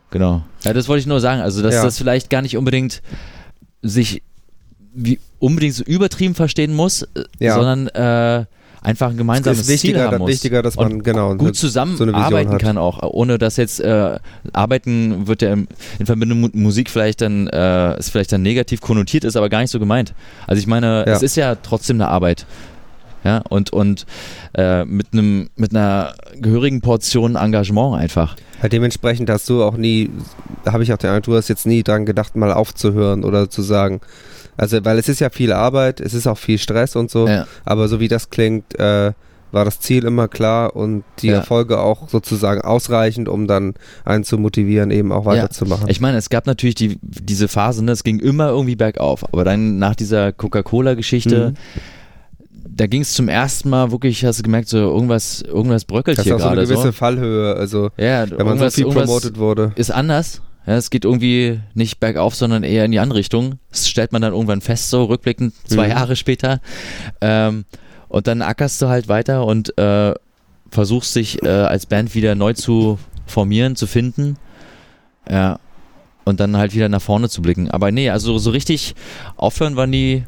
Genau. 0.09 0.43
Ja, 0.63 0.73
das 0.73 0.87
wollte 0.87 1.01
ich 1.01 1.07
nur 1.07 1.19
sagen. 1.19 1.41
Also, 1.41 1.61
dass 1.61 1.75
Ja. 1.75 1.83
das 1.83 1.97
vielleicht 1.99 2.29
gar 2.31 2.41
nicht 2.41 2.57
unbedingt 2.57 3.01
sich 3.83 4.23
wie 4.95 5.19
unbedingt 5.43 5.75
so 5.75 5.83
übertrieben 5.83 6.35
verstehen 6.35 6.73
muss, 6.73 7.01
äh, 7.03 7.23
Ja. 7.39 7.55
sondern 7.55 7.87
äh, 7.89 8.45
einfach 8.81 9.09
ein 9.11 9.17
gemeinsames 9.17 9.61
ist 9.61 9.69
wichtiger, 9.69 9.99
Ziel 9.99 10.07
haben 10.07 10.17
muss. 10.19 10.29
wichtiger, 10.29 10.61
dass 10.61 10.75
man 10.75 10.93
und 10.93 11.03
genau 11.03 11.35
gut 11.35 11.55
zusammenarbeiten 11.55 12.51
hat. 12.53 12.61
kann 12.61 12.77
auch, 12.77 13.01
ohne 13.03 13.37
dass 13.37 13.57
jetzt 13.57 13.79
äh, 13.79 14.17
arbeiten 14.53 15.27
wird 15.27 15.41
ja 15.41 15.53
in 15.53 15.67
Verbindung 16.05 16.41
mit 16.41 16.55
Musik 16.55 16.89
vielleicht 16.89 17.21
dann 17.21 17.47
äh, 17.47 17.97
ist 17.97 18.09
vielleicht 18.09 18.31
dann 18.31 18.41
negativ 18.41 18.81
konnotiert 18.81 19.23
ist, 19.23 19.35
aber 19.37 19.49
gar 19.49 19.59
nicht 19.61 19.71
so 19.71 19.79
gemeint. 19.79 20.13
Also 20.47 20.59
ich 20.59 20.67
meine, 20.67 21.05
Ja. 21.07 21.13
es 21.13 21.21
ist 21.23 21.35
ja 21.37 21.55
trotzdem 21.55 21.97
eine 21.97 22.07
Arbeit. 22.09 22.45
Ja, 23.25 23.41
und, 23.49 23.71
und 23.71 24.05
äh, 24.53 24.83
mit 24.83 25.07
einem 25.13 25.49
mit 25.55 25.73
einer 25.73 26.13
gehörigen 26.41 26.81
Portion 26.81 27.37
Engagement 27.37 27.95
einfach. 27.97 28.35
Halt 28.61 28.73
dementsprechend 28.73 29.29
hast 29.29 29.49
du 29.49 29.63
auch 29.63 29.77
nie, 29.77 30.09
habe 30.65 30.83
ich 30.83 30.91
auch 30.91 30.97
den 30.97 31.09
Eindruck, 31.09 31.33
du 31.33 31.37
hast 31.37 31.47
jetzt 31.47 31.65
nie 31.65 31.83
dran 31.83 32.05
gedacht, 32.05 32.35
mal 32.35 32.51
aufzuhören 32.51 33.23
oder 33.23 33.49
zu 33.49 33.61
sagen. 33.61 34.01
Also, 34.57 34.83
weil 34.85 34.97
es 34.99 35.09
ist 35.09 35.19
ja 35.19 35.29
viel 35.29 35.51
Arbeit, 35.53 35.99
es 35.99 36.13
ist 36.13 36.27
auch 36.27 36.37
viel 36.37 36.57
Stress 36.57 36.95
und 36.95 37.09
so, 37.11 37.27
Ja. 37.27 37.47
aber 37.65 37.87
so 37.87 37.99
wie 37.99 38.07
das 38.07 38.29
klingt, 38.29 38.77
äh, 38.79 39.13
war 39.51 39.65
das 39.65 39.79
Ziel 39.79 40.05
immer 40.05 40.27
klar 40.27 40.75
und 40.75 41.03
die 41.19 41.27
Ja. 41.27 41.35
Erfolge 41.35 41.79
auch 41.79 42.09
sozusagen 42.09 42.61
ausreichend, 42.61 43.29
um 43.29 43.45
dann 43.47 43.75
einen 44.03 44.23
zu 44.23 44.39
motivieren, 44.39 44.89
eben 44.89 45.11
auch 45.11 45.25
weiterzumachen. 45.25 45.87
Ich 45.89 46.01
meine, 46.01 46.17
es 46.17 46.29
gab 46.29 46.47
natürlich 46.47 46.73
die, 46.73 46.97
diese 47.03 47.47
Phase, 47.47 47.83
ne, 47.85 47.91
es 47.91 48.03
ging 48.03 48.19
immer 48.19 48.49
irgendwie 48.49 48.75
bergauf, 48.75 49.23
aber 49.31 49.43
dann 49.43 49.77
nach 49.77 49.93
dieser 49.95 50.31
Coca-Cola-Geschichte, 50.31 51.49
Mhm. 51.51 51.81
da 52.75 52.87
ging 52.87 53.01
es 53.01 53.13
zum 53.13 53.27
ersten 53.29 53.69
Mal 53.69 53.91
wirklich, 53.91 54.25
hast 54.25 54.39
du 54.39 54.43
gemerkt, 54.43 54.69
so 54.69 54.77
irgendwas, 54.77 55.41
irgendwas 55.43 55.85
bröckelt 55.85 56.17
das 56.17 56.25
ist 56.25 56.29
hier 56.29 56.35
auch 56.35 56.39
so 56.39 56.45
eine 56.47 56.55
gerade 56.55 56.67
gewisse 56.67 56.87
so. 56.87 56.91
Fallhöhe, 56.91 57.55
also 57.55 57.91
Ja, 57.97 58.25
wenn 58.29 58.45
man 58.47 58.57
so 58.57 58.69
viel 58.71 58.85
promoted 58.85 59.37
wurde. 59.37 59.71
ist 59.75 59.91
anders. 59.91 60.41
Ja, 60.65 60.75
es 60.75 60.89
geht 60.89 61.03
irgendwie 61.05 61.59
nicht 61.73 61.99
bergauf, 61.99 62.35
sondern 62.35 62.63
eher 62.63 62.85
in 62.85 62.91
die 62.91 62.99
andere 62.99 63.19
Richtung. 63.19 63.59
Das 63.69 63.87
stellt 63.89 64.11
man 64.13 64.21
dann 64.21 64.33
irgendwann 64.33 64.61
fest, 64.61 64.89
so 64.89 65.03
rückblickend 65.05 65.53
zwei 65.67 65.85
Mhm. 65.87 65.91
Jahre 65.91 66.15
später. 66.15 66.61
Ähm, 67.21 67.65
und 68.07 68.27
dann 68.27 68.41
ackerst 68.41 68.81
du 68.81 68.87
halt 68.87 69.07
weiter 69.07 69.45
und 69.45 69.77
äh, 69.77 70.13
versuchst 70.71 71.15
dich 71.15 71.43
äh, 71.43 71.47
als 71.49 71.85
Band 71.85 72.15
wieder 72.15 72.35
neu 72.35 72.53
zu 72.53 72.97
formieren, 73.25 73.75
zu 73.75 73.87
finden. 73.87 74.37
Ja. 75.29 75.59
Und 76.25 76.39
dann 76.39 76.55
halt 76.55 76.73
wieder 76.73 76.87
nach 76.87 77.01
vorne 77.01 77.27
zu 77.27 77.41
blicken. 77.41 77.69
Aber 77.69 77.91
nee, 77.91 78.09
also 78.09 78.37
so 78.37 78.51
richtig 78.51 78.95
aufhören 79.35 79.75
war 79.75 79.87
nie. 79.87 80.23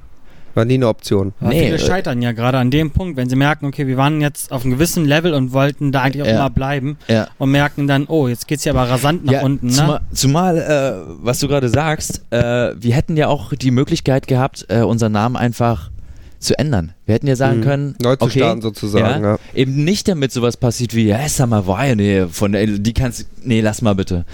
War 0.56 0.66
nie 0.66 0.76
eine 0.76 0.88
Option. 0.88 1.34
Aber 1.40 1.50
Nee, 1.50 1.66
viele 1.66 1.76
äh, 1.76 1.80
scheitern 1.80 2.22
ja 2.22 2.32
gerade 2.32 2.58
an 2.58 2.72
dem 2.72 2.90
Punkt, 2.92 3.18
wenn 3.18 3.30
sie 3.30 3.36
merken, 3.36 3.66
okay, 3.68 3.86
wir 3.88 3.98
waren 3.98 4.22
jetzt 4.22 4.52
auf 4.52 4.64
einem 4.64 4.74
gewissen 4.74 5.06
Level 5.06 5.34
und 5.34 5.52
wollten 5.54 5.92
da 5.92 6.02
eigentlich 6.02 6.24
auch 6.24 6.28
Ja. 6.28 6.36
immer 6.38 6.50
bleiben 6.50 6.98
Ja. 7.08 7.28
und 7.38 7.52
merken 7.52 7.88
dann, 7.88 8.06
oh, 8.08 8.28
jetzt 8.28 8.48
geht's 8.48 8.64
ja 8.66 8.72
aber 8.74 8.90
rasant 8.90 9.26
nach 9.26 9.44
unten, 9.44 9.68
ne? 9.68 9.74
Zumal, 9.74 10.02
zumal 10.14 10.58
äh, 10.58 11.14
was 11.22 11.40
du 11.40 11.48
gerade 11.48 11.70
sagst, 11.70 12.22
äh, 12.32 12.74
wir 12.76 12.96
hätten 12.96 13.18
ja 13.18 13.28
auch 13.28 13.54
die 13.54 13.70
Möglichkeit 13.72 14.28
gehabt, 14.28 14.66
äh, 14.70 14.80
unseren 14.82 15.12
Namen 15.12 15.36
einfach 15.36 15.92
zu 16.40 16.58
ändern. 16.60 16.94
Wir 17.06 17.16
hätten 17.16 17.28
ja 17.28 17.36
sagen 17.36 17.60
Mhm. 17.60 17.64
können, 17.64 17.96
Neu 18.02 18.16
zu 18.16 18.26
okay, 18.26 18.40
starten 18.40 18.62
sozusagen, 18.62 19.24
ja. 19.24 19.38
eben 19.56 19.84
nicht 19.84 20.08
damit 20.08 20.32
sowas 20.32 20.58
passiert 20.58 20.94
wie, 20.96 21.08
ja, 21.08 21.28
Summer 21.28 21.68
Wire, 21.68 21.96
nee, 21.96 22.26
von 22.30 22.52
der, 22.52 22.66
die 22.68 22.94
kannst, 22.94 23.28
nee, 23.44 23.62
lass 23.62 23.82
mal 23.82 23.96
bitte. 23.96 24.26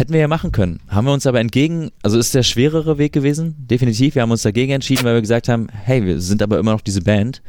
Hätten 0.00 0.14
wir 0.14 0.20
ja 0.20 0.28
machen 0.28 0.50
können. 0.50 0.80
Haben 0.88 1.08
wir 1.08 1.12
uns 1.12 1.26
aber 1.26 1.40
entgegen, 1.40 1.90
also 2.02 2.18
ist 2.18 2.34
der 2.34 2.42
schwerere 2.42 2.96
Weg 2.96 3.12
gewesen, 3.12 3.54
definitiv. 3.58 4.14
Wir 4.14 4.22
haben 4.22 4.30
uns 4.30 4.40
dagegen 4.40 4.72
entschieden, 4.72 5.04
weil 5.04 5.12
wir 5.12 5.20
gesagt 5.20 5.46
haben, 5.46 5.66
hey, 5.70 6.02
wir 6.06 6.22
sind 6.22 6.40
aber 6.40 6.58
immer 6.58 6.72
noch 6.72 6.80
diese 6.80 7.02
Band 7.02 7.42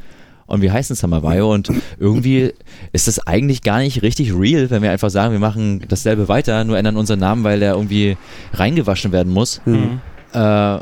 und 0.44 0.60
wir 0.60 0.70
heißen 0.70 0.94
Summer 0.94 1.22
Wire 1.22 1.46
und 1.46 1.70
irgendwie 1.98 2.52
ist 2.92 3.08
das 3.08 3.26
eigentlich 3.26 3.62
gar 3.62 3.78
nicht 3.78 4.02
richtig 4.02 4.34
real, 4.34 4.68
wenn 4.68 4.82
wir 4.82 4.90
einfach 4.90 5.08
sagen, 5.08 5.32
wir 5.32 5.38
machen 5.38 5.82
dasselbe 5.88 6.28
weiter, 6.28 6.62
nur 6.64 6.76
ändern 6.76 6.98
unseren 6.98 7.20
Namen, 7.20 7.42
weil 7.42 7.58
der 7.58 7.72
irgendwie 7.72 8.18
reingewaschen 8.52 9.12
werden 9.12 9.32
muss. 9.32 9.62
Mhm. 9.64 10.02
Äh, 10.34 10.78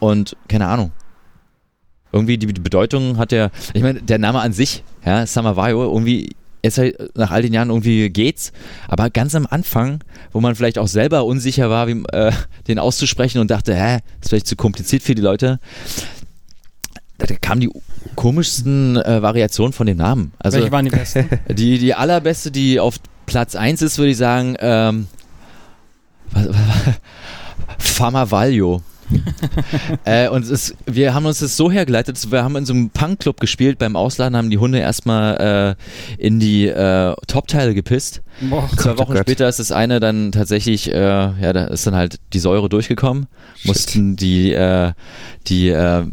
und 0.00 0.36
keine 0.48 0.66
Ahnung. 0.66 0.92
Irgendwie 2.12 2.36
die, 2.36 2.46
die 2.46 2.60
Bedeutung 2.60 3.16
hat 3.16 3.32
der, 3.32 3.52
ich 3.72 3.82
meine, 3.82 4.02
der 4.02 4.18
Name 4.18 4.40
an 4.40 4.52
sich, 4.52 4.84
ja, 5.02 5.24
Summer 5.24 5.56
Vaio, 5.56 5.84
irgendwie, 5.84 6.36
jetzt 6.62 6.78
halt 6.78 7.16
nach 7.16 7.30
all 7.30 7.42
den 7.42 7.52
Jahren 7.52 7.70
irgendwie 7.70 8.10
geht's, 8.10 8.52
aber 8.88 9.10
ganz 9.10 9.34
am 9.34 9.46
Anfang, 9.46 10.02
wo 10.32 10.40
man 10.40 10.54
vielleicht 10.54 10.78
auch 10.78 10.88
selber 10.88 11.24
unsicher 11.24 11.70
war, 11.70 11.88
wie, 11.88 12.02
äh, 12.12 12.32
den 12.66 12.78
auszusprechen 12.78 13.40
und 13.40 13.50
dachte, 13.50 13.74
hä, 13.74 13.98
ist 14.20 14.28
vielleicht 14.28 14.46
zu 14.46 14.56
kompliziert 14.56 15.02
für 15.02 15.14
die 15.14 15.22
Leute, 15.22 15.60
da, 17.18 17.26
kamen 17.40 17.60
die 17.60 17.70
komischsten 18.14 18.96
äh, 18.96 19.22
Variationen 19.22 19.72
von 19.72 19.86
dem 19.86 19.96
Namen. 19.96 20.32
Also 20.38 20.58
Welche 20.58 20.72
waren 20.72 20.84
die 20.84 20.90
besten? 20.90 21.28
die, 21.48 21.78
die 21.78 21.94
allerbeste, 21.94 22.50
die 22.50 22.80
auf 22.80 22.96
Platz 23.26 23.54
1 23.54 23.82
ist, 23.82 23.98
würde 23.98 24.10
ich 24.12 24.16
sagen, 24.16 24.56
ähm, 24.60 25.08
was, 26.30 26.48
was. 26.48 26.56
äh, 30.04 30.28
und 30.28 30.42
es 30.42 30.50
ist, 30.50 30.76
wir 30.86 31.14
haben 31.14 31.26
uns 31.26 31.40
das 31.40 31.56
so 31.56 31.70
hergeleitet, 31.70 32.30
wir 32.30 32.44
haben 32.44 32.56
in 32.56 32.66
so 32.66 32.72
einem 32.72 32.90
Punkclub 32.90 33.40
gespielt, 33.40 33.78
beim 33.78 33.96
Ausladen 33.96 34.36
haben 34.36 34.50
die 34.50 34.58
Hunde 34.58 34.78
erstmal 34.78 35.76
äh, 36.18 36.22
in 36.22 36.40
die 36.40 36.66
äh, 36.66 37.14
Top-Teile 37.26 37.74
gepisst. 37.74 38.22
Boah, 38.40 38.68
Zwei 38.76 38.92
oh 38.92 38.98
Wochen 38.98 39.14
Gott. 39.14 39.22
später 39.22 39.48
ist 39.48 39.58
das 39.58 39.72
eine 39.72 40.00
dann 40.00 40.32
tatsächlich, 40.32 40.92
äh, 40.92 40.98
ja, 40.98 41.52
da 41.52 41.64
ist 41.66 41.86
dann 41.86 41.94
halt 41.94 42.18
die 42.32 42.38
Säure 42.38 42.68
durchgekommen, 42.68 43.26
mussten 43.64 44.16
die, 44.16 44.52
äh, 44.52 44.92
die, 45.46 45.68
äh, 45.70 46.04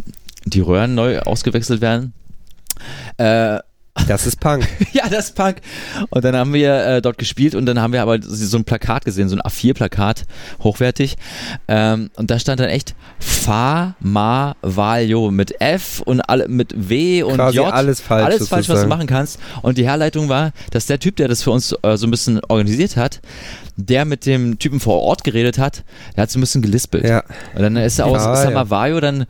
die 0.46 0.60
Röhren 0.62 0.96
neu 0.96 1.20
ausgewechselt 1.20 1.82
werden. 1.82 2.14
Äh, 3.18 3.60
Das 4.08 4.28
ist 4.28 4.40
Punk. 4.40 4.68
ja, 4.94 5.10
das 5.10 5.26
ist 5.26 5.36
Punk. 5.36 5.58
Und 6.10 6.24
dann 6.24 6.36
haben 6.36 6.54
wir 6.54 6.86
äh, 6.86 7.02
dort 7.02 7.18
gespielt 7.18 7.56
und 7.56 7.66
dann 7.66 7.82
haben 7.82 7.94
wir 7.94 8.02
aber 8.02 8.20
so 8.22 8.58
ein 8.58 8.64
Plakat 8.64 9.04
gesehen, 9.04 9.30
so 9.30 9.36
ein 9.36 9.42
A4-Plakat, 9.42 10.26
hochwertig. 10.62 11.16
Ähm, 11.68 12.12
und 12.16 12.30
da 12.30 12.38
stand 12.38 12.60
dann 12.60 12.70
echt 12.70 12.96
Fa, 13.20 13.96
Ma, 14.00 14.56
Valio 14.62 15.32
mit 15.32 15.60
F 15.60 16.02
und 16.02 16.22
alle, 16.22 16.48
mit 16.48 16.74
W 16.90 17.24
und 17.24 17.36
Quasi 17.36 17.58
J. 17.58 17.74
alles 17.74 18.00
falsch 18.00 18.26
Alles 18.26 18.48
falsch, 18.48 18.70
was 18.70 18.82
du 18.82 18.88
machen 18.88 19.08
kannst. 19.08 19.40
Und 19.62 19.78
die 19.78 19.86
Herleitung 19.86 20.30
war, 20.30 20.52
dass 20.72 20.86
der 20.86 21.00
Typ, 21.00 21.16
der 21.16 21.28
das 21.28 21.42
für 21.42 21.52
uns 21.52 21.76
äh, 21.82 21.98
so 21.98 22.06
ein 22.06 22.12
bisschen 22.12 22.40
organisiert 22.48 22.98
hat, 22.98 23.22
der 23.78 24.06
mit 24.06 24.26
dem 24.26 24.60
Typen 24.60 24.80
vor 24.80 25.02
Ort 25.02 25.24
geredet 25.24 25.58
hat, 25.58 25.84
der 26.16 26.24
hat 26.24 26.32
so 26.32 26.40
ein 26.40 26.42
bisschen 26.42 26.62
gelispelt. 26.62 27.06
Ja. 27.06 27.24
Und 27.56 27.62
dann 27.62 27.76
ist 27.76 28.00
er 28.00 28.06
aus 28.06 28.24
ja. 28.24 28.36
Samavayo 28.36 29.00
dann 29.00 29.26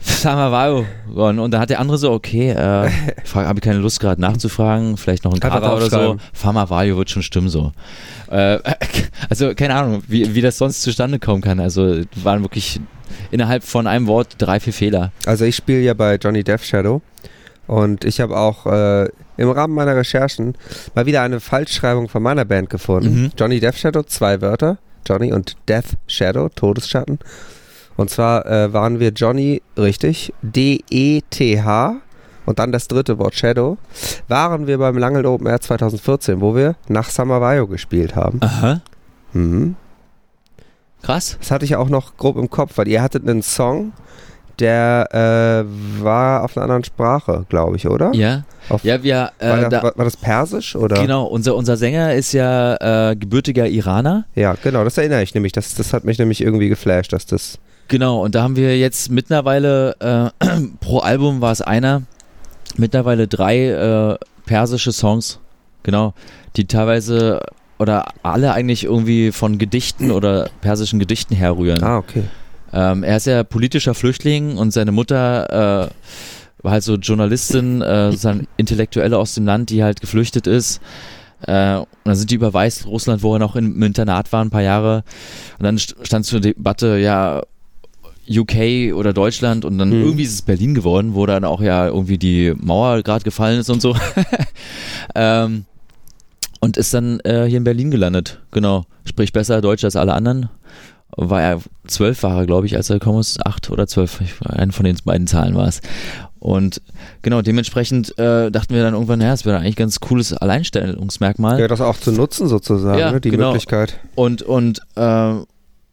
Samavayo 0.00 0.86
geworden. 1.08 1.38
Und 1.38 1.50
dann 1.50 1.60
hat 1.60 1.70
der 1.70 1.80
andere 1.80 1.98
so, 1.98 2.12
okay, 2.12 2.50
äh, 2.50 2.54
habe 3.34 3.54
ich 3.58 3.60
keine 3.60 3.78
Lust 3.78 4.00
gerade 4.00 4.20
nachzufragen, 4.20 4.96
vielleicht 4.96 5.24
noch 5.24 5.32
ein 5.32 5.40
Kara 5.40 5.58
oder 5.74 5.88
so. 5.88 5.96
aufschreiben. 5.96 6.20
Famavayo 6.32 6.96
wird 6.96 7.10
schon 7.10 7.22
stimmen 7.22 7.48
so. 7.48 7.72
Äh, 8.30 8.58
also 9.28 9.54
keine 9.54 9.74
Ahnung, 9.74 10.02
wie, 10.06 10.34
wie 10.34 10.40
das 10.40 10.58
sonst 10.58 10.82
zustande 10.82 11.18
kommen 11.18 11.42
kann. 11.42 11.60
Also 11.60 12.00
waren 12.16 12.42
wirklich 12.42 12.80
innerhalb 13.30 13.64
von 13.64 13.86
einem 13.86 14.06
Wort 14.06 14.36
drei, 14.38 14.60
vier 14.60 14.72
Fehler. 14.72 15.12
Also 15.26 15.44
ich 15.44 15.56
spiele 15.56 15.80
ja 15.80 15.94
bei 15.94 16.16
Johnny 16.16 16.44
Death 16.44 16.62
Shadow 16.62 17.02
und 17.66 18.04
ich 18.04 18.20
habe 18.20 18.36
auch 18.36 18.66
äh, 18.66 19.08
im 19.36 19.50
Rahmen 19.50 19.74
meiner 19.74 19.96
Recherchen 19.96 20.54
mal 20.94 21.06
wieder 21.06 21.22
eine 21.22 21.40
Falschschreibung 21.40 22.08
von 22.08 22.22
meiner 22.22 22.44
Band 22.44 22.70
gefunden. 22.70 23.22
Mhm. 23.22 23.32
Johnny 23.38 23.60
Death 23.60 23.76
Shadow, 23.76 24.02
zwei 24.02 24.40
Wörter, 24.40 24.78
Johnny 25.06 25.32
und 25.32 25.56
Death 25.68 25.96
Shadow, 26.06 26.48
Todesschatten. 26.48 27.18
Und 27.98 28.10
zwar 28.10 28.46
äh, 28.46 28.72
waren 28.72 29.00
wir 29.00 29.10
Johnny, 29.10 29.60
richtig, 29.76 30.32
D-E-T-H 30.42 31.96
und 32.46 32.58
dann 32.60 32.70
das 32.70 32.86
dritte 32.86 33.18
Wort 33.18 33.34
Shadow, 33.34 33.76
waren 34.28 34.68
wir 34.68 34.78
beim 34.78 34.96
Langel 34.96 35.26
Open 35.26 35.48
Air 35.48 35.60
2014, 35.60 36.40
wo 36.40 36.54
wir 36.54 36.76
nach 36.86 37.10
Summer 37.10 37.66
gespielt 37.66 38.14
haben. 38.14 38.38
Aha. 38.40 38.80
Mhm. 39.32 39.74
Krass. 41.02 41.38
Das 41.40 41.50
hatte 41.50 41.64
ich 41.64 41.74
auch 41.74 41.88
noch 41.88 42.16
grob 42.16 42.36
im 42.36 42.48
Kopf, 42.48 42.78
weil 42.78 42.86
ihr 42.86 43.02
hattet 43.02 43.28
einen 43.28 43.42
Song, 43.42 43.92
der 44.60 45.08
äh, 45.66 46.02
war 46.02 46.44
auf 46.44 46.56
einer 46.56 46.64
anderen 46.64 46.84
Sprache, 46.84 47.46
glaube 47.48 47.76
ich, 47.76 47.88
oder? 47.88 48.12
Ja. 48.14 48.44
Auf, 48.68 48.84
Ja, 48.84 49.02
wir, 49.02 49.32
war, 49.40 49.58
äh, 49.58 49.60
das, 49.62 49.70
da, 49.70 49.82
war, 49.82 49.92
war 49.96 50.04
das 50.04 50.16
Persisch 50.16 50.76
oder? 50.76 51.00
genau, 51.00 51.24
unser, 51.24 51.56
unser 51.56 51.76
Sänger 51.76 52.14
ist 52.14 52.32
ja 52.32 53.10
äh, 53.10 53.16
gebürtiger 53.16 53.66
Iraner. 53.66 54.24
Ja, 54.36 54.54
genau, 54.62 54.84
das 54.84 54.98
erinnere 54.98 55.22
ich 55.24 55.34
nämlich. 55.34 55.52
Das, 55.52 55.74
das 55.74 55.92
hat 55.92 56.04
mich 56.04 56.18
nämlich 56.18 56.40
irgendwie 56.40 56.68
geflasht, 56.68 57.12
dass 57.12 57.26
das. 57.26 57.58
Genau, 57.88 58.22
und 58.22 58.34
da 58.34 58.42
haben 58.42 58.56
wir 58.56 58.78
jetzt 58.78 59.10
mittlerweile, 59.10 60.32
äh, 60.40 60.46
pro 60.80 60.98
Album 60.98 61.40
war 61.40 61.52
es 61.52 61.62
einer, 61.62 62.02
mittlerweile 62.76 63.26
drei 63.28 63.68
äh, 63.68 64.16
persische 64.46 64.92
Songs, 64.92 65.38
genau, 65.82 66.12
die 66.56 66.66
teilweise 66.66 67.40
oder 67.78 68.06
alle 68.22 68.52
eigentlich 68.52 68.84
irgendwie 68.84 69.32
von 69.32 69.56
Gedichten 69.58 70.10
oder 70.10 70.50
persischen 70.60 70.98
Gedichten 70.98 71.34
herrühren. 71.34 71.82
Ah, 71.82 71.98
okay. 71.98 72.24
Ähm, 72.72 73.02
er 73.04 73.16
ist 73.16 73.26
ja 73.26 73.44
politischer 73.44 73.94
Flüchtling 73.94 74.58
und 74.58 74.72
seine 74.72 74.92
Mutter 74.92 75.86
äh, 75.86 76.62
war 76.62 76.72
halt 76.72 76.82
so 76.82 76.96
Journalistin, 76.96 77.80
äh, 77.80 78.06
sozusagen 78.10 78.48
Intellektuelle 78.56 79.16
aus 79.16 79.34
dem 79.34 79.46
Land, 79.46 79.70
die 79.70 79.82
halt 79.82 80.00
geflüchtet 80.00 80.46
ist. 80.46 80.80
Äh, 81.46 81.76
und 81.76 81.86
dann 82.04 82.16
sind 82.16 82.30
die 82.30 82.34
über 82.34 82.52
Weißrussland, 82.52 83.22
wo 83.22 83.34
er 83.34 83.38
noch 83.38 83.54
im 83.56 83.80
Internat 83.82 84.32
war, 84.32 84.44
ein 84.44 84.50
paar 84.50 84.60
Jahre. 84.62 85.04
Und 85.58 85.64
dann 85.64 85.76
st- 85.78 85.94
stand 86.04 86.26
zur 86.26 86.40
Debatte, 86.40 86.98
ja, 86.98 87.42
UK 88.30 88.94
oder 88.94 89.12
Deutschland 89.12 89.64
und 89.64 89.78
dann 89.78 89.90
Hm. 89.90 90.02
irgendwie 90.02 90.24
ist 90.24 90.34
es 90.34 90.42
Berlin 90.42 90.74
geworden, 90.74 91.14
wo 91.14 91.26
dann 91.26 91.44
auch 91.44 91.60
ja 91.60 91.86
irgendwie 91.86 92.18
die 92.18 92.52
Mauer 92.56 93.02
gerade 93.02 93.24
gefallen 93.24 93.60
ist 93.60 93.70
und 93.70 93.80
so. 93.80 93.96
ähm, 95.14 95.64
und 96.60 96.76
ist 96.76 96.92
dann 96.92 97.20
äh, 97.20 97.46
hier 97.46 97.58
in 97.58 97.64
Berlin 97.64 97.90
gelandet, 97.90 98.40
genau. 98.50 98.84
Spricht 99.04 99.32
besser 99.32 99.60
Deutsch 99.60 99.84
als 99.84 99.96
alle 99.96 100.12
anderen. 100.12 100.48
war 101.16 101.40
er 101.40 101.60
zwölf 101.86 102.22
war 102.22 102.36
er, 102.40 102.46
glaube 102.46 102.66
ich, 102.66 102.76
als 102.76 102.90
er 102.90 102.98
gekommen 102.98 103.20
ist, 103.20 103.44
acht 103.46 103.70
oder 103.70 103.86
zwölf, 103.86 104.20
eine 104.44 104.72
von 104.72 104.84
den 104.84 104.96
beiden 105.04 105.26
Zahlen 105.26 105.54
war 105.54 105.68
es. 105.68 105.80
Und 106.40 106.82
genau, 107.22 107.42
dementsprechend 107.42 108.16
äh, 108.18 108.50
dachten 108.50 108.74
wir 108.74 108.82
dann 108.82 108.94
irgendwann, 108.94 109.20
ja, 109.20 109.32
es 109.32 109.44
wäre 109.44 109.56
eigentlich 109.58 109.74
ein 109.74 109.84
ganz 109.84 109.98
cooles 110.00 110.32
Alleinstellungsmerkmal. 110.34 111.58
Ja, 111.58 111.66
das 111.68 111.80
auch 111.80 111.96
zu 111.96 112.12
nutzen 112.12 112.46
sozusagen, 112.48 112.98
Ja, 112.98 113.10
ne? 113.12 113.20
die 113.20 113.30
genau. 113.30 113.48
Möglichkeit. 113.48 113.98
Und, 114.14 114.42
und, 114.42 114.80
äh, 114.96 115.34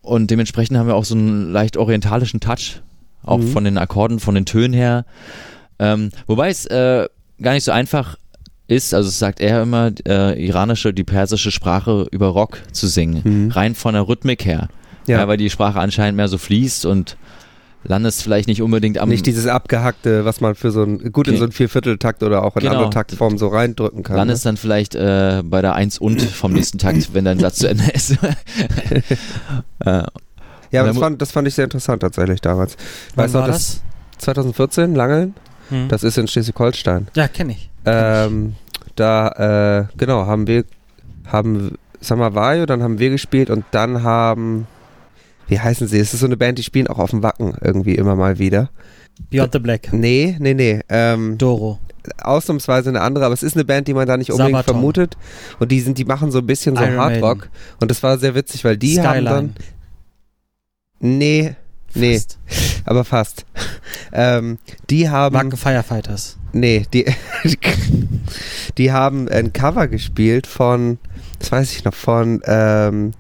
und 0.06 0.30
dementsprechend 0.32 0.78
haben 0.78 0.88
wir 0.88 0.96
auch 0.96 1.06
so 1.06 1.16
einen 1.16 1.52
leicht 1.52 1.78
orientalischen 1.78 2.40
Touch, 2.40 2.82
auch 3.24 3.40
Mhm. 3.40 3.48
von 3.48 3.64
den 3.64 3.78
Akkorden, 3.78 4.20
von 4.20 4.36
den 4.36 4.46
Tönen 4.46 4.74
her. 4.74 5.06
Ähm, 5.80 6.12
wobei 6.28 6.50
es 6.50 6.66
äh, 6.68 7.08
gar 7.42 7.54
nicht 7.54 7.64
so 7.64 7.72
einfach 7.72 8.18
ist, 8.68 8.94
also 8.94 9.10
es 9.10 9.20
sagt 9.20 9.42
er 9.42 9.62
immer, 9.64 9.92
äh, 10.08 10.44
iranische, 10.44 10.94
die 10.94 11.04
persische 11.04 11.52
Sprache 11.52 12.08
über 12.12 12.28
Rock 12.28 12.60
zu 12.72 12.88
singen, 12.88 13.22
Mhm. 13.24 13.52
rein 13.52 13.76
von 13.76 13.94
der 13.94 14.08
Rhythmik 14.08 14.46
her. 14.46 14.70
Ja. 15.08 15.20
Ja, 15.20 15.28
weil 15.28 15.38
die 15.38 15.50
Sprache 15.52 15.80
anscheinend 15.80 16.18
mehr 16.18 16.28
so 16.28 16.38
fließt 16.40 16.86
und 16.88 17.16
landest 17.88 18.24
vielleicht 18.24 18.48
nicht 18.48 18.62
unbedingt 18.62 18.98
am 18.98 19.10
nicht 19.10 19.26
dieses 19.26 19.48
abgehackte, 19.48 20.26
was 20.26 20.42
man 20.42 20.56
für 20.56 20.72
so 20.72 20.84
ein, 20.84 21.12
gut 21.12 21.28
in 21.28 21.38
so 21.38 21.44
einen 21.44 21.52
Viervierteltakt 21.52 22.24
oder 22.24 22.44
auch 22.44 22.56
in 22.56 22.62
Genau. 22.64 22.74
andere 22.74 22.90
Taktformen 22.90 23.38
so 23.38 23.48
reindrücken 23.48 24.02
kann. 24.04 24.16
landest 24.18 24.46
dann 24.46 24.58
vielleicht 24.58 24.96
äh, 24.96 25.42
bei 25.46 25.62
der 25.62 25.76
1 25.76 26.00
und 26.00 26.22
vom 26.22 26.54
nächsten 26.54 26.78
Takt, 26.80 27.14
wenn 27.14 27.26
dein 27.26 27.40
Satz 27.40 27.58
zu 27.58 27.70
Ende 27.70 27.90
ist. 27.92 28.12
äh, 29.80 30.04
Ja, 30.72 30.84
das 30.84 30.98
fand, 30.98 31.22
das 31.22 31.32
fand 31.32 31.48
ich 31.48 31.54
sehr 31.56 31.66
interessant 31.66 32.02
tatsächlich 32.02 32.42
damals. 32.42 32.76
Wann 33.16 33.26
Weißt 33.26 33.34
du 33.36 33.40
war 33.40 33.48
noch, 33.48 33.54
das? 33.54 33.82
2014, 34.18 34.96
Langeln, 34.96 35.34
Hm. 35.70 35.88
das 35.90 36.04
ist 36.04 36.18
in 36.18 36.28
Schleswig-Holstein. 36.28 37.08
ja, 37.16 37.28
kenne 37.28 37.54
ich. 37.54 37.70
Ähm, 37.86 38.56
da, 38.96 39.82
äh, 39.90 39.98
genau, 39.98 40.26
haben 40.26 40.48
wir, 40.48 40.64
haben 41.28 41.76
Samavayo, 42.02 42.66
dann 42.66 42.84
haben 42.84 43.00
wir 43.00 43.10
gespielt 43.10 43.50
und 43.50 43.66
dann 43.72 44.04
haben, 44.04 44.68
wie 45.48 45.60
heißen 45.60 45.88
sie? 45.88 46.00
Es 46.00 46.14
ist 46.14 46.20
so 46.22 46.26
eine 46.26 46.38
Band, 46.38 46.58
die 46.58 46.64
spielen 46.64 46.88
auch 46.88 47.00
auf 47.00 47.12
dem 47.12 47.24
Wacken 47.24 47.56
irgendwie 47.62 47.96
immer 47.96 48.16
mal 48.16 48.40
wieder. 48.40 48.70
Beyond 49.30 49.54
the 49.54 49.60
Black. 49.60 49.94
Nee, 49.94 50.36
nee, 50.40 50.54
nee. 50.54 50.82
Ähm, 50.90 51.38
Doro. 51.38 51.80
ausnahmsweise 52.22 52.90
eine 52.90 53.02
andere, 53.02 53.26
aber 53.26 53.34
es 53.34 53.44
ist 53.44 53.56
eine 53.56 53.64
Band, 53.66 53.88
die 53.88 53.94
man 53.94 54.08
da 54.08 54.18
nicht 54.18 54.32
unbedingt 54.32 54.58
Sabaton. 54.58 54.76
vermutet. 54.76 55.18
Und 55.60 55.72
die 55.72 55.80
sind, 55.80 55.98
die 55.98 56.06
machen 56.06 56.32
so 56.32 56.40
ein 56.40 56.46
bisschen 56.46 56.76
so 56.76 56.84
Iron 56.84 56.98
Hardrock. 56.98 57.38
Maiden. 57.40 57.52
Und 57.80 57.92
das 57.92 58.04
war 58.04 58.18
sehr 58.18 58.36
witzig, 58.36 58.64
weil 58.66 58.78
die 58.78 59.00
haben 59.00 59.08
Skyline. 59.08 59.30
dann. 59.30 59.56
Nee, 61.00 61.56
nee, 61.94 62.16
Fast. 62.18 62.40
aber 62.86 63.04
fast. 63.04 63.46
ähm, 64.14 64.58
die 64.90 65.10
haben. 65.10 65.36
Wacken 65.36 65.58
Firefighters. 65.58 66.38
Nee, 66.52 66.86
die, 66.94 67.06
die 68.78 68.92
haben 68.92 69.28
ein 69.28 69.52
Cover 69.54 69.88
gespielt 69.88 70.48
von, 70.48 71.00
das 71.40 71.52
weiß 71.52 71.72
ich 71.74 71.84
noch, 71.84 71.94
von 71.94 72.42
ähm, 72.46 73.12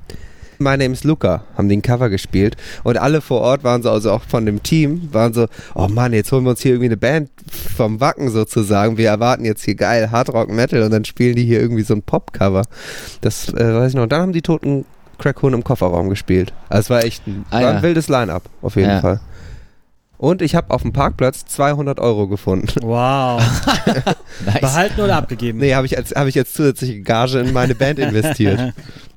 My 0.59 0.77
Name 0.77 0.93
is 0.93 1.03
Luca, 1.03 1.43
haben 1.57 1.69
die 1.69 1.77
ein 1.77 1.81
Cover 1.81 2.09
gespielt 2.09 2.55
und 2.83 2.97
alle 2.97 3.21
vor 3.21 3.41
Ort 3.41 3.63
waren 3.63 3.81
so, 3.83 3.89
also 3.91 4.11
auch 4.11 4.21
von 4.23 4.45
dem 4.45 4.61
Team, 4.63 5.09
waren 5.11 5.33
so, 5.33 5.47
oh 5.73 5.87
Mann, 5.87 6.13
jetzt 6.13 6.31
holen 6.31 6.43
wir 6.43 6.51
uns 6.51 6.61
hier 6.61 6.71
irgendwie 6.71 6.87
eine 6.87 6.97
Band 6.97 7.29
vom 7.75 7.99
Wacken 7.99 8.29
sozusagen, 8.29 8.97
wir 8.97 9.09
erwarten 9.09 9.45
jetzt 9.45 9.63
hier 9.63 9.75
geil 9.75 10.11
Hardrock 10.11 10.49
Metal 10.49 10.81
und 10.83 10.91
dann 10.91 11.05
spielen 11.05 11.35
die 11.35 11.43
hier 11.45 11.59
irgendwie 11.59 11.83
so 11.83 11.93
ein 11.93 12.01
Pop-Cover. 12.01 12.63
Das 13.21 13.49
äh, 13.53 13.75
weiß 13.75 13.89
ich 13.89 13.95
noch. 13.95 14.03
Und 14.03 14.11
dann 14.11 14.21
haben 14.21 14.33
die 14.33 14.41
Toten 14.41 14.85
Crackhuhn 15.17 15.53
im 15.53 15.63
Kofferraum 15.63 16.09
gespielt. 16.09 16.53
Also 16.69 16.81
es 16.81 16.89
war 16.89 17.03
echt 17.03 17.25
ein, 17.27 17.45
Ah, 17.49 17.61
war 17.61 17.69
ein 17.69 17.75
ja. 17.77 17.81
wildes 17.83 18.07
Line-Up, 18.09 18.43
auf 18.61 18.75
jeden 18.75 18.89
Ja. 18.89 19.01
Fall. 19.01 19.19
Und 20.17 20.41
ich 20.41 20.55
habe 20.55 20.71
auf 20.73 20.81
dem 20.81 20.93
Parkplatz 20.93 21.45
200 21.45 21.99
Euro 21.99 22.27
gefunden. 22.27 22.67
Wow. 22.81 23.41
nice. 24.45 24.61
Behalten 24.61 25.01
oder 25.01 25.17
abgegeben? 25.17 25.59
Nee, 25.59 25.75
habe 25.75 25.85
ich, 25.85 25.97
als- 25.97 26.11
hab 26.15 26.27
ich 26.27 26.35
jetzt 26.35 26.53
zusätzliche 26.53 27.01
Gage 27.01 27.39
in 27.39 27.51
meine 27.53 27.75
Band 27.75 27.99
investiert. 27.99 28.73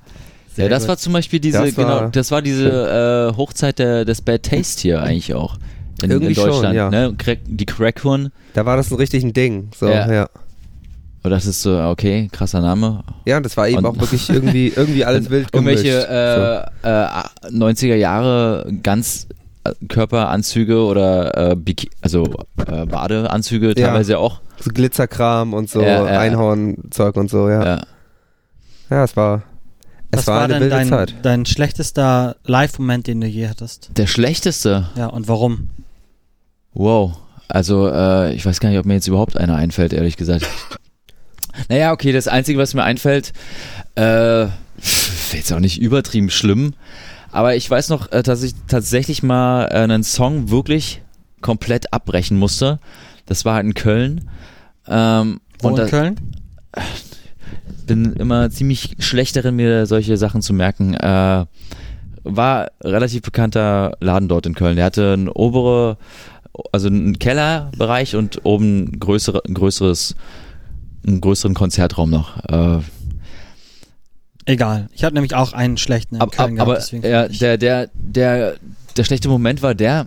Ja, 0.59 0.69
das 0.69 0.89
war 0.89 0.97
zum 0.99 1.13
Beispiel 1.13 1.41
diese, 1.41 1.59
Das 1.63 1.75
genau, 1.75 2.09
das 2.09 2.31
war 2.31 2.43
diese 2.43 3.31
äh, 3.33 3.37
Hochzeit 3.37 3.79
der, 3.79 4.05
des 4.05 4.21
Bad 4.23 4.43
Taste 4.43 4.83
hier 4.83 5.03
eigentlich 5.03 5.35
auch. 5.35 5.57
In, 6.03 6.11
Irgendwie 6.11 6.29
in 6.31 6.35
schon, 6.37 6.47
Deutschland, 6.51 6.75
ja. 6.77 6.91
ne? 6.91 7.15
Die 7.47 7.67
Crackhorn. 7.67 8.31
Da 8.55 8.65
war 8.67 8.77
das 8.77 8.91
ein 8.91 8.97
richtig 8.97 9.25
ein 9.25 9.33
Ding. 9.33 9.71
So, 9.77 9.89
Ja. 9.89 10.13
ja. 10.13 10.29
Oder 11.25 11.35
das 11.35 11.47
ist 11.47 11.63
so, 11.63 11.77
okay, 11.77 12.29
krasser 12.31 12.61
Name. 12.61 13.03
Ja, 13.27 13.39
und 13.39 13.43
das 13.45 13.57
war 13.57 13.69
eben 13.69 13.79
Und- 13.79 13.87
auch 13.87 13.99
wirklich 14.01 14.31
irgendwie, 14.31 14.73
irgendwie 14.75 15.05
alles 15.05 15.29
wild 15.31 15.51
gemischt. 15.51 15.85
Irgendwelche 15.85 16.71
äh, 16.85 16.89
äh, 16.89 17.51
90er 17.53 17.97
Jahre 17.97 18.71
ganz 18.85 19.27
äh, 19.65 19.73
Körperanzüge 19.89 20.81
oder 20.85 21.51
äh, 21.51 21.57
Biki 21.57 21.91
also 22.01 22.23
äh, 22.67 22.87
Badeanzüge 22.87 23.75
Ja. 23.77 23.89
teilweise 23.89 24.19
auch. 24.19 24.41
so. 24.59 24.65
so 24.67 24.71
Glitzerkram 24.73 25.53
und 25.55 25.69
so, 25.69 25.83
Ja, 25.83 26.07
ja. 26.07 26.21
Einhornzeug 26.21 27.17
und 27.17 27.29
so, 27.29 27.49
ja. 27.49 27.65
Ja, 27.65 27.81
Ja. 28.91 29.05
es 29.05 29.17
war, 29.17 29.43
es 30.11 30.21
Was 30.21 30.27
war, 30.27 30.37
war, 30.37 30.45
eine 30.45 30.55
denn 30.55 30.63
wilde 30.63 30.77
dein, 30.77 30.89
Zeit. 30.89 31.15
dein 31.23 31.47
schlechtester 31.47 32.37
Live-Moment, 32.45 33.07
den 33.07 33.21
du 33.21 33.27
je 33.27 33.49
hattest? 33.49 33.91
Der 33.97 34.07
schlechteste. 34.07 34.89
Ja, 34.97 35.07
und 35.07 35.29
warum? 35.29 35.71
Wow. 36.73 37.19
Also, 37.49 37.89
äh, 37.89 38.35
ich 38.35 38.45
weiß 38.45 38.61
gar 38.61 38.69
nicht, 38.69 38.79
ob 38.79 38.87
mir 38.87 38.95
jetzt 38.95 39.09
überhaupt 39.09 39.37
einer 39.37 39.57
einfällt, 39.57 39.93
ehrlich 39.93 40.17
gesagt. 40.17 40.47
naja, 41.69 41.93
okay, 41.93 42.13
das 42.13 42.29
Einzige, 42.29 42.59
was 42.59 42.75
mir 42.75 42.85
einfällt, 42.85 43.33
äh, 43.97 44.47
jetzt 45.33 45.53
auch 45.53 45.61
nicht 45.61 45.81
übertrieben 45.81 46.31
schlimm, 46.31 46.75
aber 47.31 47.57
ich 47.57 47.71
weiß 47.71 47.89
noch, 47.91 48.11
äh, 48.13 48.23
dass 48.23 48.43
ich 48.43 48.55
tatsächlich 48.67 49.23
mal 49.23 49.67
äh, 49.67 49.79
einen 49.79 50.03
Song 50.03 50.51
wirklich 50.51 51.03
komplett 51.41 51.93
abbrechen 51.93 52.39
musste. 52.39 52.79
Das 53.27 53.45
war 53.45 53.55
halt 53.55 53.67
in 53.67 53.75
Köln. 53.75 54.31
Ähm, 54.87 55.41
Wo 55.61 55.69
und 55.69 55.79
in 55.79 55.85
da, 55.85 55.87
Köln? 55.87 56.17
Bin 57.89 58.13
immer 58.13 58.51
ziemlich 58.51 58.95
schlecht 59.01 59.35
darin, 59.37 59.57
mir 59.57 59.87
solche 59.87 60.17
Sachen 60.17 60.41
zu 60.43 60.53
merken. 60.53 60.95
Äh, 60.95 61.47
war 62.25 62.69
relativ 62.83 63.23
bekannter 63.23 63.97
Laden 64.01 64.29
dort 64.29 64.47
in 64.47 64.55
Köln. 64.55 64.77
Der 64.77 64.85
hatte 64.85 65.15
einen 65.15 65.29
obere, 65.29 65.97
also 66.73 66.89
einen 66.89 67.19
Kellerbereich 67.19 68.15
und 68.17 68.45
oben 68.45 69.01
größere, 69.01 69.43
ein 69.49 69.55
größeres, 69.55 70.15
einen 71.07 71.21
größeren 71.21 71.55
Konzertraum 71.55 72.11
noch. 72.11 72.37
Äh, 72.49 72.81
Egal. 74.45 74.89
Ich 74.95 75.05
hatte 75.05 75.15
nämlich 75.15 75.35
auch 75.35 75.53
einen 75.53 75.77
schlechten 75.77 76.17
in 76.17 76.21
ab, 76.23 76.29
ab, 76.31 76.37
Köln 76.37 76.55
gehabt, 76.57 76.93
aber 76.93 77.09
ja, 77.09 77.29
der, 77.29 77.59
der, 77.59 77.91
der, 77.95 78.55
der 78.97 79.05
schlechte 79.05 79.29
Moment 79.29 79.63
war 79.63 79.75
der, 79.75 80.07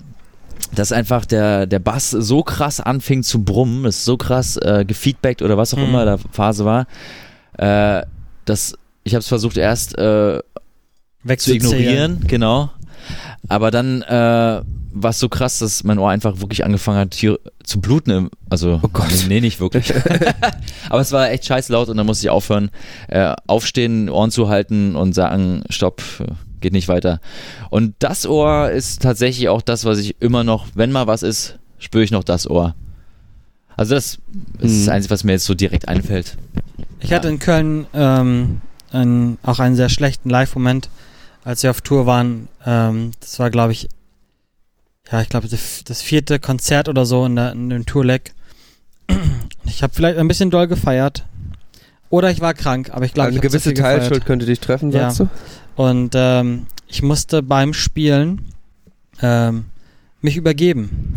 dass 0.74 0.92
einfach 0.92 1.26
der, 1.26 1.68
der 1.68 1.80
Bass 1.80 2.10
so 2.12 2.42
krass 2.44 2.80
anfing 2.80 3.24
zu 3.24 3.44
brummen, 3.44 3.86
es 3.86 4.04
so 4.06 4.18
krass 4.18 4.58
äh, 4.58 4.84
gefeedbackt 4.86 5.42
oder 5.42 5.58
was 5.58 5.74
auch 5.74 5.78
Mhm. 5.78 5.84
immer 5.86 6.06
da 6.06 6.18
Phase 6.32 6.66
war, 6.66 6.88
äh, 7.58 8.02
dass 8.46 8.76
ich 9.04 9.14
habe 9.14 9.22
es 9.22 9.28
versucht 9.28 9.58
erst 9.58 9.98
äh, 9.98 10.40
zu 11.38 11.54
ignorieren, 11.56 12.24
genau. 12.28 12.70
Aber 13.50 13.72
dann 13.72 14.02
äh, 14.04 14.62
war 14.94 15.10
es 15.10 15.20
so 15.20 15.30
krass, 15.30 15.60
dass 15.60 15.84
mein 15.84 15.98
Ohr 16.00 16.10
einfach 16.10 16.40
wirklich 16.42 16.64
angefangen 16.66 17.00
hat 17.00 17.14
hier 17.16 17.40
zu 17.64 17.80
bluten. 17.82 18.12
im- 18.12 18.30
Also, 18.50 18.80
Oh 18.84 18.88
Gott. 18.92 19.08
nee, 19.28 19.42
nicht 19.42 19.60
wirklich. 19.60 19.92
Aber 20.90 21.00
es 21.02 21.12
war 21.12 21.30
echt 21.32 21.46
scheiß 21.46 21.70
laut 21.70 21.90
und 21.90 21.98
dann 21.98 22.06
musste 22.06 22.26
ich 22.26 22.30
aufhören, 22.30 22.70
äh, 23.08 23.34
aufstehen, 23.48 24.10
Ohren 24.10 24.32
zu 24.32 24.50
halten 24.50 24.96
und 24.96 25.14
sagen, 25.14 25.64
stopp, 25.70 26.04
geht 26.60 26.74
nicht 26.74 26.88
weiter. 26.88 27.20
Und 27.70 27.96
das 28.00 28.28
Ohr 28.28 28.70
ist 28.70 29.02
tatsächlich 29.02 29.50
auch 29.50 29.62
das, 29.64 29.86
was 29.86 29.98
ich 29.98 30.16
immer 30.22 30.44
noch, 30.44 30.68
wenn 30.76 30.92
mal 30.92 31.08
was 31.08 31.24
ist, 31.24 31.58
spüre 31.80 32.04
ich 32.04 32.12
noch 32.12 32.24
das 32.24 32.48
Ohr. 32.50 32.76
Also 33.78 33.96
das 33.96 34.06
ist 34.14 34.20
das 34.62 34.72
Mhm. 34.86 34.90
Einzige, 34.90 35.12
was 35.14 35.24
mir 35.24 35.32
jetzt 35.34 35.46
so 35.46 35.54
direkt 35.56 35.88
einfällt. 35.88 36.38
Ich 37.00 37.12
hatte 37.14 37.30
in 37.30 37.40
Köln 37.40 37.88
ähm, 37.94 38.62
einen, 38.92 39.38
auch 39.44 39.60
einen 39.60 39.76
sehr 39.76 39.90
schlechten 39.90 40.30
Live-Moment, 40.30 40.90
als 41.44 41.64
wir 41.64 41.72
auf 41.72 41.82
Tour 41.82 42.06
waren. 42.06 42.48
Ähm, 42.66 43.12
das 43.20 43.40
war, 43.40 43.50
glaube 43.50 43.72
ich, 43.72 43.90
ja, 45.12 45.22
ich 45.22 45.30
glaube, 45.30 45.48
das, 45.50 46.02
vierte 46.02 46.40
Konzert 46.40 46.88
oder 46.90 47.06
so 47.06 47.26
in, 47.26 47.36
der, 47.36 47.54
in 47.54 47.70
dem 47.70 47.86
Tourleg. 47.86 48.34
Ich 49.66 49.84
habe 49.84 49.94
vielleicht 49.94 50.18
ein 50.18 50.28
bisschen 50.28 50.52
doll 50.52 50.68
gefeiert. 50.68 51.26
Oder 52.10 52.30
ich 52.30 52.40
war 52.42 52.54
krank, 52.54 52.90
aber 52.94 53.06
ich 53.06 53.14
glaube, 53.14 53.30
Eine 53.30 53.38
ich 53.38 53.42
gewisse 53.42 53.74
gefeiert. 53.74 54.02
Teilschuld 54.02 54.26
könnte 54.26 54.46
dich 54.46 54.60
treffen, 54.60 54.92
Ja. 54.92 55.10
sagst 55.12 55.22
du? 55.22 55.30
Und 55.82 56.12
ähm, 56.16 56.68
ich 56.88 57.02
musste 57.02 57.42
beim 57.42 57.74
Spielen 57.74 58.46
ähm, 59.22 59.66
mich 60.22 60.36
übergeben. 60.38 61.16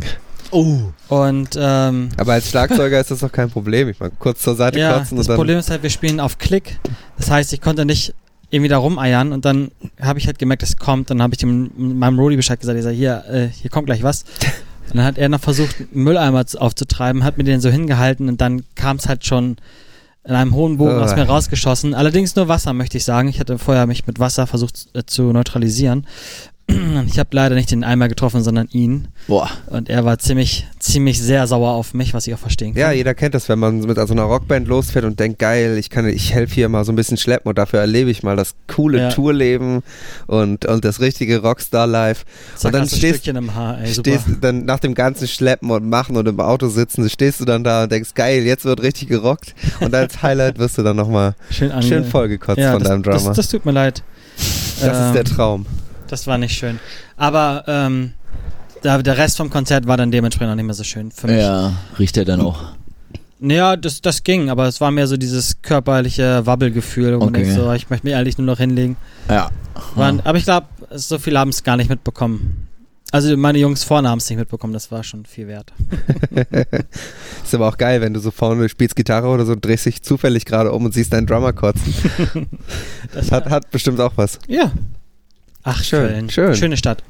Oh. 0.55 0.79
Und 1.09 1.51
ähm, 1.59 2.11
Aber 2.17 2.35
als 2.35 2.49
Schlagzeuger 2.49 3.01
ist 3.01 3.11
das 3.11 3.19
doch 3.21 3.33
kein 3.33 3.51
Problem. 3.51 3.89
Ich 3.89 3.99
meine, 3.99 4.13
kurz 4.19 4.41
zur 4.41 4.55
Seite 4.55 4.79
ja, 4.79 4.99
kotzen 4.99 5.17
das 5.17 5.27
und 5.27 5.31
dann. 5.31 5.37
Problem 5.37 5.59
ist 5.59 5.71
halt, 5.71 5.83
wir 5.83 5.91
spielen 5.91 6.21
auf 6.21 6.39
Klick. 6.39 6.79
Das 7.19 7.31
heißt, 7.31 7.53
ich 7.53 7.61
konnte 7.61 7.85
nicht 7.85 8.15
irgendwie 8.51 8.69
da 8.69 8.79
rumeiern 8.79 9.33
und 9.33 9.45
dann 9.45 9.73
habe 10.01 10.19
ich 10.21 10.27
halt 10.27 10.39
gemerkt, 10.39 10.63
es 10.63 10.77
kommt. 10.77 11.11
Dann 11.11 11.21
habe 11.21 11.35
ich 11.35 11.39
dem, 11.39 11.71
meinem 11.77 12.19
Rodi 12.21 12.37
Bescheid 12.37 12.61
gesagt, 12.61 12.79
ich 12.79 12.85
sage, 12.85 12.95
hier, 12.97 13.25
äh, 13.29 13.49
hier 13.49 13.69
kommt 13.71 13.87
gleich 13.87 14.03
was. 14.03 14.25
Und 14.91 14.99
dann 14.99 15.07
hat 15.07 15.17
er 15.17 15.31
noch 15.31 15.41
versucht, 15.41 15.77
einen 15.81 16.05
Mülleimer 16.05 16.47
zu- 16.47 16.61
aufzutreiben, 16.61 17.25
hat 17.25 17.39
mir 17.39 17.45
den 17.45 17.59
so 17.59 17.71
hingehalten 17.71 18.29
und 18.29 18.43
dann 18.43 18.65
kam 18.75 18.99
es 18.99 19.09
halt 19.09 19.25
schon 19.25 19.57
in 20.25 20.35
einem 20.35 20.55
hohen 20.55 20.77
Bogen 20.77 20.99
aus 21.01 21.13
Ah. 21.13 21.17
mir 21.17 21.23
rausgeschossen. 21.25 21.95
Allerdings 21.95 22.37
nur 22.37 22.49
Wasser, 22.49 22.75
möchte 22.75 22.99
ich 22.99 23.05
sagen. 23.05 23.29
Ich 23.29 23.41
hatte 23.41 23.59
vorher 23.59 23.87
mich 23.87 24.07
mit 24.07 24.19
Wasser 24.19 24.47
versucht 24.47 24.89
äh, 24.93 25.03
zu 25.07 25.33
neutralisieren. 25.33 26.07
Ich 27.07 27.19
habe 27.19 27.29
leider 27.33 27.55
nicht 27.55 27.71
den 27.71 27.85
Eimer 27.85 28.09
getroffen, 28.09 28.43
sondern 28.43 28.69
ihn. 28.73 29.09
Boah. 29.27 29.51
Und 29.67 29.91
er 29.91 30.05
war 30.05 30.19
ziemlich, 30.19 30.67
ziemlich 30.79 31.21
sehr 31.21 31.47
sauer 31.47 31.73
auf 31.73 31.93
mich, 31.93 32.15
was 32.15 32.27
ich 32.27 32.35
auch 32.35 32.39
verstehen 32.39 32.73
kann. 32.73 32.81
Ja, 32.81 32.91
jeder 32.93 33.15
kennt 33.15 33.35
das, 33.35 33.49
wenn 33.49 33.59
man 33.59 33.81
mit 33.81 33.97
so 33.97 34.13
einer 34.13 34.23
Rockband 34.23 34.67
losfährt 34.67 35.05
und 35.05 35.21
denkt, 35.21 35.39
geil, 35.39 35.77
ich 35.79 35.91
kann, 35.91 36.09
ich 36.09 36.33
helfe 36.33 36.55
hier 36.55 36.69
mal 36.69 36.85
so 36.85 36.93
ein 36.93 36.97
bisschen 36.97 37.19
schleppen 37.19 37.49
und 37.51 37.59
dafür 37.59 37.81
erlebe 37.81 38.11
ich 38.11 38.23
mal 38.23 38.37
das 38.37 38.55
coole 38.67 38.99
Ja. 38.99 39.09
Tourleben 39.11 39.83
und, 40.27 40.65
und 40.65 40.85
das 40.85 41.01
richtige 41.01 41.43
Rockstar-Life. 41.43 42.25
Und 42.63 42.75
dann 42.75 42.89
stehst, 42.89 43.27
Haar, 43.27 43.81
ey, 43.81 43.93
stehst 43.93 44.25
dann 44.41 44.65
nach 44.65 44.81
dem 44.81 44.95
ganzen 44.95 45.29
Schleppen 45.29 45.71
und 45.71 45.89
Machen 45.89 46.17
und 46.17 46.27
im 46.27 46.41
Auto 46.41 46.69
sitzen, 46.69 47.09
stehst 47.11 47.41
du 47.41 47.45
dann 47.45 47.63
da 47.63 47.85
und 47.85 47.93
denkst, 47.93 48.15
geil, 48.15 48.43
jetzt 48.45 48.65
wird 48.65 48.83
richtig 48.83 49.09
gerockt. 49.09 49.55
Und 49.81 49.95
als 49.95 50.23
Highlight 50.23 50.59
wirst 50.59 50.79
du 50.79 50.83
dann 50.83 50.97
nochmal 50.97 51.35
schön 51.51 51.71
schön 51.83 52.05
vollgekotzt 52.05 52.59
ja, 52.59 52.73
von 52.73 52.81
das, 52.81 52.89
deinem 52.89 53.03
Drummer. 53.03 53.29
Das, 53.29 53.37
das 53.37 53.49
tut 53.49 53.67
mir 53.67 53.73
leid. 53.73 54.03
Das 54.81 55.07
ist 55.07 55.15
der 55.15 55.21
Ähm, 55.21 55.25
Traum. 55.25 55.67
Das 56.15 56.29
war 56.29 56.39
nicht 56.39 56.57
schön. 56.57 56.79
Aber 57.17 57.65
ähm, 57.67 58.13
da, 58.83 59.03
der 59.03 59.19
Rest 59.19 59.37
vom 59.37 59.51
Konzert 59.51 59.89
war 59.89 59.97
dann 59.97 60.13
dementsprechend 60.13 60.53
auch 60.53 60.55
nicht 60.55 60.65
mehr 60.65 60.73
so 60.75 60.85
schön 60.85 61.11
für 61.11 61.27
mich. 61.27 61.39
Ja, 61.41 61.73
riecht 61.99 62.17
er 62.17 62.25
dann 62.25 62.41
auch. 62.41 62.63
Naja, 63.41 63.75
das, 63.77 64.01
das 64.01 64.23
ging, 64.23 64.49
aber 64.49 64.69
es 64.69 64.81
war 64.81 64.93
mehr 64.93 65.09
so 65.09 65.17
dieses 65.17 65.61
körperliche 65.61 66.47
Wabbelgefühl, 66.47 67.19
wo 67.19 67.25
Okay. 67.25 67.43
denkt 67.43 67.55
so, 67.57 67.73
ich 67.73 67.91
möchte 67.91 68.07
mich 68.07 68.15
eigentlich 68.15 68.39
nur 68.39 68.47
noch 68.47 68.59
hinlegen. 68.59 68.97
Ja. 69.29 69.51
Waren, 69.97 70.21
aber 70.21 70.39
ich 70.39 70.45
glaube, 70.45 70.69
so 70.93 71.19
viele 71.19 71.41
haben 71.41 71.49
es 71.49 71.65
gar 71.65 71.77
nicht 71.77 71.91
mitbekommen. 71.91 72.69
Also 73.11 73.37
meine 73.37 73.59
Jungs 73.59 73.83
vorne 73.83 74.09
haben 74.09 74.19
es 74.19 74.31
nicht 74.31 74.39
mitbekommen, 74.39 74.73
das 74.73 74.93
war 74.93 75.03
schon 75.03 75.27
viel 75.27 75.49
wert. 75.49 75.73
Ist 77.45 77.55
aber 77.57 77.69
auch 77.69 77.77
geil, 77.77 78.01
wenn 78.01 78.15
du 78.15 78.21
so 78.21 78.31
vorne 78.31 78.69
spielst 78.69 78.95
Gitarre 78.95 79.27
oder 79.27 79.45
so, 79.45 79.57
drehst 79.57 79.87
dich 79.87 80.03
zufällig 80.03 80.45
gerade 80.45 80.71
um 80.71 80.85
und 80.85 80.95
siehst 80.95 81.13
deinen 81.13 81.27
Drummer 81.27 81.53
kotzen. 81.53 81.93
Das 83.13 83.31
Hat, 83.33 83.51
hat 83.51 83.71
bestimmt 83.73 83.99
auch 84.01 84.13
was. 84.15 84.39
ja. 84.47 84.71
Ach, 85.65 85.83
Schön, 85.83 86.09
Köln. 86.09 86.31
schön. 86.31 86.55
Schöne 86.55 86.77
Stadt. 86.77 87.03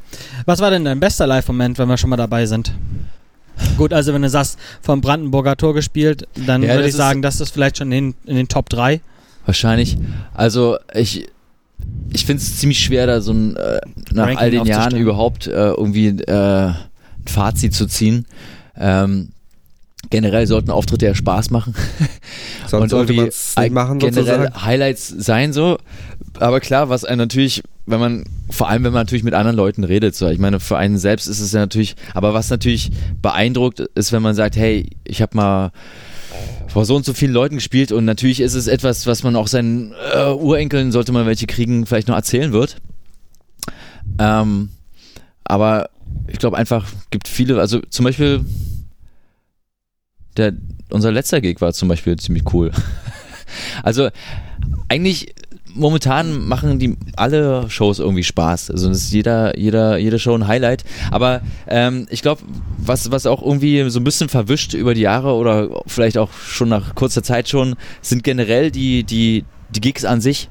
Was 0.46 0.60
war 0.60 0.70
denn 0.70 0.84
dein 0.84 1.00
bester 1.00 1.26
Live-Moment, 1.26 1.78
wenn 1.78 1.88
wir 1.88 1.96
schon 1.96 2.10
mal 2.10 2.16
dabei 2.16 2.46
sind? 2.46 2.72
Gut, 3.76 3.92
also 3.92 4.14
wenn 4.14 4.22
du 4.22 4.28
sagst, 4.28 4.58
vom 4.80 5.00
Brandenburger 5.00 5.56
Tor 5.56 5.74
gespielt, 5.74 6.26
dann 6.46 6.62
Ja, 6.62 6.70
würde 6.74 6.82
ich 6.82 6.88
ist- 6.90 6.96
sagen, 6.96 7.20
das 7.22 7.40
ist 7.40 7.50
vielleicht 7.50 7.78
schon 7.78 7.90
in, 7.92 8.14
in 8.26 8.36
den 8.36 8.48
Top 8.48 8.68
3. 8.68 9.00
Wahrscheinlich. 9.46 9.96
Also 10.32 10.78
ich, 10.94 11.28
ich 12.12 12.24
finde 12.24 12.42
es 12.42 12.58
ziemlich 12.58 12.78
schwer, 12.78 13.06
da 13.06 13.20
so 13.20 13.32
ein, 13.32 13.56
äh, 13.56 13.80
nach 14.12 14.24
Ranking 14.24 14.38
all 14.38 14.50
den 14.50 14.66
Jahren 14.66 14.96
überhaupt 14.96 15.46
äh, 15.48 15.50
irgendwie 15.50 16.08
äh, 16.08 16.32
ein 16.68 16.76
Fazit 17.26 17.74
zu 17.74 17.86
ziehen. 17.86 18.24
Ähm, 18.76 19.30
generell 20.10 20.46
sollten 20.46 20.70
Auftritte 20.70 21.06
ja 21.06 21.14
Spaß 21.14 21.50
machen. 21.50 21.74
Sonst 22.68 22.90
sollte 22.90 23.12
irgendwie 23.12 23.16
man 23.16 23.28
es 23.28 23.54
machen, 23.72 23.98
generell 23.98 24.24
sozusagen. 24.24 24.64
Highlights 24.64 25.08
sein 25.08 25.52
so. 25.52 25.78
Aber 26.40 26.60
klar, 26.60 26.88
was 26.88 27.04
einen 27.04 27.18
natürlich, 27.18 27.62
wenn 27.86 28.00
man, 28.00 28.24
vor 28.50 28.68
allem 28.68 28.84
wenn 28.84 28.92
man 28.92 29.02
natürlich 29.02 29.24
mit 29.24 29.34
anderen 29.34 29.56
Leuten 29.56 29.84
redet, 29.84 30.14
so, 30.14 30.28
ich 30.28 30.38
meine, 30.38 30.60
für 30.60 30.76
einen 30.76 30.96
selbst 30.96 31.26
ist 31.26 31.40
es 31.40 31.52
ja 31.52 31.60
natürlich, 31.60 31.96
aber 32.14 32.32
was 32.32 32.50
natürlich 32.50 32.90
beeindruckt 33.20 33.80
ist, 33.80 34.12
wenn 34.12 34.22
man 34.22 34.34
sagt, 34.34 34.56
hey, 34.56 34.88
ich 35.04 35.20
habe 35.20 35.36
mal 35.36 35.72
vor 36.68 36.84
so 36.84 36.96
und 36.96 37.04
so 37.04 37.12
vielen 37.12 37.32
Leuten 37.32 37.56
gespielt 37.56 37.92
und 37.92 38.04
natürlich 38.04 38.40
ist 38.40 38.54
es 38.54 38.66
etwas, 38.66 39.06
was 39.06 39.22
man 39.22 39.36
auch 39.36 39.46
seinen 39.46 39.92
äh, 40.14 40.30
Urenkeln, 40.30 40.92
sollte 40.92 41.12
man 41.12 41.26
welche 41.26 41.46
kriegen, 41.46 41.86
vielleicht 41.86 42.08
noch 42.08 42.16
erzählen 42.16 42.52
wird. 42.52 42.78
Ähm, 44.18 44.70
aber 45.44 45.90
ich 46.26 46.38
glaube 46.38 46.56
einfach, 46.56 46.86
gibt 47.10 47.28
viele, 47.28 47.60
also 47.60 47.80
zum 47.90 48.04
Beispiel 48.04 48.44
der, 50.36 50.52
unser 50.90 51.12
letzter 51.12 51.40
Gig 51.40 51.60
war 51.60 51.72
zum 51.72 51.88
Beispiel 51.88 52.16
ziemlich 52.16 52.52
cool. 52.52 52.72
Also 53.84 54.08
eigentlich 54.88 55.34
momentan 55.74 56.46
machen 56.46 56.78
die 56.78 56.96
alle 57.16 57.68
Shows 57.68 57.98
irgendwie 57.98 58.22
Spaß. 58.22 58.70
Also 58.70 58.90
es 58.90 59.04
ist 59.04 59.12
jeder, 59.12 59.58
jeder, 59.58 59.98
jede 59.98 60.18
Show 60.18 60.34
ein 60.34 60.46
Highlight. 60.46 60.84
Aber 61.10 61.42
ähm, 61.66 62.06
ich 62.10 62.22
glaube, 62.22 62.42
was, 62.78 63.10
was 63.10 63.26
auch 63.26 63.42
irgendwie 63.42 63.88
so 63.90 64.00
ein 64.00 64.04
bisschen 64.04 64.28
verwischt 64.28 64.74
über 64.74 64.94
die 64.94 65.02
Jahre 65.02 65.34
oder 65.34 65.82
vielleicht 65.86 66.18
auch 66.18 66.32
schon 66.32 66.68
nach 66.68 66.94
kurzer 66.94 67.22
Zeit 67.22 67.48
schon, 67.48 67.74
sind 68.00 68.24
generell 68.24 68.70
die, 68.70 69.04
die, 69.04 69.44
die 69.70 69.80
Gigs 69.80 70.04
an 70.04 70.20
sich. 70.20 70.48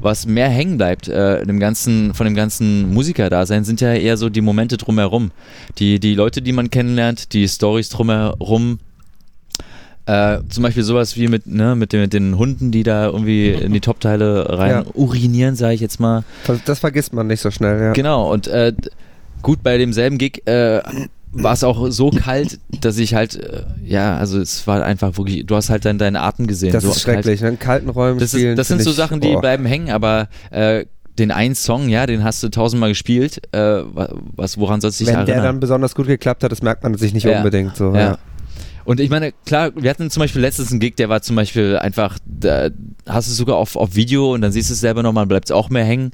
Was 0.00 0.26
mehr 0.26 0.48
hängen 0.50 0.76
bleibt 0.76 1.08
äh, 1.08 1.46
dem 1.46 1.60
ganzen, 1.60 2.12
von 2.12 2.26
dem 2.26 2.34
ganzen 2.34 2.92
Musikerdasein, 2.92 3.64
sind 3.64 3.80
ja 3.80 3.94
eher 3.94 4.18
so 4.18 4.28
die 4.28 4.42
Momente 4.42 4.76
drumherum. 4.76 5.30
Die, 5.78 5.98
die 5.98 6.14
Leute, 6.14 6.42
die 6.42 6.52
man 6.52 6.68
kennenlernt, 6.68 7.32
die 7.32 7.48
Stories 7.48 7.88
drumherum, 7.88 8.80
äh, 10.06 10.38
zum 10.48 10.62
Beispiel 10.62 10.82
sowas 10.82 11.16
wie 11.16 11.28
mit, 11.28 11.46
ne, 11.46 11.74
mit, 11.76 11.92
den, 11.92 12.00
mit 12.02 12.12
den 12.12 12.36
Hunden, 12.36 12.70
die 12.70 12.82
da 12.82 13.06
irgendwie 13.06 13.50
in 13.50 13.72
die 13.72 13.80
Topteile 13.80 14.58
rein 14.58 14.70
Ja. 14.70 14.84
urinieren, 14.94 15.56
sage 15.56 15.74
ich 15.74 15.80
jetzt 15.80 15.98
mal. 16.00 16.24
Das, 16.66 16.78
vergisst 16.80 17.12
man 17.14 17.26
nicht 17.26 17.40
so 17.40 17.50
schnell, 17.50 17.80
ja. 17.80 17.92
Genau, 17.92 18.30
und 18.32 18.46
äh, 18.48 18.72
gut, 19.42 19.62
bei 19.62 19.78
demselben 19.78 20.18
Gig 20.18 20.46
äh, 20.46 20.82
war 21.32 21.54
es 21.54 21.64
auch 21.64 21.90
so 21.90 22.10
kalt, 22.10 22.58
dass 22.80 22.98
ich 22.98 23.14
halt, 23.14 23.36
äh, 23.36 23.62
ja, 23.84 24.16
also 24.16 24.38
es 24.40 24.66
war 24.66 24.84
einfach 24.84 25.16
wirklich, 25.16 25.46
du 25.46 25.56
hast 25.56 25.70
halt 25.70 25.84
dann 25.84 25.98
deine 25.98 26.20
Arten 26.20 26.46
gesehen. 26.46 26.72
Das 26.72 26.84
so 26.84 26.90
ist 26.90 27.00
schrecklich, 27.00 27.40
ne? 27.40 27.48
in 27.48 27.58
kalten 27.58 27.88
Räumen 27.88 28.18
Kalt. 28.18 28.22
Das, 28.22 28.30
spielen. 28.38 28.52
ist, 28.52 28.58
das 28.58 28.68
sind 28.68 28.82
so 28.82 28.92
Sachen, 28.92 29.20
die 29.20 29.32
boah. 29.32 29.40
bleiben 29.40 29.64
hängen, 29.66 29.90
aber 29.90 30.28
äh, 30.50 30.84
den 31.18 31.30
einen 31.30 31.54
Song, 31.54 31.88
ja, 31.88 32.06
den 32.06 32.24
hast 32.24 32.42
du 32.42 32.48
tausendmal 32.50 32.90
gespielt, 32.90 33.40
äh, 33.52 33.82
was, 34.36 34.58
woran 34.58 34.80
sollst 34.80 35.00
du 35.00 35.04
dich 35.04 35.14
Wenn 35.14 35.24
der 35.26 35.34
erinnern? 35.36 35.54
dann 35.54 35.60
besonders 35.60 35.94
gut 35.94 36.06
geklappt 36.08 36.44
hat, 36.44 36.52
das 36.52 36.60
merkt 36.62 36.82
man 36.82 36.94
sich 36.96 37.14
nicht 37.14 37.24
Ja. 37.24 37.38
unbedingt 37.38 37.76
so. 37.76 37.94
Ja. 37.94 37.98
Ja. 38.00 38.18
Und 38.84 39.00
ich 39.00 39.10
meine, 39.10 39.32
klar, 39.46 39.72
wir 39.74 39.88
hatten 39.88 40.10
zum 40.10 40.20
Beispiel 40.20 40.42
letztens 40.42 40.70
einen 40.70 40.80
Gig, 40.80 40.96
der 40.96 41.08
war 41.08 41.22
zum 41.22 41.36
Beispiel 41.36 41.78
einfach, 41.78 42.18
da 42.26 42.68
hast 43.06 43.28
du 43.28 43.32
es 43.32 43.36
sogar 43.36 43.56
auf, 43.56 43.76
auf 43.76 43.94
Video 43.94 44.34
und 44.34 44.42
dann 44.42 44.52
siehst 44.52 44.68
du 44.68 44.74
es 44.74 44.80
selber 44.80 45.02
nochmal, 45.02 45.26
bleibt 45.26 45.46
es 45.46 45.52
auch 45.52 45.70
mehr 45.70 45.84
hängen. 45.84 46.12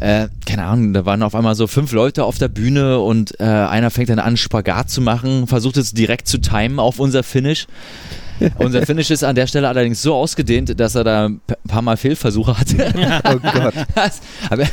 Äh, 0.00 0.28
keine 0.46 0.64
Ahnung, 0.64 0.92
da 0.94 1.04
waren 1.04 1.22
auf 1.22 1.34
einmal 1.34 1.54
so 1.54 1.66
fünf 1.66 1.92
Leute 1.92 2.24
auf 2.24 2.38
der 2.38 2.48
Bühne 2.48 3.00
und 3.00 3.38
äh, 3.40 3.44
einer 3.44 3.90
fängt 3.90 4.08
dann 4.08 4.18
an, 4.18 4.36
Spagat 4.36 4.90
zu 4.90 5.00
machen, 5.00 5.46
versucht 5.46 5.76
es 5.76 5.92
direkt 5.92 6.26
zu 6.28 6.38
timen 6.38 6.78
auf 6.78 6.98
unser 6.98 7.22
Finish. 7.22 7.66
unser 8.58 8.84
Finish 8.84 9.10
ist 9.10 9.24
an 9.24 9.34
der 9.34 9.46
Stelle 9.46 9.68
allerdings 9.68 10.02
so 10.02 10.14
ausgedehnt, 10.14 10.78
dass 10.78 10.94
er 10.94 11.04
da 11.04 11.26
ein 11.26 11.40
paar 11.68 11.82
Mal 11.82 11.96
Fehlversuche 11.96 12.58
hatte. 12.58 12.76
Oh 13.24 13.38
Gott. 13.38 13.74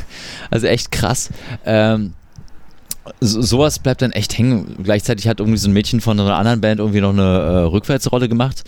Also 0.49 0.67
echt 0.67 0.91
krass. 0.91 1.29
Ähm, 1.65 2.13
so, 3.19 3.41
sowas 3.41 3.79
bleibt 3.79 4.01
dann 4.01 4.11
echt 4.11 4.37
hängen. 4.37 4.75
Gleichzeitig 4.83 5.27
hat 5.27 5.39
irgendwie 5.39 5.57
so 5.57 5.69
ein 5.69 5.73
Mädchen 5.73 6.01
von 6.01 6.19
einer 6.19 6.35
anderen 6.35 6.61
Band 6.61 6.79
irgendwie 6.79 7.01
noch 7.01 7.09
eine 7.11 7.21
äh, 7.21 7.57
Rückwärtsrolle 7.63 8.29
gemacht, 8.29 8.63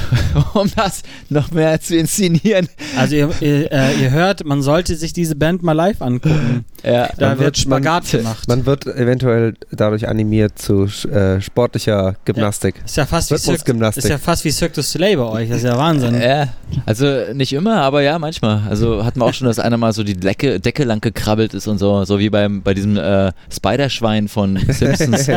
um 0.54 0.70
das 0.76 1.02
noch 1.28 1.50
mehr 1.50 1.80
zu 1.80 1.96
inszenieren. 1.96 2.68
Also 2.96 3.16
ihr, 3.16 3.30
ihr, 3.40 3.72
äh, 3.72 3.94
ihr 4.02 4.10
hört, 4.10 4.44
man 4.44 4.62
sollte 4.62 4.96
sich 4.96 5.12
diese 5.12 5.36
Band 5.36 5.62
mal 5.62 5.72
live 5.72 6.00
angucken. 6.02 6.64
Ja, 6.82 7.08
Da 7.18 7.28
Man 7.30 7.38
wird 7.38 7.46
wird- 7.46 7.58
Spagat 7.58 8.04
man- 8.12 8.22
gemacht. 8.22 8.48
Man 8.48 8.66
wird 8.66 8.86
eventuell 8.86 9.54
dadurch 9.70 10.08
animiert 10.08 10.58
zu 10.58 10.84
äh, 11.10 11.40
sportlicher 11.40 12.16
Gymnastik. 12.24 12.74
ist 12.84 12.96
ja 12.96 13.06
fast 13.06 13.30
wie 13.30 13.38
Cirque, 13.38 13.72
ist 13.96 14.08
ja 14.08 14.18
fast 14.18 14.44
wie 14.44 14.50
Cirque 14.50 14.74
du 14.74 14.82
Soleil 14.82 15.16
bei 15.16 15.24
euch. 15.24 15.48
Das 15.48 15.58
ist 15.58 15.64
ja 15.64 15.78
Wahnsinn. 15.78 16.20
ja, 16.20 16.48
also 16.86 17.06
nicht 17.32 17.52
immer, 17.52 17.80
aber 17.82 18.02
ja, 18.02 18.18
manchmal. 18.18 18.62
Also 18.68 19.04
hatten 19.04 19.20
wir 19.20 19.24
auch 19.26 19.34
schon, 19.34 19.46
dass 19.46 19.58
einer 19.58 19.76
mal 19.76 19.92
so 19.92 20.02
die 20.04 20.14
Decke, 20.14 20.60
Decke 20.60 20.84
lang 20.84 21.00
gekrabbelt 21.00 21.54
ist 21.54 21.66
und 21.68 21.78
so, 21.78 22.04
so 22.04 22.18
wie 22.18 22.28
beim, 22.30 22.62
bei 22.62 22.74
diesem 22.74 22.96
äh, 22.96 23.32
Spiderschwein 23.74 24.28
von 24.28 24.56
Simpsons. 24.68 25.30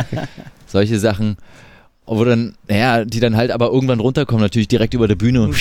Solche 0.66 0.98
Sachen. 0.98 1.36
Wo 2.06 2.24
dann, 2.24 2.54
naja, 2.68 3.04
die 3.04 3.20
dann 3.20 3.36
halt 3.36 3.50
aber 3.50 3.70
irgendwann 3.70 4.00
runterkommen, 4.00 4.42
natürlich 4.42 4.68
direkt 4.68 4.94
über 4.94 5.08
der 5.08 5.14
Bühne 5.14 5.42
und 5.42 5.54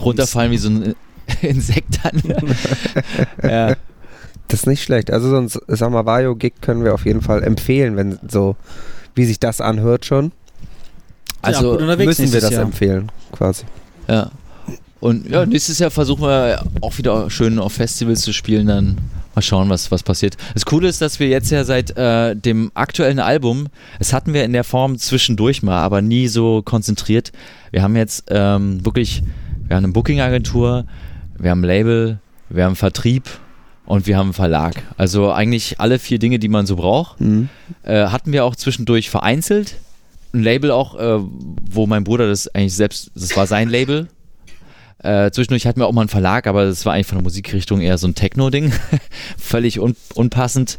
runterfallen 0.00 0.52
wie 0.52 0.58
so 0.58 0.68
ein 0.70 0.94
Insekt 1.42 1.98
dann. 2.04 2.22
ja. 3.50 3.76
Das 4.46 4.60
ist 4.60 4.66
nicht 4.66 4.82
schlecht. 4.82 5.10
Also 5.10 5.28
so 5.28 5.36
ein 5.36 5.48
Samavayo-Gig 5.76 6.54
können 6.60 6.84
wir 6.84 6.94
auf 6.94 7.04
jeden 7.04 7.20
Fall 7.20 7.42
empfehlen, 7.42 7.96
wenn 7.96 8.18
so, 8.28 8.56
wie 9.14 9.24
sich 9.24 9.40
das 9.40 9.60
anhört 9.60 10.06
schon, 10.06 10.32
Also 11.42 11.72
unterwegs 11.72 12.18
müssen 12.18 12.32
wir 12.32 12.40
das 12.40 12.52
Jahr. 12.52 12.62
empfehlen, 12.62 13.10
quasi. 13.32 13.64
Ja. 14.08 14.30
Und 15.00 15.28
ja, 15.28 15.44
nächstes 15.46 15.78
Jahr 15.80 15.90
versuchen 15.90 16.22
wir 16.22 16.62
auch 16.80 16.96
wieder 16.96 17.28
schön 17.28 17.58
auf 17.58 17.74
Festivals 17.74 18.22
zu 18.22 18.32
spielen, 18.32 18.66
dann 18.68 18.98
mal 19.38 19.42
schauen, 19.42 19.68
was, 19.68 19.90
was 19.92 20.02
passiert. 20.02 20.36
Das 20.54 20.66
Coole 20.66 20.88
ist, 20.88 21.00
dass 21.00 21.20
wir 21.20 21.28
jetzt 21.28 21.50
ja 21.50 21.62
seit 21.64 21.96
äh, 21.96 22.34
dem 22.34 22.72
aktuellen 22.74 23.20
Album, 23.20 23.68
es 24.00 24.12
hatten 24.12 24.34
wir 24.34 24.44
in 24.44 24.52
der 24.52 24.64
Form 24.64 24.98
zwischendurch 24.98 25.62
mal, 25.62 25.80
aber 25.80 26.02
nie 26.02 26.26
so 26.26 26.62
konzentriert. 26.62 27.30
Wir 27.70 27.82
haben 27.82 27.94
jetzt 27.94 28.24
ähm, 28.28 28.84
wirklich, 28.84 29.22
wir 29.66 29.76
haben 29.76 29.84
eine 29.84 29.92
Booking-Agentur, 29.92 30.86
wir 31.38 31.50
haben 31.50 31.60
ein 31.60 31.68
Label, 31.68 32.18
wir 32.48 32.64
haben 32.64 32.74
Vertrieb 32.74 33.28
und 33.86 34.06
wir 34.06 34.16
haben 34.16 34.28
einen 34.28 34.34
Verlag. 34.34 34.82
Also 34.96 35.32
eigentlich 35.32 35.78
alle 35.78 36.00
vier 36.00 36.18
Dinge, 36.18 36.40
die 36.40 36.48
man 36.48 36.66
so 36.66 36.74
braucht. 36.74 37.20
Mhm. 37.20 37.48
Äh, 37.84 38.06
hatten 38.06 38.32
wir 38.32 38.44
auch 38.44 38.56
zwischendurch 38.56 39.08
vereinzelt. 39.08 39.76
Ein 40.34 40.42
Label 40.42 40.72
auch, 40.72 40.98
äh, 40.98 41.20
wo 41.70 41.86
mein 41.86 42.02
Bruder 42.02 42.26
das 42.26 42.52
eigentlich 42.54 42.74
selbst, 42.74 43.12
das 43.14 43.36
war 43.36 43.46
sein 43.46 43.68
Label. 43.68 44.08
Äh, 45.00 45.30
zwischendurch 45.30 45.66
hatten 45.66 45.80
wir 45.80 45.86
auch 45.86 45.92
mal 45.92 46.02
einen 46.02 46.08
Verlag, 46.08 46.46
aber 46.46 46.64
das 46.64 46.84
war 46.84 46.94
eigentlich 46.94 47.06
von 47.06 47.18
der 47.18 47.22
Musikrichtung 47.22 47.80
eher 47.80 47.98
so 47.98 48.08
ein 48.08 48.14
Techno-Ding. 48.14 48.72
Völlig 49.38 49.78
un 49.80 49.94
unpassend. 50.14 50.78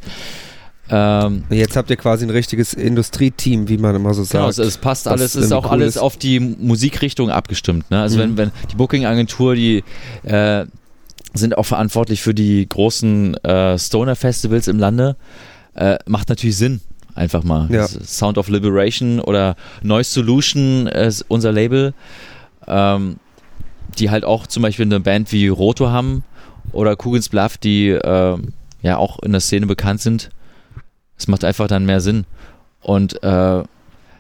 Ähm, 0.92 1.44
Jetzt 1.52 1.76
habt 1.76 1.90
ihr 1.92 1.98
quasi 1.98 2.26
ein 2.26 2.32
richtiges 2.32 2.74
Industrieteam, 2.74 3.70
wie 3.70 3.78
man 3.78 3.96
immer 3.96 4.14
so 4.16 4.24
Genau, 4.24 4.50
sagt. 4.52 4.60
es, 4.68 4.74
es 4.76 4.78
passt 4.80 5.08
alles, 5.08 5.36
ist 5.36 5.52
auch 5.54 5.66
cool 5.66 5.72
alles 5.72 5.96
ist. 5.96 6.02
auf 6.02 6.18
die 6.18 6.40
Musikrichtung 6.40 7.30
abgestimmt. 7.30 7.92
Ne? 7.92 8.02
Also 8.02 8.18
Mhm. 8.18 8.22
wenn, 8.22 8.38
wenn 8.38 8.52
die 8.72 8.76
Booking-Agentur, 8.76 9.54
die 9.56 9.84
äh, 10.24 10.66
sind 11.36 11.56
auch 11.58 11.64
verantwortlich 11.66 12.22
für 12.22 12.34
die 12.34 12.68
großen 12.68 13.36
äh, 13.44 13.78
Stoner-Festivals 13.78 14.68
im 14.68 14.80
Lande. 14.80 15.16
äh, 15.76 15.98
macht 16.08 16.28
natürlich 16.30 16.58
Sinn. 16.58 16.82
Einfach 17.14 17.44
mal. 17.44 17.68
Ja. 17.72 17.88
Sound 17.88 18.38
of 18.40 18.48
Liberation 18.50 19.20
oder 19.20 19.56
Noise 19.84 20.10
Solution 20.12 20.88
ist 20.88 21.24
unser 21.28 21.52
Label, 21.52 21.94
ähm, 22.68 23.18
die 23.98 24.10
halt 24.10 24.24
auch 24.24 24.48
zum 24.48 24.64
Beispiel 24.64 24.86
eine 24.86 25.00
Band 25.00 25.32
wie 25.32 25.48
Roto 25.48 25.90
haben 25.90 26.24
oder 26.72 26.96
Kugens 26.96 27.30
Bluff, 27.30 27.58
die 27.58 27.90
äh, 27.90 28.38
ja 28.82 28.98
auch 28.98 29.20
in 29.20 29.32
der 29.32 29.42
Szene 29.42 29.66
bekannt 29.66 30.02
sind. 30.02 30.30
Es 31.18 31.28
macht 31.28 31.44
einfach 31.44 31.68
dann 31.68 31.86
mehr 31.86 32.02
Sinn. 32.02 32.26
Und 32.82 33.22
äh, 33.24 33.64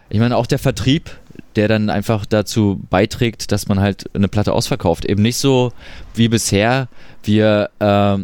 ich 0.10 0.20
meine, 0.20 0.36
auch 0.36 0.48
der 0.48 0.60
Vertrieb, 0.60 1.12
der 1.56 1.68
dann 1.68 1.90
einfach 1.90 2.26
dazu 2.26 2.82
beiträgt, 2.90 3.52
dass 3.52 3.68
man 3.68 3.80
halt 3.80 4.10
eine 4.14 4.28
Platte 4.28 4.54
ausverkauft. 4.54 5.06
Eben 5.06 5.22
nicht 5.22 5.38
so 5.38 5.72
wie 6.14 6.28
bisher, 6.28 6.88
wir 7.24 7.70
äh, 7.80 8.18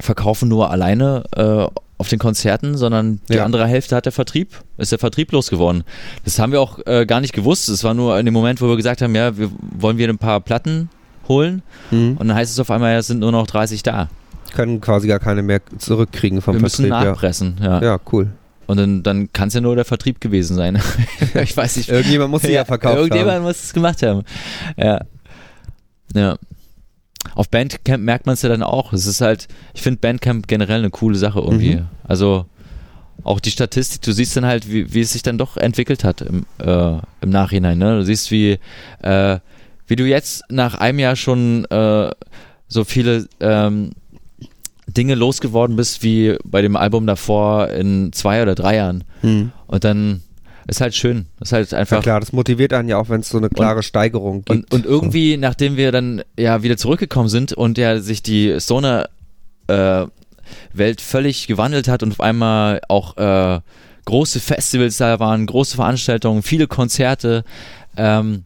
verkaufen 0.00 0.48
nur 0.48 0.70
alleine 0.70 1.24
äh, 1.36 1.66
auf 2.00 2.08
den 2.08 2.18
Konzerten, 2.18 2.76
sondern 2.78 3.20
die 3.28 3.34
Ja. 3.34 3.44
andere 3.44 3.66
Hälfte 3.66 3.94
hat 3.94 4.06
der 4.06 4.12
Vertrieb, 4.12 4.54
ist 4.78 4.90
der 4.90 4.98
Vertrieb 4.98 5.30
losgeworden. 5.32 5.84
Das 6.24 6.38
haben 6.38 6.50
wir 6.52 6.60
auch 6.60 6.78
äh, 6.86 7.04
gar 7.04 7.20
nicht 7.20 7.32
gewusst. 7.34 7.68
Es 7.68 7.84
war 7.84 7.92
nur 7.94 8.18
in 8.18 8.24
dem 8.24 8.32
Moment, 8.32 8.60
wo 8.62 8.68
wir 8.68 8.76
gesagt 8.76 9.02
haben, 9.02 9.14
ja, 9.14 9.36
wir 9.36 9.50
wollen 9.78 9.98
wir 9.98 10.08
ein 10.08 10.18
paar 10.18 10.40
Platten 10.40 10.88
holen 11.28 11.62
Mhm. 11.90 12.16
und 12.18 12.26
dann 12.28 12.34
heißt 12.36 12.50
es 12.52 12.58
auf 12.58 12.70
einmal, 12.70 12.92
ja, 12.92 12.98
es 12.98 13.06
sind 13.08 13.18
nur 13.20 13.32
noch 13.32 13.46
30 13.46 13.82
da. 13.82 14.08
Können 14.54 14.80
quasi 14.80 15.06
gar 15.08 15.18
keine 15.20 15.42
mehr 15.42 15.60
zurückkriegen 15.78 16.40
vom 16.40 16.54
wir 16.56 16.62
müssen 16.62 16.86
Vertrieb. 16.86 17.04
Ja. 17.04 17.10
nachpressen. 17.12 17.56
Ja. 17.62 17.82
ja, 17.82 17.98
cool. 18.12 18.30
Und 18.66 18.76
dann, 18.78 19.02
dann 19.02 19.32
kann 19.32 19.48
es 19.48 19.54
ja 19.54 19.60
nur 19.60 19.76
der 19.76 19.84
Vertrieb 19.84 20.20
gewesen 20.20 20.56
sein. 20.56 20.80
ich 21.34 21.56
weiß 21.56 21.76
nicht. 21.76 21.88
Irgendjemand 21.90 22.30
muss 22.30 22.42
sie 22.42 22.52
ja, 22.52 22.64
verkauft 22.64 22.96
Irgendjemand 22.96 23.36
haben. 23.36 23.42
muss 23.42 23.62
es 23.62 23.72
gemacht 23.72 24.02
haben. 24.02 24.22
Ja. 24.76 25.00
Ja. 26.14 26.36
Auf 27.34 27.48
Bandcamp 27.48 28.02
merkt 28.02 28.26
man 28.26 28.34
es 28.34 28.42
ja 28.42 28.48
dann 28.48 28.62
auch. 28.62 28.92
Es 28.92 29.06
ist 29.06 29.20
halt, 29.20 29.48
ich 29.74 29.82
finde 29.82 30.00
Bandcamp 30.00 30.48
generell 30.48 30.78
eine 30.78 30.90
coole 30.90 31.16
Sache 31.16 31.40
irgendwie. 31.40 31.76
Mhm. 31.76 31.86
Also 32.04 32.46
auch 33.24 33.40
die 33.40 33.50
Statistik, 33.50 34.02
du 34.02 34.12
siehst 34.12 34.36
dann 34.36 34.46
halt, 34.46 34.70
wie, 34.70 34.92
wie 34.92 35.00
es 35.00 35.12
sich 35.12 35.22
dann 35.22 35.38
doch 35.38 35.56
entwickelt 35.56 36.04
hat 36.04 36.22
im, 36.22 36.46
äh, 36.58 36.98
im 37.20 37.30
Nachhinein. 37.30 37.78
Ne? 37.78 37.98
Du 37.98 38.04
siehst, 38.04 38.30
wie, 38.30 38.58
äh, 39.02 39.38
wie 39.86 39.96
du 39.96 40.04
jetzt 40.04 40.42
nach 40.48 40.74
einem 40.76 40.98
Jahr 40.98 41.16
schon 41.16 41.64
äh, 41.66 42.10
so 42.68 42.84
viele 42.84 43.26
ähm, 43.40 43.90
Dinge 44.86 45.14
losgeworden 45.14 45.76
bist, 45.76 46.02
wie 46.02 46.36
bei 46.44 46.62
dem 46.62 46.76
Album 46.76 47.06
davor 47.06 47.68
in 47.68 48.12
zwei 48.12 48.42
oder 48.42 48.54
drei 48.54 48.76
Jahren. 48.76 49.04
Mhm. 49.22 49.52
Und 49.66 49.84
dann 49.84 50.22
ist 50.70 50.80
halt 50.80 50.94
schön. 50.94 51.26
Ist 51.40 51.52
halt 51.52 51.72
Ja 51.72 51.78
einfach. 51.78 52.00
klar, 52.02 52.20
das 52.20 52.32
motiviert 52.32 52.72
einen 52.72 52.88
ja 52.88 52.96
auch, 52.96 53.08
wenn 53.08 53.20
es 53.20 53.28
so 53.28 53.38
eine 53.38 53.48
klare 53.50 53.82
Steigerung 53.82 54.44
gibt. 54.44 54.50
und, 54.50 54.72
und 54.74 54.86
irgendwie, 54.86 55.36
nachdem 55.36 55.76
wir 55.76 55.90
dann 55.92 56.22
ja 56.38 56.62
wieder 56.62 56.76
zurückgekommen 56.76 57.28
sind 57.28 57.52
und 57.52 57.76
ja 57.76 57.98
sich 57.98 58.22
die 58.22 58.56
Stoner 58.60 59.08
äh, 59.66 60.06
Welt 60.72 61.00
völlig 61.00 61.46
gewandelt 61.46 61.88
hat 61.88 62.02
und 62.02 62.12
auf 62.12 62.20
einmal 62.20 62.80
auch 62.88 63.16
äh, 63.16 63.60
große 64.04 64.40
Festivals 64.40 64.96
da 64.96 65.18
waren, 65.20 65.46
große 65.46 65.76
Veranstaltungen, 65.76 66.42
viele 66.42 66.66
Konzerte, 66.66 67.44
ähm, 67.96 68.44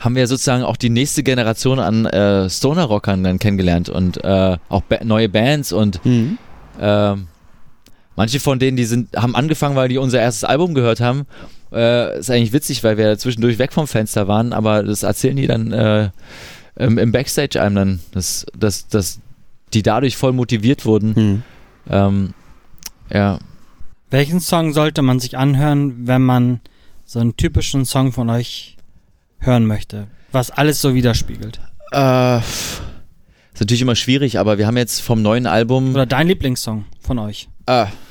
haben 0.00 0.16
wir 0.16 0.26
sozusagen 0.26 0.64
auch 0.64 0.76
die 0.76 0.90
nächste 0.90 1.22
Generation 1.22 1.78
an 1.78 2.04
äh, 2.06 2.50
Stoner-Rockern 2.50 3.22
dann 3.22 3.38
kennengelernt 3.38 3.88
und 3.88 4.22
äh, 4.24 4.56
auch 4.68 4.82
ba 4.82 4.98
neue 5.04 5.28
Bands 5.28 5.72
und 5.72 6.04
Mhm. 6.04 6.38
ähm, 6.80 7.26
manche 8.18 8.40
von 8.40 8.58
denen, 8.58 8.76
die 8.76 8.84
sind, 8.84 9.16
haben 9.16 9.36
angefangen, 9.36 9.76
weil 9.76 9.88
die 9.88 9.96
unser 9.96 10.20
erstes 10.20 10.42
Album 10.42 10.74
gehört 10.74 11.00
haben. 11.00 11.24
Äh, 11.72 12.18
ist 12.18 12.30
eigentlich 12.30 12.52
witzig, 12.52 12.82
weil 12.82 12.98
wir 12.98 13.16
zwischendurch 13.16 13.58
weg 13.58 13.72
vom 13.72 13.86
Fenster 13.86 14.26
waren, 14.26 14.52
aber 14.52 14.82
das 14.82 15.04
erzählen 15.04 15.36
die 15.36 15.46
dann 15.46 15.72
äh, 15.72 16.10
im, 16.76 16.98
im 16.98 17.12
Backstage 17.12 17.62
einem 17.62 17.74
dann, 17.76 18.00
dass, 18.12 18.44
dass, 18.58 18.88
dass 18.88 19.20
die 19.72 19.82
dadurch 19.82 20.16
voll 20.16 20.32
motiviert 20.32 20.84
wurden. 20.84 21.12
Mhm. 21.16 21.42
Ähm, 21.90 22.34
ja, 23.12 23.38
Welchen 24.10 24.40
Song 24.40 24.72
sollte 24.72 25.02
man 25.02 25.20
sich 25.20 25.36
anhören, 25.38 26.06
wenn 26.08 26.22
man 26.22 26.60
so 27.04 27.20
einen 27.20 27.36
typischen 27.36 27.84
Song 27.84 28.10
von 28.12 28.30
euch 28.30 28.76
hören 29.38 29.64
möchte? 29.66 30.08
Was 30.32 30.50
alles 30.50 30.80
so 30.80 30.94
widerspiegelt. 30.94 31.60
äh, 31.92 32.38
ist 32.38 33.60
natürlich 33.60 33.82
immer 33.82 33.94
schwierig, 33.96 34.38
aber 34.40 34.58
wir 34.58 34.66
haben 34.66 34.76
jetzt 34.76 35.00
vom 35.02 35.22
neuen 35.22 35.46
Album 35.46 35.94
Oder 35.94 36.06
dein 36.06 36.26
Lieblingssong 36.26 36.84
von 37.00 37.18
euch? 37.20 37.48
Ding- 37.68 38.07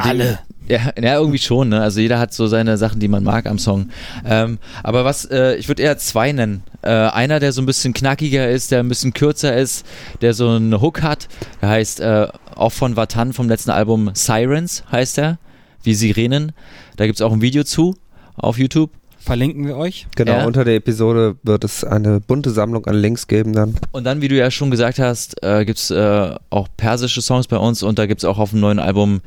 Alle. 0.00 0.38
Ja, 0.68 0.92
ja, 0.96 1.18
irgendwie 1.18 1.38
schon, 1.38 1.70
ne? 1.70 1.80
Also 1.82 2.00
jeder 2.00 2.18
hat 2.18 2.32
so 2.32 2.46
seine 2.46 2.78
Sachen, 2.78 3.00
die 3.00 3.08
man 3.08 3.24
mag 3.24 3.46
am 3.46 3.58
Song. 3.58 3.90
Ähm, 4.24 4.58
aber 4.82 5.04
was, 5.04 5.24
äh, 5.24 5.56
ich 5.56 5.68
würde 5.68 5.82
eher 5.82 5.98
zwei 5.98 6.32
nennen. 6.32 6.62
Äh, 6.82 6.90
einer, 6.90 7.40
der 7.40 7.52
so 7.52 7.60
ein 7.60 7.66
bisschen 7.66 7.92
knackiger 7.92 8.48
ist, 8.48 8.70
der 8.70 8.80
ein 8.80 8.88
bisschen 8.88 9.12
kürzer 9.12 9.56
ist, 9.56 9.84
der 10.20 10.34
so 10.34 10.48
einen 10.48 10.80
Hook 10.80 11.02
hat. 11.02 11.28
Der 11.60 11.68
heißt 11.68 12.00
äh, 12.00 12.28
auch 12.54 12.72
von 12.72 12.96
Vatan 12.96 13.32
vom 13.32 13.48
letzten 13.48 13.70
Album 13.70 14.10
Sirens, 14.14 14.84
heißt 14.90 15.18
er. 15.18 15.38
Wie 15.82 15.94
Sirenen. 15.94 16.52
Da 16.96 17.06
gibt's 17.06 17.22
auch 17.22 17.32
ein 17.32 17.42
Video 17.42 17.64
zu 17.64 17.96
auf 18.36 18.56
YouTube. 18.56 18.90
Verlinken 19.24 19.66
wir 19.66 19.76
euch. 19.76 20.06
Genau, 20.16 20.32
Ja. 20.38 20.46
unter 20.46 20.64
der 20.64 20.74
Episode 20.74 21.36
wird 21.44 21.62
es 21.62 21.84
eine 21.84 22.18
bunte 22.20 22.50
Sammlung 22.50 22.84
an 22.86 22.96
Links 22.96 23.28
geben 23.28 23.52
dann. 23.52 23.76
Und 23.92 24.02
dann, 24.04 24.20
wie 24.20 24.26
du 24.28 24.36
ja 24.36 24.50
schon 24.50 24.70
gesagt 24.72 24.98
hast, 24.98 25.40
äh, 25.44 25.64
gibt's 25.64 25.90
äh, 25.92 26.34
auch 26.50 26.68
persische 26.76 27.22
Songs 27.22 27.46
bei 27.46 27.56
uns 27.56 27.82
und 27.84 27.98
da 28.00 28.06
gibt's 28.06 28.24
auch 28.24 28.38
auf 28.38 28.50
dem 28.50 28.58
neuen 28.60 28.80
Album 28.80 29.20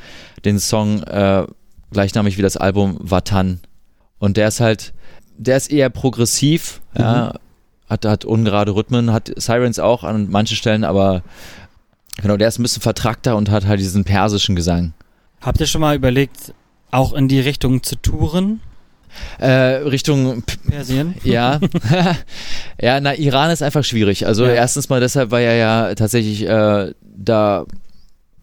den 0.43 0.60
Song 0.60 1.02
äh, 1.04 1.46
gleichnamig 1.91 2.38
wie 2.38 2.41
das 2.41 2.58
Album 2.58 2.98
Vatan. 3.02 3.62
Und 4.20 4.36
der 4.36 4.50
ist 4.50 4.60
halt, 4.60 4.93
der 5.38 5.56
ist 5.56 5.72
eher 5.72 5.89
progressiv, 5.89 6.82
ja, 6.98 7.34
hat, 7.89 8.04
hat 8.06 8.26
ungerade 8.26 8.76
Rhythmen, 8.76 9.14
hat 9.14 9.32
Sirens 9.38 9.80
auch 9.80 10.04
an 10.04 10.30
manchen 10.30 10.58
Stellen, 10.58 10.84
aber 10.84 11.24
genau, 12.22 12.36
der 12.36 12.50
ist 12.50 12.60
ein 12.60 12.64
bisschen 12.64 12.82
vertrackter 12.82 13.38
und 13.38 13.50
hat 13.50 13.66
halt 13.66 13.80
diesen 13.80 14.04
persischen 14.04 14.56
Gesang. 14.58 14.93
Habt 15.41 15.60
ihr 15.62 15.68
schon 15.68 15.82
mal 15.82 15.96
überlegt, 15.96 16.54
auch 16.91 17.14
in 17.14 17.28
die 17.28 17.39
Richtung 17.39 17.84
zu 17.84 17.96
touren? 17.96 18.60
Äh, 19.39 19.47
Richtung 19.88 20.43
Persien? 20.70 21.16
Ja. 21.24 21.59
ja, 22.82 22.99
na, 22.99 23.16
Iran 23.16 23.51
ist 23.51 23.61
einfach 23.63 23.84
schwierig. 23.84 24.26
Also 24.28 24.45
Ja. 24.45 24.51
erstens 24.53 24.89
mal 24.89 24.99
deshalb, 24.99 25.32
weil 25.32 25.45
er 25.45 25.55
ja 25.55 25.95
tatsächlich 25.95 26.47
äh, 26.47 26.93
da 27.01 27.66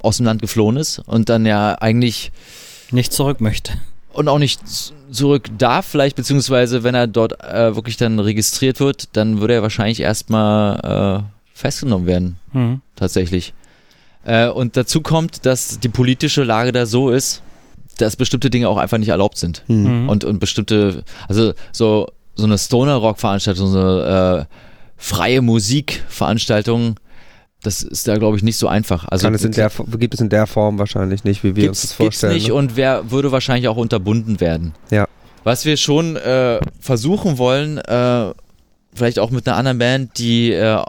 aus 0.02 0.16
dem 0.16 0.26
Land 0.26 0.42
geflohen 0.42 0.76
ist 0.76 0.98
und 1.00 1.28
dann 1.28 1.46
ja 1.46 1.74
eigentlich 1.80 2.32
Nicht 2.90 3.12
zurück 3.12 3.40
möchte. 3.40 3.72
und 4.12 4.28
auch 4.28 4.38
nicht 4.38 4.60
zurück 5.10 5.48
darf, 5.58 5.86
vielleicht, 5.86 6.16
beziehungsweise 6.16 6.82
wenn 6.82 6.94
er 6.94 7.06
dort 7.06 7.40
äh, 7.44 7.74
wirklich 7.76 7.96
dann 7.96 8.18
registriert 8.18 8.80
wird, 8.80 9.16
dann 9.16 9.40
würde 9.40 9.54
er 9.54 9.62
wahrscheinlich 9.62 10.00
erstmal 10.00 11.22
äh, 11.22 11.58
festgenommen 11.58 12.06
werden, 12.06 12.36
Mhm. 12.52 12.80
tatsächlich. 12.96 13.54
Äh, 14.24 14.48
und 14.48 14.76
dazu 14.76 15.00
kommt, 15.00 15.46
dass 15.46 15.78
die 15.80 15.88
politische 15.88 16.42
Lage 16.44 16.72
da 16.72 16.86
so 16.86 17.10
ist, 17.10 17.42
dass 18.02 18.16
bestimmte 18.16 18.50
Dinge 18.50 18.68
auch 18.68 18.76
einfach 18.76 18.98
nicht 18.98 19.08
erlaubt 19.08 19.38
sind 19.38 19.62
Mhm. 19.68 20.08
und, 20.08 20.24
und 20.24 20.38
bestimmte, 20.40 21.04
also 21.28 21.52
so, 21.72 22.08
so 22.34 22.44
eine 22.44 22.58
Stoner-Rock-Veranstaltung, 22.58 23.66
so 23.68 23.78
eine 23.78 24.46
äh, 24.48 24.54
freie 24.96 25.40
Musikveranstaltung, 25.42 26.96
das 27.62 27.82
ist 27.82 28.08
da, 28.08 28.16
glaube 28.16 28.36
ich, 28.36 28.42
nicht 28.42 28.56
so 28.56 28.66
einfach. 28.66 29.06
Also 29.08 29.24
Kann 29.26 29.34
es 29.34 29.44
in 29.44 29.52
der, 29.52 29.70
gibt 29.98 30.14
es 30.14 30.20
in 30.20 30.28
der 30.28 30.46
Form 30.46 30.78
wahrscheinlich 30.78 31.22
nicht, 31.24 31.44
wie 31.44 31.54
wir 31.54 31.68
uns 31.68 31.80
das 31.82 31.90
gibt's, 31.90 31.98
gibt's 31.98 32.20
vorstellen. 32.20 32.34
nicht 32.34 32.48
ne? 32.48 32.54
und 32.54 32.76
wer 32.76 33.10
würde 33.10 33.30
wahrscheinlich 33.30 33.68
auch 33.68 33.76
unterbunden 33.76 34.40
werden. 34.40 34.74
Ja. 34.90 35.06
Was 35.44 35.64
wir 35.64 35.76
schon 35.76 36.16
äh, 36.16 36.60
versuchen 36.80 37.38
wollen, 37.38 37.78
äh, 37.78 38.32
vielleicht 38.94 39.18
auch 39.18 39.30
mit 39.30 39.46
einer 39.46 39.56
anderen 39.56 39.78
Band, 39.78 40.18
die, 40.18 40.52
äh, 40.52 40.82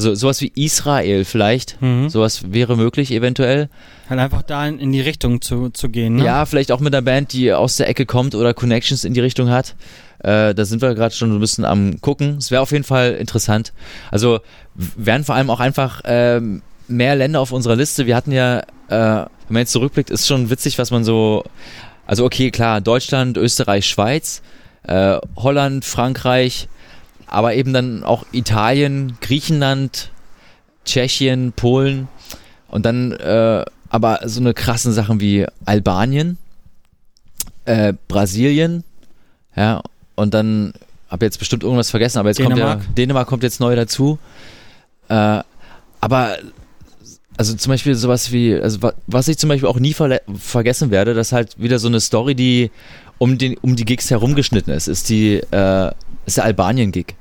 also 0.00 0.14
sowas 0.14 0.40
wie 0.40 0.50
Israel 0.54 1.24
vielleicht, 1.26 1.76
Mhm. 1.82 2.08
sowas 2.08 2.52
wäre 2.52 2.74
möglich 2.76 3.10
eventuell. 3.12 3.68
Halt 4.08 4.18
einfach 4.20 4.42
da 4.42 4.66
in, 4.66 4.78
in 4.80 4.92
die 4.92 5.00
Richtung 5.02 5.40
zu, 5.42 5.68
zu 5.68 5.90
gehen. 5.90 6.16
Ne? 6.16 6.24
Ja, 6.24 6.46
vielleicht 6.46 6.72
auch 6.72 6.80
mit 6.80 6.94
einer 6.94 7.02
Band, 7.02 7.32
die 7.34 7.52
aus 7.52 7.76
der 7.76 7.88
Ecke 7.88 8.06
kommt 8.06 8.34
oder 8.34 8.54
Connections 8.54 9.04
in 9.04 9.12
die 9.14 9.20
Richtung 9.20 9.50
hat. 9.50 9.74
Äh, 10.20 10.54
da 10.54 10.64
sind 10.64 10.80
wir 10.82 10.94
gerade 10.94 11.14
schon 11.14 11.28
so 11.30 11.36
ein 11.36 11.40
bisschen 11.40 11.64
am 11.66 12.00
gucken. 12.00 12.36
Es 12.38 12.50
wäre 12.50 12.62
auf 12.62 12.72
jeden 12.72 12.84
Fall 12.84 13.12
interessant. 13.12 13.72
Also 14.10 14.40
wären 14.74 15.22
vor 15.24 15.34
allem 15.34 15.50
auch 15.50 15.60
einfach 15.60 16.00
ähm, 16.04 16.62
mehr 16.88 17.14
Länder 17.14 17.40
auf 17.40 17.52
unserer 17.52 17.76
Liste. 17.76 18.06
Wir 18.06 18.16
hatten 18.16 18.32
ja, 18.32 18.60
äh, 18.60 18.64
wenn 18.88 19.28
man 19.50 19.60
jetzt 19.60 19.72
zurückblickt, 19.72 20.08
ist 20.10 20.26
schon 20.26 20.48
witzig, 20.50 20.78
was 20.78 20.90
man 20.90 21.04
so. 21.04 21.44
Also 22.06 22.24
okay, 22.24 22.50
klar, 22.50 22.80
Deutschland, 22.80 23.36
Österreich, 23.36 23.86
Schweiz, 23.86 24.42
äh, 24.82 25.18
Holland, 25.36 25.84
Frankreich, 25.84 26.68
aber 27.30 27.54
eben 27.54 27.72
dann 27.72 28.04
auch 28.04 28.24
Italien, 28.32 29.16
Griechenland, 29.20 30.10
Tschechien, 30.84 31.52
Polen 31.52 32.08
und 32.68 32.84
dann 32.86 33.12
äh, 33.12 33.64
aber 33.88 34.20
so 34.24 34.40
eine 34.40 34.54
krassen 34.54 34.92
Sachen 34.92 35.20
wie 35.20 35.46
Albanien, 35.64 36.38
äh, 37.64 37.92
Brasilien, 38.08 38.84
ja, 39.56 39.82
und 40.14 40.32
dann 40.34 40.72
habe 41.08 41.24
jetzt 41.24 41.38
bestimmt 41.38 41.62
irgendwas 41.64 41.90
vergessen, 41.90 42.18
aber 42.18 42.28
jetzt 42.28 42.38
Dänemark. 42.38 42.78
kommt 42.78 42.84
ja, 42.84 42.92
Dänemark 42.94 43.26
kommt 43.28 43.42
jetzt 43.42 43.58
neu 43.60 43.74
dazu. 43.74 44.18
Äh, 45.08 45.40
aber 46.00 46.36
also 47.36 47.54
zum 47.56 47.70
Beispiel 47.70 47.94
sowas 47.94 48.30
wie, 48.32 48.54
also 48.54 48.80
wa- 48.82 48.92
was 49.06 49.26
ich 49.28 49.38
zum 49.38 49.48
Beispiel 49.48 49.68
auch 49.68 49.80
nie 49.80 49.94
vergessen 49.94 50.90
werde, 50.90 51.14
dass 51.14 51.32
halt 51.32 51.58
wieder 51.60 51.78
so 51.78 51.88
eine 51.88 51.98
Story, 52.00 52.34
die 52.34 52.70
um, 53.18 53.38
den, 53.38 53.56
um 53.58 53.74
die 53.76 53.84
Gigs 53.84 54.10
herumgeschnitten 54.10 54.72
ist, 54.72 54.86
ist 54.88 55.08
die, 55.08 55.36
äh, 55.50 55.90
ist 56.30 56.36
der 56.38 56.44
Albanien-Gig. 56.44 57.14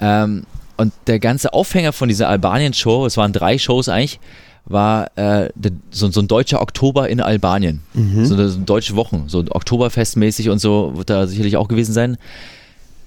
Ähm, 0.00 0.44
und 0.76 0.92
der 1.06 1.18
ganze 1.18 1.54
Aufhänger 1.54 1.92
von 1.92 2.08
dieser 2.08 2.28
Albanien-Show, 2.28 3.06
es 3.06 3.16
waren 3.16 3.32
drei 3.32 3.58
Shows 3.58 3.88
eigentlich, 3.88 4.20
war 4.66 5.16
äh, 5.16 5.48
so, 5.90 6.10
so 6.10 6.20
ein 6.20 6.28
deutscher 6.28 6.60
Oktober 6.60 7.08
in 7.08 7.20
Albanien. 7.20 7.82
Mhm. 7.94 8.26
So, 8.26 8.34
eine, 8.34 8.48
so 8.48 8.58
deutsche 8.60 8.96
Wochen, 8.96 9.24
so 9.28 9.44
Oktoberfestmäßig 9.48 10.50
und 10.50 10.58
so 10.58 10.92
wird 10.96 11.08
da 11.08 11.26
sicherlich 11.26 11.56
auch 11.56 11.68
gewesen 11.68 11.92
sein. 11.92 12.18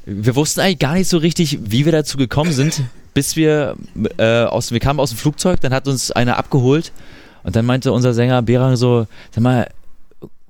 Wir 0.06 0.36
wussten 0.36 0.62
eigentlich 0.62 0.80
gar 0.80 0.94
nicht 0.94 1.10
so 1.10 1.18
richtig, 1.18 1.60
wie 1.62 1.86
wir 1.86 1.92
dazu 1.92 2.18
gekommen 2.18 2.54
sind, 2.54 2.82
bis 3.14 3.36
wir 3.36 3.76
äh, 4.18 4.44
aus, 4.46 4.72
wir 4.72 4.80
kamen 4.80 5.00
aus 5.00 5.10
dem 5.10 5.18
Flugzeug, 5.18 5.60
dann 5.60 5.74
hat 5.74 5.88
uns 5.88 6.12
einer 6.12 6.38
abgeholt 6.38 6.92
und 7.44 7.56
dann 7.56 7.66
meinte 7.66 7.92
unser 7.92 8.14
Sänger 8.14 8.42
Berang 8.42 8.76
so, 8.76 9.06
sag 9.32 9.44
mal, 9.44 9.68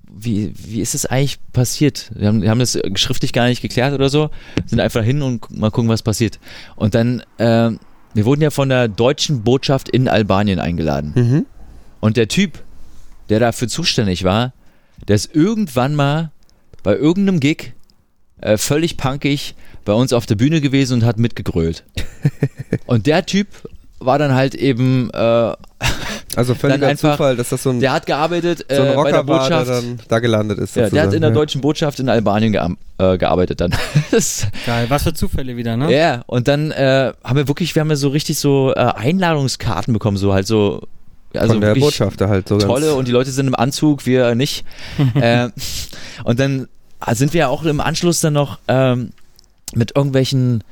wie, 0.09 0.53
wie 0.55 0.81
ist 0.81 0.95
es 0.95 1.05
eigentlich 1.05 1.39
passiert? 1.53 2.11
Wir 2.15 2.27
haben, 2.27 2.41
wir 2.41 2.49
haben 2.49 2.59
das 2.59 2.77
schriftlich 2.95 3.33
gar 3.33 3.47
nicht 3.47 3.61
geklärt 3.61 3.93
oder 3.93 4.09
so, 4.09 4.29
sind 4.65 4.79
einfach 4.79 5.03
hin 5.03 5.21
und 5.21 5.49
mal 5.57 5.71
gucken, 5.71 5.89
was 5.89 6.03
passiert. 6.03 6.39
Und 6.75 6.95
dann, 6.95 7.23
äh, 7.37 7.71
wir 8.13 8.25
wurden 8.25 8.41
ja 8.41 8.49
von 8.49 8.69
der 8.69 8.87
deutschen 8.87 9.43
Botschaft 9.43 9.89
in 9.89 10.07
Albanien 10.07 10.59
eingeladen. 10.59 11.13
Mhm. 11.15 11.45
Und 11.99 12.17
der 12.17 12.27
Typ, 12.27 12.59
der 13.29 13.39
dafür 13.39 13.67
zuständig 13.67 14.23
war, 14.23 14.53
der 15.07 15.15
ist 15.15 15.33
irgendwann 15.35 15.95
mal 15.95 16.31
bei 16.83 16.95
irgendeinem 16.95 17.39
Gig 17.39 17.73
äh, 18.41 18.57
völlig 18.57 18.97
punkig 18.97 19.55
bei 19.85 19.93
uns 19.93 20.13
auf 20.13 20.25
der 20.25 20.35
Bühne 20.35 20.61
gewesen 20.61 20.95
und 20.95 21.05
hat 21.05 21.19
mitgegrölt. 21.19 21.83
und 22.85 23.05
der 23.05 23.25
Typ 23.25 23.47
war 23.99 24.17
dann 24.17 24.33
halt 24.33 24.55
eben, 24.55 25.09
äh, 25.11 25.53
Also 26.35 26.53
völliger 26.55 26.87
einfach- 26.87 27.13
Zufall, 27.13 27.35
dass 27.35 27.49
das 27.49 27.63
so 27.63 27.71
ein, 27.71 27.79
der 27.79 27.91
hat 27.91 28.05
gearbeitet 28.05 28.65
so 28.69 28.81
ein 28.81 28.87
äh, 28.89 28.95
bei 28.95 29.11
der 29.11 29.27
war, 29.27 29.49
der 29.49 29.55
Botschaft. 29.57 29.69
dann 29.69 29.99
da 30.07 30.19
gelandet 30.19 30.59
ist. 30.59 30.75
ja, 30.75 30.89
der 30.89 31.03
hat 31.03 31.13
in 31.13 31.21
der 31.21 31.31
deutschen 31.31 31.61
Botschaft 31.61 31.99
in 31.99 32.07
Albanien 32.09 32.53
geam- 32.53 32.77
äh, 32.97 33.17
gearbeitet 33.17 33.61
dann. 33.61 33.71
Geil, 34.65 34.85
was 34.89 35.03
für 35.03 35.13
Zufälle 35.13 35.57
wieder, 35.57 35.75
ne? 35.77 35.91
Ja, 35.95 36.23
und 36.27 36.47
dann 36.47 36.71
äh, 36.71 37.13
haben 37.23 37.35
wir 37.37 37.47
wirklich, 37.47 37.73
wir 37.75 37.81
haben 37.81 37.89
ja 37.89 37.95
so 37.95 38.09
richtig 38.09 38.37
so 38.37 38.73
äh, 38.75 38.79
Einladungskarten 38.79 39.93
bekommen, 39.93 40.17
so 40.17 40.33
halt 40.33 40.47
so. 40.47 40.81
Also 41.35 41.53
Von 41.53 41.61
der 41.61 41.75
Botschafter 41.75 42.27
halt 42.27 42.47
so 42.47 42.57
tolle 42.57 42.87
ganz. 42.87 42.97
und 42.97 43.07
die 43.07 43.11
Leute 43.11 43.29
sind 43.31 43.45
im 43.47 43.55
Anzug, 43.55 44.05
wir 44.07 44.33
nicht. 44.35 44.65
äh, 45.15 45.49
und 46.23 46.39
dann 46.39 46.67
sind 47.11 47.33
wir 47.33 47.49
auch 47.49 47.63
im 47.65 47.79
Anschluss 47.79 48.19
dann 48.19 48.33
noch 48.33 48.57
ähm, 48.67 49.11
mit 49.75 49.95
irgendwelchen, 49.95 50.63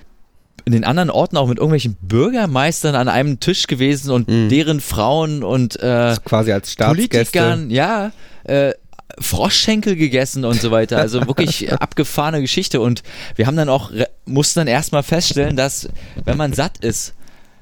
in 0.68 0.74
den 0.74 0.84
anderen 0.84 1.10
Orten 1.10 1.38
auch 1.38 1.48
mit 1.48 1.60
irgendwelchen 1.60 1.96
Bürgermeistern 2.02 2.94
an 2.94 3.08
einem 3.08 3.40
Tisch 3.40 3.68
gewesen 3.68 4.12
und 4.12 4.28
Mhm. 4.28 4.50
deren 4.50 4.82
Frauen 4.82 5.42
und 5.42 5.80
äh, 5.80 6.14
quasi 6.26 6.52
als 6.52 6.74
Staatsgäste. 6.74 7.08
Politikern, 7.40 7.70
ja, 7.70 8.12
äh, 8.44 8.74
Froschschenkel 9.18 9.96
gegessen 9.96 10.44
und 10.44 10.60
so 10.60 10.70
weiter. 10.70 10.98
Also 10.98 11.26
wirklich 11.26 11.72
abgefahrene 11.82 12.42
Geschichte. 12.42 12.82
Und 12.82 13.02
wir 13.38 13.48
haben 13.48 13.56
dann 13.56 13.70
auch, 13.70 13.92
mussten 14.26 14.60
dann 14.60 14.68
erstmal 14.68 15.04
feststellen, 15.04 15.56
dass 15.56 15.88
wenn 16.26 16.36
man 16.36 16.52
satt 16.52 16.80
ist, 16.84 17.14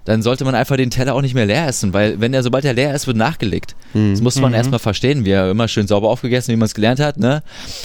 dann 0.06 0.22
sollte 0.22 0.46
man 0.46 0.56
einfach 0.56 0.78
den 0.78 0.90
Teller 0.92 1.14
auch 1.16 1.22
nicht 1.22 1.34
mehr 1.34 1.46
leer 1.46 1.68
essen, 1.68 1.94
weil 1.94 2.20
wenn 2.22 2.34
er, 2.34 2.42
sobald 2.44 2.64
er 2.64 2.74
leer 2.74 2.94
ist, 2.96 3.08
wird 3.08 3.18
nachgelegt. 3.18 3.76
Das 3.94 4.22
muss 4.22 4.36
man 4.40 4.52
Mhm. 4.52 4.56
erstmal 4.56 4.80
verstehen, 4.80 5.26
wie 5.26 5.32
er 5.32 5.50
immer 5.52 5.68
schön 5.68 5.88
sauber 5.88 6.10
aufgegessen, 6.10 6.52
wie 6.54 6.58
man 6.58 6.66
es 6.68 6.74
gelernt 6.76 7.00
hat, 7.00 7.18
ne? 7.18 7.44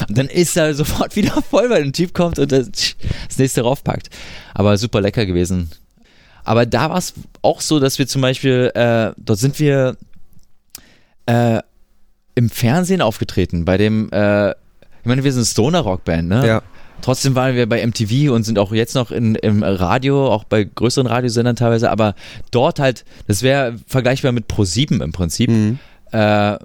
Und 0.08 0.16
dann 0.18 0.26
ist 0.28 0.56
er 0.56 0.74
sofort 0.74 1.16
wieder 1.16 1.40
voll, 1.42 1.68
weil 1.70 1.82
ein 1.82 1.92
Typ 1.92 2.14
kommt 2.14 2.38
und 2.38 2.52
das, 2.52 2.68
das 3.28 3.38
nächste 3.38 3.62
raufpackt. 3.62 4.10
Aber 4.54 4.76
super 4.78 5.00
lecker 5.00 5.24
gewesen. 5.26 5.70
Aber 6.44 6.66
da 6.66 6.90
war 6.90 6.98
es 6.98 7.14
auch 7.42 7.60
so, 7.60 7.80
dass 7.80 7.98
wir 7.98 8.06
zum 8.06 8.22
Beispiel, 8.22 8.70
äh, 8.74 9.12
dort 9.16 9.38
sind 9.38 9.58
wir 9.58 9.96
äh, 11.26 11.60
im 12.34 12.50
Fernsehen 12.50 13.02
aufgetreten, 13.02 13.64
bei 13.64 13.76
dem, 13.76 14.10
äh, 14.12 14.50
ich 14.50 14.56
meine, 15.04 15.24
wir 15.24 15.32
sind 15.32 15.40
eine 15.40 15.46
Stoner-Rock-Band, 15.46 16.28
ne? 16.28 16.46
Ja. 16.46 16.62
Trotzdem 17.02 17.34
waren 17.34 17.54
wir 17.54 17.68
bei 17.68 17.84
MTV 17.86 18.32
und 18.32 18.44
sind 18.44 18.58
auch 18.58 18.72
jetzt 18.72 18.94
noch 18.94 19.10
in, 19.10 19.34
im 19.34 19.62
Radio, 19.62 20.28
auch 20.28 20.44
bei 20.44 20.64
größeren 20.64 21.06
Radiosendern 21.06 21.56
teilweise, 21.56 21.90
aber 21.90 22.14
dort 22.50 22.78
halt, 22.78 23.04
das 23.26 23.42
wäre 23.42 23.76
vergleichbar 23.86 24.32
mit 24.32 24.46
Pro7 24.46 25.02
im 25.02 25.12
Prinzip. 25.12 25.50
Mhm. 25.50 25.78
Äh, 26.12 26.56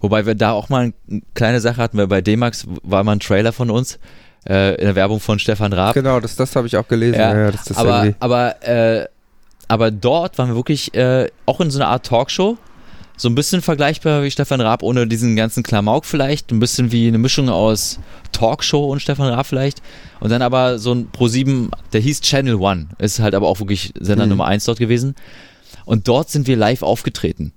wobei 0.00 0.26
wir 0.26 0.34
da 0.34 0.52
auch 0.52 0.68
mal 0.68 0.92
eine 1.10 1.22
kleine 1.34 1.60
Sache 1.60 1.82
hatten, 1.82 1.98
weil 1.98 2.06
bei 2.06 2.20
D-Max 2.20 2.66
war 2.82 3.04
mal 3.04 3.12
ein 3.12 3.20
Trailer 3.20 3.52
von 3.52 3.70
uns, 3.70 3.98
äh, 4.48 4.74
in 4.76 4.84
der 4.84 4.94
Werbung 4.94 5.20
von 5.20 5.38
Stefan 5.38 5.72
Raab. 5.72 5.94
Genau, 5.94 6.20
das, 6.20 6.36
das 6.36 6.54
habe 6.56 6.66
ich 6.66 6.76
auch 6.76 6.88
gelesen. 6.88 7.18
Ja, 7.18 7.36
Ja, 7.36 7.50
das, 7.50 7.64
das 7.64 7.76
aber, 7.76 8.14
aber, 8.20 8.62
äh, 8.62 9.06
aber 9.68 9.90
dort 9.90 10.38
waren 10.38 10.50
wir 10.50 10.56
wirklich 10.56 10.94
äh, 10.94 11.28
auch 11.46 11.60
in 11.60 11.70
so 11.70 11.78
einer 11.78 11.88
Art 11.88 12.06
Talkshow. 12.06 12.56
So 13.18 13.28
ein 13.30 13.34
bisschen 13.34 13.62
vergleichbar 13.62 14.22
wie 14.22 14.30
Stefan 14.30 14.60
Raab, 14.60 14.82
ohne 14.82 15.06
diesen 15.06 15.36
ganzen 15.36 15.62
Klamauk 15.62 16.04
vielleicht. 16.04 16.52
Ein 16.52 16.60
bisschen 16.60 16.92
wie 16.92 17.08
eine 17.08 17.16
Mischung 17.18 17.48
aus 17.48 17.98
Talkshow 18.32 18.84
und 18.92 19.00
Stefan 19.00 19.28
Raab 19.32 19.46
vielleicht. 19.46 19.80
Und 20.20 20.30
dann 20.30 20.42
aber 20.42 20.78
so 20.78 20.92
ein 20.92 21.10
Pro7, 21.12 21.70
der 21.94 22.00
hieß 22.02 22.20
Channel 22.20 22.56
One. 22.56 22.88
Ist 22.98 23.18
halt 23.20 23.34
aber 23.34 23.48
auch 23.48 23.58
wirklich 23.58 23.92
Sender 23.98 24.24
Mhm. 24.26 24.30
Nummer 24.30 24.44
eins 24.46 24.64
dort 24.66 24.78
gewesen. 24.78 25.14
Und 25.86 26.08
dort 26.08 26.30
sind 26.30 26.46
wir 26.46 26.56
live 26.56 26.82
aufgetreten. 26.82 27.52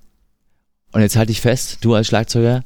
Und 0.93 1.01
jetzt 1.01 1.18
halte 1.18 1.32
ich 1.34 1.41
fest, 1.41 1.80
du 1.82 1.93
als 1.93 2.07
Schlagzeuger, 2.07 2.64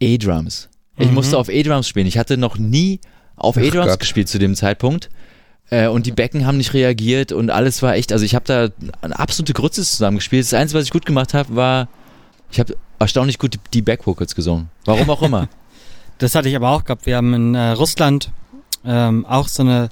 E-Drums. 0.00 0.68
Ich 0.96 1.08
Mhm. 1.08 1.14
musste 1.14 1.38
auf 1.38 1.48
E-Drums 1.48 1.88
spielen. 1.88 2.06
Ich 2.06 2.18
hatte 2.18 2.36
noch 2.36 2.56
nie 2.56 3.00
auf 3.36 3.56
E-Drums 3.56 3.98
gespielt 3.98 4.28
zu 4.28 4.38
dem 4.38 4.54
Zeitpunkt. 4.54 5.08
Äh, 5.70 5.88
und 5.88 6.06
die 6.06 6.12
Becken 6.12 6.46
haben 6.46 6.56
nicht 6.56 6.74
reagiert 6.74 7.32
und 7.32 7.50
alles 7.50 7.82
war 7.82 7.94
echt, 7.94 8.12
also 8.12 8.24
ich 8.24 8.34
habe 8.34 8.44
da 8.44 8.68
eine 9.00 9.18
absolute 9.18 9.52
Grütze 9.52 9.82
zusammengespielt. 9.82 10.44
Das 10.44 10.54
Einzige, 10.54 10.78
was 10.78 10.86
ich 10.86 10.92
gut 10.92 11.06
gemacht 11.06 11.32
habe, 11.32 11.56
war, 11.56 11.88
ich 12.50 12.58
habe 12.58 12.76
erstaunlich 12.98 13.38
gut 13.38 13.54
die, 13.54 13.60
die 13.72 13.82
Backvocals 13.82 14.34
gesungen. 14.34 14.68
Warum 14.84 15.08
auch 15.10 15.22
immer. 15.22 15.48
Das 16.18 16.34
hatte 16.34 16.50
ich 16.50 16.56
aber 16.56 16.68
auch 16.68 16.84
gehabt. 16.84 17.06
Wir 17.06 17.16
haben 17.16 17.32
in 17.32 17.54
äh, 17.54 17.70
Russland 17.70 18.30
ähm, 18.84 19.24
auch 19.24 19.48
so 19.48 19.62
eine 19.62 19.88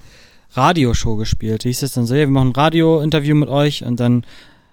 Radioshow 0.52 1.16
gespielt. 1.16 1.62
Hieß 1.62 1.82
es 1.82 1.92
dann 1.92 2.04
so, 2.04 2.14
ja, 2.14 2.20
wir 2.20 2.28
machen 2.28 2.48
ein 2.48 2.52
Radio-Interview 2.52 3.34
mit 3.34 3.48
euch 3.48 3.82
und 3.82 3.98
dann 3.98 4.26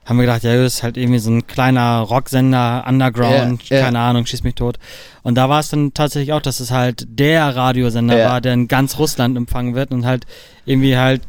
haben 0.05 0.17
wir 0.17 0.21
gedacht, 0.25 0.43
ja, 0.43 0.55
das 0.55 0.75
ist 0.75 0.83
halt 0.83 0.97
irgendwie 0.97 1.19
so 1.19 1.31
ein 1.31 1.47
kleiner 1.47 1.99
Rocksender, 2.01 2.85
Underground, 2.87 3.67
Ja, 3.69 3.77
ja. 3.77 3.83
keine 3.85 3.99
Ahnung, 3.99 4.25
schieß 4.25 4.43
mich 4.43 4.55
tot. 4.55 4.77
Und 5.23 5.35
da 5.35 5.49
war 5.49 5.59
es 5.59 5.69
dann 5.69 5.93
tatsächlich 5.93 6.31
auch, 6.33 6.41
dass 6.41 6.59
es 6.59 6.69
halt 6.71 7.07
der 7.09 7.55
Radiosender 7.55 8.17
Ja. 8.17 8.29
war, 8.29 8.41
der 8.41 8.53
in 8.53 8.67
ganz 8.67 8.99
Russland 8.99 9.35
empfangen 9.35 9.73
wird 9.75 9.91
und 9.91 10.05
halt 10.05 10.25
irgendwie 10.65 10.95
halt 10.97 11.21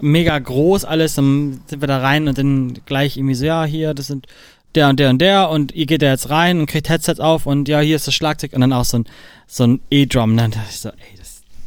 mega 0.00 0.38
groß 0.38 0.84
alles, 0.84 1.14
dann 1.14 1.60
sind 1.66 1.80
wir 1.80 1.88
da 1.88 1.98
rein 2.00 2.28
und 2.28 2.36
dann 2.36 2.74
gleich 2.84 3.16
irgendwie 3.16 3.34
so, 3.34 3.44
ja, 3.46 3.64
hier, 3.64 3.94
das 3.94 4.08
sind 4.08 4.26
der 4.74 4.88
und 4.88 4.98
der 4.98 5.10
und 5.10 5.18
der 5.20 5.48
und 5.50 5.72
ihr 5.72 5.86
geht 5.86 6.02
da 6.02 6.06
jetzt 6.06 6.30
rein 6.30 6.58
und 6.58 6.66
kriegt 6.66 6.88
Headsets 6.88 7.20
auf 7.20 7.46
und 7.46 7.68
ja, 7.68 7.80
hier 7.80 7.96
ist 7.96 8.06
das 8.06 8.14
Schlagzeug 8.14 8.52
und 8.54 8.60
dann 8.60 8.72
auch 8.72 8.84
so 8.84 8.98
ein, 8.98 9.06
so 9.46 9.64
ein 9.64 9.80
E-Drum. 9.90 10.36
Dann 10.36 10.50
dachte 10.50 10.66
ich 10.68 10.80
so, 10.80 10.88
ey, 10.90 11.16
das, 11.16 11.23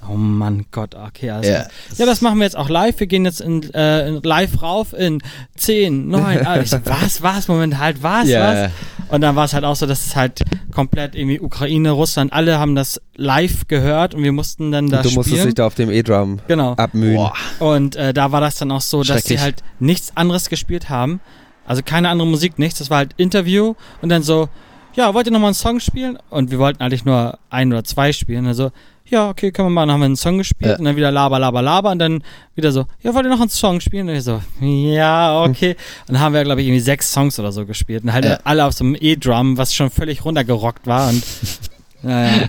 oh 0.10 0.16
Mann, 0.16 0.66
Gott, 0.72 0.96
okay, 0.96 1.30
also. 1.32 1.50
Ja. 1.50 1.68
Ja, 1.98 2.06
das 2.06 2.22
machen 2.22 2.38
wir 2.40 2.46
jetzt 2.46 2.58
auch 2.58 2.70
live. 2.70 3.00
Wir 3.00 3.08
gehen 3.08 3.26
jetzt 3.26 3.42
in, 3.42 3.74
äh, 3.74 4.08
in 4.08 4.22
live 4.22 4.62
rauf 4.62 4.94
in 4.94 5.20
10, 5.56 6.08
9, 6.08 6.46
ah, 6.46 6.60
ich 6.60 6.70
so, 6.70 6.78
was, 6.86 7.22
was, 7.22 7.48
Moment, 7.48 7.78
halt, 7.78 8.04
was, 8.04 8.28
Ja. 8.28 8.66
was? 8.66 8.72
Und 9.10 9.22
dann 9.22 9.36
war 9.36 9.46
es 9.46 9.54
halt 9.54 9.64
auch 9.64 9.76
so, 9.76 9.86
dass 9.86 10.06
es 10.06 10.16
halt 10.16 10.44
komplett 10.74 11.16
irgendwie 11.16 11.40
Ukraine, 11.40 11.92
Russland, 11.92 12.34
alle 12.34 12.60
haben 12.60 12.76
das 12.76 13.02
live 13.16 13.68
gehört 13.68 14.14
und 14.14 14.24
wir 14.24 14.32
mussten 14.32 14.72
dann 14.72 14.90
da 14.90 15.02
du 15.02 15.10
musstest 15.12 15.30
spielen. 15.30 15.46
dich 15.46 15.56
da 15.56 15.66
auf 15.66 15.76
dem 15.76 15.90
E-Drum 15.90 16.40
genau. 16.48 16.74
abmühen. 16.74 17.16
Boah. 17.16 17.34
Und 17.60 17.96
äh, 17.96 18.14
da 18.14 18.32
war 18.32 18.42
das 18.42 18.56
dann 18.56 18.72
auch 18.72 18.82
so, 18.82 19.04
dass 19.04 19.24
sie 19.24 19.40
halt 19.40 19.64
nichts 19.80 20.12
anderes 20.16 20.50
gespielt 20.50 20.90
haben. 20.90 21.22
Also 21.66 21.82
keine 21.84 22.10
andere 22.10 22.28
Musik, 22.28 22.60
nichts. 22.60 22.80
Das 22.80 22.90
war 22.90 22.98
halt 22.98 23.12
Interview 23.18 23.76
und 24.02 24.10
dann 24.10 24.24
so, 24.24 24.50
ja, 24.98 25.14
wollt 25.14 25.28
ihr 25.28 25.32
nochmal 25.32 25.50
einen 25.50 25.56
Song 25.56 25.80
spielen? 25.80 26.18
Und 26.30 26.50
wir 26.50 26.58
wollten 26.58 26.82
eigentlich 26.82 27.06
nur 27.06 27.38
ein 27.50 27.72
oder 27.72 27.84
zwei 27.84 28.12
spielen. 28.14 28.48
Also, 28.48 28.72
ja, 29.10 29.30
okay, 29.30 29.52
können 29.52 29.68
wir 29.68 29.72
mal. 29.74 29.82
Dann 29.86 29.92
haben 29.94 30.00
wir 30.02 30.06
einen 30.06 30.16
Song 30.16 30.38
gespielt 30.38 30.72
Ja. 30.72 30.78
und 30.78 30.86
dann 30.86 30.96
wieder 30.96 31.12
laber, 31.12 31.40
laber, 31.40 31.62
laber 31.62 31.92
und 31.92 32.00
dann 32.00 32.24
wieder 32.56 32.72
so, 32.72 32.86
ja, 33.02 33.14
wollt 33.14 33.26
ihr 33.26 33.30
noch 33.30 33.40
einen 33.42 33.50
Song 33.50 33.80
spielen? 33.80 34.10
Und 34.10 34.16
ich 34.16 34.24
so, 34.24 34.42
ja, 34.62 35.44
okay. 35.44 35.76
Und 36.08 36.14
dann 36.16 36.20
haben 36.20 36.34
wir, 36.34 36.44
glaube 36.44 36.62
ich, 36.62 36.68
irgendwie 36.68 36.82
sechs 36.82 37.12
Songs 37.12 37.40
oder 37.40 37.52
so 37.52 37.66
gespielt 37.66 38.04
und 38.04 38.14
halt 38.14 38.26
Ja. 38.26 38.40
alle 38.44 38.66
auf 38.66 38.74
so 38.74 38.84
einem 38.84 38.96
E-Drum, 39.00 39.58
was 39.58 39.74
schon 39.74 39.90
völlig 39.90 40.26
runtergerockt 40.26 40.88
war 40.88 41.10
und 41.10 41.24
naja. 42.04 42.48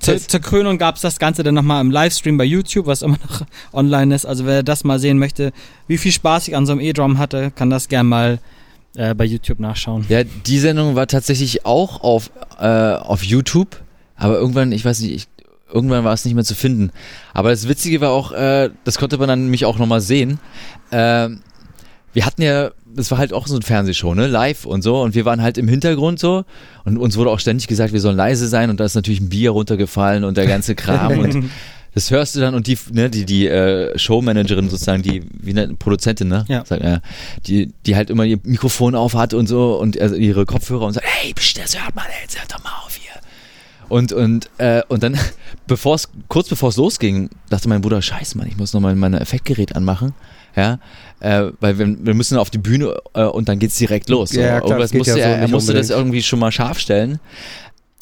Zur, 0.00 0.16
zur 0.18 0.40
Krönung 0.40 0.76
gab 0.78 0.96
es 0.96 1.02
das 1.02 1.18
Ganze 1.18 1.42
dann 1.42 1.54
nochmal 1.54 1.80
im 1.80 1.90
Livestream 1.90 2.36
bei 2.36 2.44
YouTube, 2.44 2.86
was 2.86 3.02
immer 3.02 3.16
noch 3.28 3.42
online 3.72 4.14
ist. 4.14 4.26
Also 4.26 4.44
wer 4.46 4.62
das 4.62 4.84
mal 4.84 4.98
sehen 4.98 5.18
möchte, 5.18 5.52
wie 5.86 5.98
viel 5.98 6.12
Spaß 6.12 6.48
ich 6.48 6.56
an 6.56 6.66
so 6.66 6.72
einem 6.72 6.80
E-Drum 6.80 7.18
hatte, 7.18 7.50
kann 7.52 7.70
das 7.70 7.88
gern 7.88 8.06
mal 8.06 8.38
äh, 8.96 9.14
bei 9.14 9.24
YouTube 9.24 9.60
nachschauen. 9.60 10.04
Ja, 10.08 10.24
die 10.24 10.58
Sendung 10.58 10.96
war 10.96 11.06
tatsächlich 11.06 11.64
auch 11.64 12.00
auf, 12.02 12.30
äh, 12.60 12.66
auf 12.66 13.22
YouTube, 13.22 13.80
aber 14.16 14.34
irgendwann, 14.38 14.72
ich 14.72 14.84
weiß 14.84 15.00
nicht, 15.00 15.12
ich, 15.14 15.28
irgendwann 15.72 16.04
war 16.04 16.12
es 16.12 16.24
nicht 16.24 16.34
mehr 16.34 16.44
zu 16.44 16.54
finden. 16.54 16.90
Aber 17.34 17.50
das 17.50 17.68
Witzige 17.68 18.00
war 18.00 18.10
auch, 18.10 18.32
äh, 18.32 18.70
das 18.84 18.98
konnte 18.98 19.18
man 19.18 19.28
dann 19.28 19.42
nämlich 19.42 19.64
auch 19.64 19.78
nochmal 19.78 20.00
sehen. 20.00 20.38
Ähm, 20.92 21.40
wir 22.12 22.24
hatten 22.26 22.42
ja, 22.42 22.70
das 22.86 23.10
war 23.10 23.18
halt 23.18 23.32
auch 23.32 23.46
so 23.46 23.54
eine 23.54 23.64
Fernsehshow, 23.64 24.14
ne, 24.14 24.26
live 24.26 24.64
und 24.64 24.82
so, 24.82 25.00
und 25.02 25.14
wir 25.14 25.24
waren 25.24 25.42
halt 25.42 25.58
im 25.58 25.68
Hintergrund 25.68 26.18
so, 26.18 26.44
und 26.84 26.96
uns 26.96 27.16
wurde 27.16 27.30
auch 27.30 27.40
ständig 27.40 27.68
gesagt, 27.68 27.92
wir 27.92 28.00
sollen 28.00 28.16
leise 28.16 28.48
sein, 28.48 28.70
und 28.70 28.80
da 28.80 28.84
ist 28.84 28.94
natürlich 28.94 29.20
ein 29.20 29.28
Bier 29.28 29.50
runtergefallen 29.50 30.24
und 30.24 30.36
der 30.36 30.46
ganze 30.46 30.74
Kram, 30.74 31.18
und 31.18 31.50
das 31.94 32.10
hörst 32.10 32.34
du 32.34 32.40
dann, 32.40 32.54
und 32.54 32.66
die, 32.66 32.78
ne, 32.92 33.10
die, 33.10 33.24
die 33.24 33.46
äh, 33.46 33.96
Showmanagerin 33.98 34.70
sozusagen, 34.70 35.02
die, 35.02 35.22
wie 35.32 35.52
nennt 35.52 35.78
Produzentin, 35.78 36.28
ne, 36.28 36.44
Ja. 36.48 36.64
Sag, 36.64 36.82
ja, 36.82 37.00
die, 37.46 37.72
die 37.86 37.94
halt 37.94 38.08
immer 38.10 38.24
ihr 38.24 38.38
Mikrofon 38.42 38.94
auf 38.94 39.14
hat 39.14 39.34
und 39.34 39.46
so, 39.46 39.74
und 39.78 40.00
also 40.00 40.14
ihre 40.14 40.46
Kopfhörer 40.46 40.86
und 40.86 40.94
sagt, 40.94 41.06
hey, 41.06 41.34
pst, 41.34 41.58
das 41.58 41.80
hört 41.80 41.94
man 41.94 42.06
jetzt, 42.22 42.38
hört 42.40 42.52
doch 42.52 42.64
mal 42.64 42.72
auf 42.84 42.96
hier. 42.96 43.17
Und, 43.88 44.12
und, 44.12 44.50
äh, 44.58 44.82
und 44.88 45.02
dann, 45.02 45.18
bevor's, 45.66 46.08
kurz 46.28 46.48
bevor 46.48 46.70
es 46.70 46.76
losging, 46.76 47.30
dachte 47.50 47.68
mein 47.68 47.80
Bruder, 47.80 48.02
scheiße, 48.02 48.36
Mann, 48.36 48.48
ich 48.48 48.56
muss 48.56 48.72
nochmal 48.72 48.94
mein 48.94 49.14
Effektgerät 49.14 49.74
anmachen. 49.76 50.14
Ja, 50.56 50.80
äh, 51.20 51.52
weil 51.60 51.78
wir, 51.78 51.86
wir 52.04 52.14
müssen 52.14 52.36
auf 52.36 52.50
die 52.50 52.58
Bühne 52.58 52.96
äh, 53.14 53.24
und 53.24 53.48
dann 53.48 53.58
geht's 53.58 53.76
direkt 53.78 54.08
los. 54.08 54.32
Ja, 54.32 54.60
klar, 54.60 54.78
das 54.78 54.92
musste 54.92 55.10
ja 55.10 55.14
so 55.16 55.20
er, 55.20 55.38
er 55.38 55.48
musste 55.48 55.72
das 55.72 55.86
unbedingt. 55.86 56.00
irgendwie 56.00 56.22
schon 56.22 56.38
mal 56.40 56.50
scharf 56.50 56.80
stellen. 56.80 57.20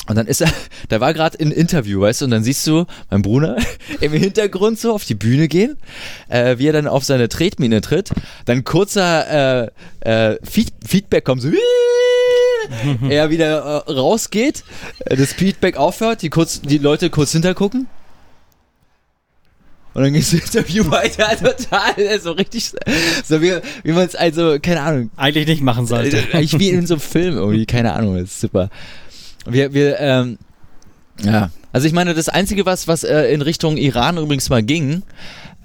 Und 0.09 0.17
dann 0.17 0.27
ist 0.27 0.41
er, 0.41 0.51
da 0.89 1.01
war 1.01 1.13
gerade 1.13 1.39
ein 1.41 1.51
Interview, 1.51 2.01
weißt 2.01 2.21
du, 2.21 2.25
und 2.27 2.31
dann 2.31 2.45
siehst 2.45 2.67
du 2.67 2.87
mein 3.11 3.23
Bruder 3.23 3.57
im 4.01 4.13
Hintergrund 4.13 4.79
so 4.79 4.95
auf 4.95 5.05
die 5.05 5.15
Bühne 5.15 5.49
gehen, 5.49 5.77
äh, 6.29 6.59
wie 6.59 6.69
er 6.69 6.73
dann 6.73 6.87
auf 6.87 7.05
seine 7.05 7.29
Tretmine 7.29 7.81
tritt, 7.81 8.11
dann 8.45 8.65
kurzer 8.65 9.67
äh, 9.67 9.71
äh, 10.01 10.39
Feed 10.43 10.73
Feedback 10.87 11.25
kommt, 11.25 11.43
so 11.43 11.51
er 13.09 13.31
wieder 13.31 13.85
äh, 13.87 13.93
rausgeht, 13.93 14.65
äh, 15.05 15.17
das 15.17 15.33
Feedback 15.33 15.77
aufhört, 15.77 16.23
die, 16.23 16.31
kurz, 16.31 16.61
die 16.61 16.79
Leute 16.79 17.11
kurz 17.11 17.33
hintergucken. 17.33 17.89
Und 19.95 20.03
dann 20.03 20.13
geht 20.13 20.23
das 20.33 20.33
Interview 20.35 20.91
weiter, 20.91 21.29
total, 21.57 22.21
so 22.21 22.33
richtig, 22.33 22.73
so 23.25 23.41
wie, 23.41 23.55
wie 23.83 23.93
man 23.93 24.07
es 24.07 24.15
also, 24.15 24.59
keine 24.61 24.83
Ahnung, 24.83 25.11
Eigentlich 25.17 25.47
nicht 25.47 25.63
machen 25.63 25.87
sollte. 25.87 26.19
äh, 26.19 26.33
Eigentlich 26.35 26.59
wie 26.59 26.69
in 26.69 26.87
so 26.87 26.95
einem 26.95 27.01
Film 27.01 27.37
irgendwie, 27.37 27.65
keine 27.65 27.95
Ahnung, 27.95 28.17
das 28.17 28.25
ist 28.25 28.41
super. 28.41 28.69
Wir, 29.47 29.73
wir, 29.73 29.99
ähm, 30.01 30.39
ja. 31.23 31.51
Also 31.73 31.87
ich 31.87 31.93
meine, 31.93 32.15
das 32.15 32.29
Einzige, 32.29 32.67
was, 32.67 32.89
was 32.89 33.05
äh, 33.05 33.33
in 33.33 33.43
Richtung 33.43 33.77
Iran 33.77 34.19
übrigens 34.19 34.51
mal 34.51 34.63
ging, 34.63 35.03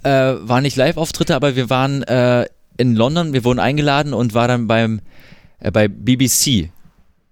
äh, 0.03 0.09
war 0.09 0.61
nicht 0.61 0.77
Live-Auftritte, 0.77 1.35
aber 1.35 1.55
wir 1.55 1.69
waren 1.69 2.03
äh, 2.03 2.45
in 2.77 2.95
London, 2.95 3.33
wir 3.33 3.43
wurden 3.43 3.59
eingeladen 3.59 4.13
und 4.13 4.33
war 4.33 4.47
dann 4.47 4.67
beim, 4.67 5.01
äh, 5.59 5.71
bei 5.71 5.87
BBC 5.87 6.69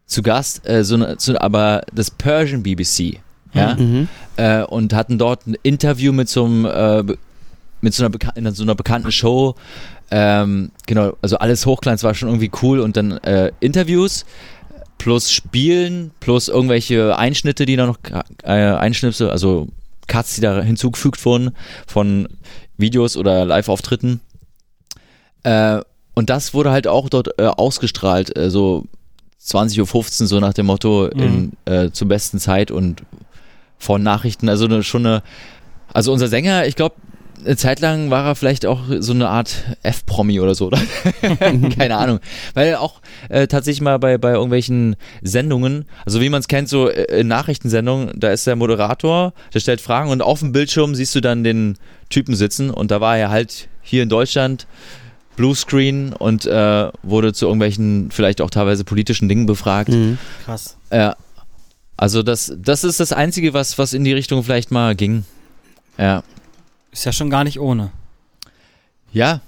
zu 0.09 0.21
Gast, 0.23 0.67
äh, 0.67 0.83
so, 0.83 0.97
ne- 0.97 1.15
so, 1.17 1.37
aber 1.37 1.83
das 1.93 2.11
Persian 2.11 2.63
BBC, 2.63 3.19
ja, 3.53 3.75
Mhm. 3.75 4.07
äh, 4.37 4.63
und 4.63 4.93
hatten 4.93 5.17
dort 5.17 5.47
ein 5.47 5.55
Interview 5.63 6.11
mit 6.11 6.27
so 6.29 6.45
einem, 6.45 6.65
äh, 6.65 7.03
mit 7.81 7.93
so 7.93 8.03
einer, 8.03 8.09
beka 8.09 8.31
in 8.35 8.51
so 8.53 8.63
einer 8.63 8.75
bekannten 8.75 9.11
Show. 9.11 9.55
Ähm, 10.11 10.71
genau, 10.87 11.13
also 11.21 11.37
alles 11.37 11.65
Hochglanz 11.65 12.03
war 12.03 12.13
schon 12.15 12.27
irgendwie 12.29 12.51
cool 12.61 12.79
und 12.79 12.97
dann 12.97 13.11
äh, 13.19 13.51
Interviews 13.59 14.25
plus 14.97 15.31
Spielen 15.31 16.11
plus 16.19 16.47
irgendwelche 16.49 17.15
Einschnitte, 17.17 17.65
die 17.65 17.75
da 17.75 17.85
noch 17.85 17.99
äh, 18.43 18.49
Einschnipsel, 18.51 19.29
also 19.29 19.67
Cuts, 20.07 20.35
die 20.35 20.41
da 20.41 20.61
hinzugefügt 20.61 21.23
wurden 21.23 21.51
von 21.87 22.27
Videos 22.77 23.15
oder 23.15 23.45
Live-Auftritten. 23.45 24.19
Äh, 25.43 25.79
und 26.15 26.29
das 26.29 26.53
wurde 26.53 26.71
halt 26.71 26.87
auch 26.87 27.07
dort 27.09 27.39
äh, 27.39 27.45
ausgestrahlt, 27.45 28.35
äh, 28.37 28.49
so 28.49 28.85
20.15 29.43 30.21
Uhr, 30.21 30.27
so 30.27 30.39
nach 30.39 30.53
dem 30.53 30.67
Motto, 30.67 31.07
in, 31.07 31.53
äh, 31.65 31.91
zur 31.91 32.07
besten 32.07 32.39
Zeit 32.39 32.71
und 32.71 33.03
von 33.77 34.03
Nachrichten, 34.03 34.49
also 34.49 34.65
eine, 34.65 34.83
schon 34.83 35.05
eine, 35.05 35.23
also 35.93 36.11
unser 36.11 36.27
Sänger, 36.27 36.67
ich 36.67 36.75
glaube, 36.75 36.95
eine 37.45 37.55
Zeit 37.55 37.79
lang 37.79 38.09
war 38.09 38.25
er 38.25 38.35
vielleicht 38.35 38.65
auch 38.65 38.81
so 38.99 39.13
eine 39.13 39.29
Art 39.29 39.63
F-Promi 39.83 40.39
oder 40.39 40.55
so, 40.55 40.67
oder? 40.67 40.79
Keine 41.77 41.95
Ahnung. 41.95 42.19
Weil 42.53 42.75
auch 42.75 43.01
äh, 43.29 43.47
tatsächlich 43.47 43.81
mal 43.81 43.97
bei, 43.97 44.17
bei 44.17 44.33
irgendwelchen 44.33 44.95
Sendungen, 45.21 45.85
also 46.05 46.21
wie 46.21 46.29
man 46.29 46.41
es 46.41 46.47
kennt, 46.47 46.69
so 46.69 46.89
äh, 46.89 47.21
in 47.21 47.27
Nachrichtensendungen, 47.27 48.11
da 48.19 48.31
ist 48.31 48.45
der 48.45 48.55
Moderator, 48.55 49.33
der 49.53 49.59
stellt 49.59 49.81
Fragen 49.81 50.09
und 50.09 50.21
auf 50.21 50.39
dem 50.39 50.51
Bildschirm 50.51 50.95
siehst 50.95 51.15
du 51.15 51.21
dann 51.21 51.43
den 51.43 51.77
Typen 52.09 52.35
sitzen 52.35 52.69
und 52.69 52.91
da 52.91 53.01
war 53.01 53.17
er 53.17 53.29
halt 53.29 53.69
hier 53.81 54.03
in 54.03 54.09
Deutschland 54.09 54.67
Bluescreen 55.39 56.11
und 56.11 56.45
äh, 56.45 56.91
wurde 57.01 57.31
zu 57.31 57.45
irgendwelchen 57.45 58.11
vielleicht 58.11 58.41
auch 58.41 58.49
teilweise 58.49 58.83
politischen 58.83 59.29
Dingen 59.29 59.45
befragt. 59.45 59.87
Mhm. 59.87 60.17
Krass. 60.43 60.75
Ja. 60.91 61.15
Also 61.95 62.23
das, 62.23 62.51
das 62.57 62.83
ist 62.83 62.99
das 62.99 63.13
Einzige, 63.13 63.53
was, 63.53 63.77
was 63.77 63.93
in 63.93 64.03
die 64.03 64.11
Richtung 64.11 64.43
vielleicht 64.43 64.69
mal 64.69 64.95
ging. 64.95 65.23
Ja. 65.97 66.23
Ist 66.91 67.05
ja 67.05 67.13
schon 67.13 67.29
gar 67.29 67.45
nicht 67.45 67.57
ohne. 67.57 67.91
Ja, 69.13 69.39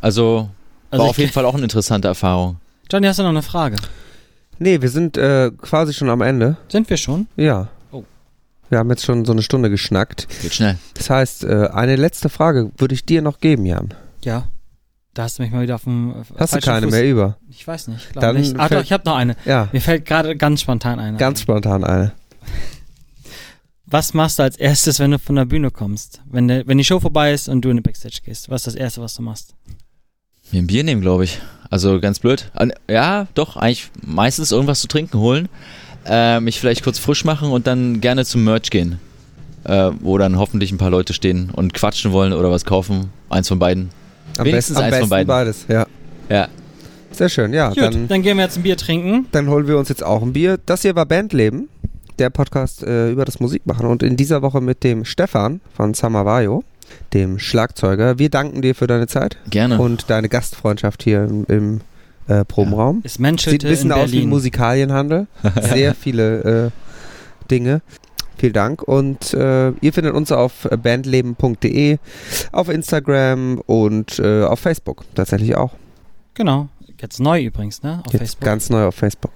also, 0.00 0.48
Also 0.90 1.02
war 1.02 1.10
auf 1.10 1.18
jeden 1.18 1.32
Fall 1.32 1.44
auch 1.44 1.54
eine 1.54 1.64
interessante 1.64 2.06
Erfahrung. 2.06 2.58
Johnny, 2.88 3.08
hast 3.08 3.18
du 3.18 3.24
noch 3.24 3.30
eine 3.30 3.42
Frage? 3.42 3.78
Nee, 4.60 4.80
wir 4.80 4.90
sind 4.90 5.16
äh, 5.16 5.50
quasi 5.60 5.92
schon 5.92 6.08
am 6.08 6.20
Ende. 6.20 6.56
Sind 6.68 6.88
wir 6.88 6.96
schon? 6.96 7.26
Ja. 7.34 7.66
Oh. 7.90 8.04
Wir 8.70 8.78
haben 8.78 8.90
jetzt 8.90 9.04
schon 9.04 9.24
so 9.24 9.32
eine 9.32 9.42
Stunde 9.42 9.70
geschnackt. 9.70 10.28
Geht 10.40 10.54
schnell. 10.54 10.78
Das 10.94 11.10
heißt, 11.10 11.42
äh, 11.42 11.70
eine 11.72 11.96
letzte 11.96 12.28
Frage 12.28 12.70
würde 12.76 12.94
ich 12.94 13.04
dir 13.04 13.22
noch 13.22 13.40
geben, 13.40 13.66
Jan. 13.66 13.92
Ja. 14.22 14.46
Da 15.14 15.24
hast 15.24 15.38
du 15.38 15.42
mich 15.42 15.52
mal 15.52 15.62
wieder 15.62 15.74
auf 15.74 15.84
dem 15.84 16.10
äh, 16.10 16.14
Hast 16.38 16.54
du 16.54 16.60
keine 16.60 16.86
Fuß. 16.86 16.94
mehr 16.94 17.04
über? 17.10 17.36
Ich 17.50 17.66
weiß 17.66 17.88
nicht. 17.88 18.12
Glaube 18.12 18.26
Dann 18.28 18.36
nicht. 18.36 18.58
Ah, 18.58 18.68
doch, 18.68 18.82
ich 18.82 18.92
habe 18.92 19.04
noch 19.04 19.16
eine. 19.16 19.36
Ja, 19.44 19.68
Mir 19.72 19.80
fällt 19.80 20.06
gerade 20.06 20.36
ganz 20.36 20.62
spontan 20.62 20.98
eine. 20.98 21.18
ganz 21.18 21.40
ein. 21.40 21.42
spontan 21.42 21.84
eine. 21.84 22.12
Was 23.86 24.14
machst 24.14 24.38
du 24.38 24.42
als 24.42 24.56
erstes, 24.56 24.98
wenn 25.00 25.10
du 25.10 25.18
von 25.18 25.36
der 25.36 25.44
Bühne 25.44 25.70
kommst? 25.70 26.22
Wenn, 26.30 26.48
der, 26.48 26.66
wenn 26.66 26.78
die 26.78 26.84
Show 26.84 26.98
vorbei 26.98 27.32
ist 27.32 27.48
und 27.48 27.62
du 27.62 27.68
in 27.68 27.76
den 27.76 27.82
Backstage 27.82 28.20
gehst? 28.24 28.48
Was 28.48 28.62
ist 28.62 28.68
das 28.68 28.74
Erste, 28.74 29.02
was 29.02 29.14
du 29.14 29.22
machst? 29.22 29.54
Mir 30.50 30.62
ein 30.62 30.66
Bier 30.66 30.82
nehmen, 30.82 31.02
glaube 31.02 31.24
ich. 31.24 31.40
Also 31.68 32.00
ganz 32.00 32.18
blöd. 32.18 32.50
Ja, 32.88 33.26
doch, 33.34 33.56
eigentlich 33.56 33.90
meistens 34.02 34.50
irgendwas 34.50 34.80
zu 34.80 34.88
trinken 34.88 35.18
holen. 35.18 35.48
Äh, 36.06 36.40
mich 36.40 36.58
vielleicht 36.58 36.82
kurz 36.84 36.98
frisch 36.98 37.24
machen 37.24 37.50
und 37.50 37.66
dann 37.66 38.00
gerne 38.00 38.24
zum 38.24 38.44
Merch 38.44 38.70
gehen. 38.70 38.98
Äh, 39.64 39.90
wo 40.00 40.16
dann 40.18 40.38
hoffentlich 40.38 40.72
ein 40.72 40.78
paar 40.78 40.90
Leute 40.90 41.12
stehen 41.12 41.50
und 41.50 41.72
quatschen 41.74 42.12
wollen 42.12 42.32
oder 42.32 42.50
was 42.50 42.64
kaufen. 42.64 43.10
Eins 43.28 43.48
von 43.48 43.58
beiden. 43.58 43.90
Am 44.38 44.44
Wenigstens 44.46 44.76
besten, 44.76 44.84
am 44.84 44.90
besten 44.90 45.08
beiden. 45.08 45.26
beides, 45.26 45.66
ja. 45.68 45.86
Ja. 46.28 46.48
Sehr 47.10 47.28
schön, 47.28 47.52
ja. 47.52 47.68
Gut, 47.68 47.78
Dann, 47.78 48.08
dann, 48.08 48.22
gehen 48.22 48.36
wir 48.38 48.44
jetzt 48.44 48.56
ein 48.56 48.62
Bier 48.62 48.76
trinken. 48.76 49.26
dann 49.32 49.48
holen 49.48 49.66
wir 49.66 49.76
uns 49.78 49.88
jetzt 49.90 50.02
auch 50.02 50.22
ein 50.22 50.32
Bier. 50.32 50.58
Das 50.64 50.82
hier 50.82 50.94
war 50.96 51.04
Bandleben, 51.04 51.68
der 52.18 52.30
Podcast 52.30 52.82
äh, 52.82 53.10
über 53.10 53.24
das 53.24 53.38
Musikmachen. 53.38 53.86
Und 53.86 54.02
in 54.02 54.16
dieser 54.16 54.40
Woche 54.40 54.60
mit 54.60 54.82
dem 54.82 55.04
Stefan 55.04 55.60
von 55.74 55.92
Samavayo, 55.92 56.64
dem 57.12 57.38
Schlagzeuger. 57.38 58.18
Wir 58.18 58.30
danken 58.30 58.62
dir 58.62 58.74
für 58.74 58.86
deine 58.86 59.06
Zeit 59.06 59.36
Gerne. 59.50 59.78
und 59.78 60.08
deine 60.08 60.28
Gastfreundschaft 60.28 61.02
hier 61.02 61.24
im, 61.24 61.44
im 61.48 61.80
äh, 62.28 62.44
Probenraum. 62.44 63.02
Es 63.04 63.14
Sieht 63.14 63.20
menschelte 63.20 63.66
ein 63.66 63.70
bisschen 63.70 63.90
in 63.90 63.96
aus 63.96 64.12
wie 64.12 64.22
ein. 64.22 64.28
Musikalienhandel. 64.28 65.26
Sehr 65.62 65.94
viele 65.94 66.70
äh, 67.46 67.48
Dinge. 67.50 67.82
Vielen 68.42 68.54
Dank. 68.54 68.82
Und 68.82 69.34
äh, 69.34 69.70
ihr 69.70 69.92
findet 69.92 70.14
uns 70.14 70.32
auf 70.32 70.68
bandleben.de, 70.82 71.98
auf 72.50 72.68
Instagram 72.68 73.60
und 73.66 74.18
äh, 74.18 74.42
auf 74.42 74.58
Facebook 74.58 75.04
tatsächlich 75.14 75.54
auch. 75.54 75.70
Genau. 76.34 76.68
Jetzt 77.00 77.20
neu 77.20 77.40
übrigens, 77.40 77.84
ne? 77.84 78.02
Auf 78.04 78.12
Jetzt 78.12 78.18
Facebook. 78.20 78.44
ganz 78.44 78.68
neu 78.68 78.84
auf 78.86 78.96
Facebook. 78.96 79.30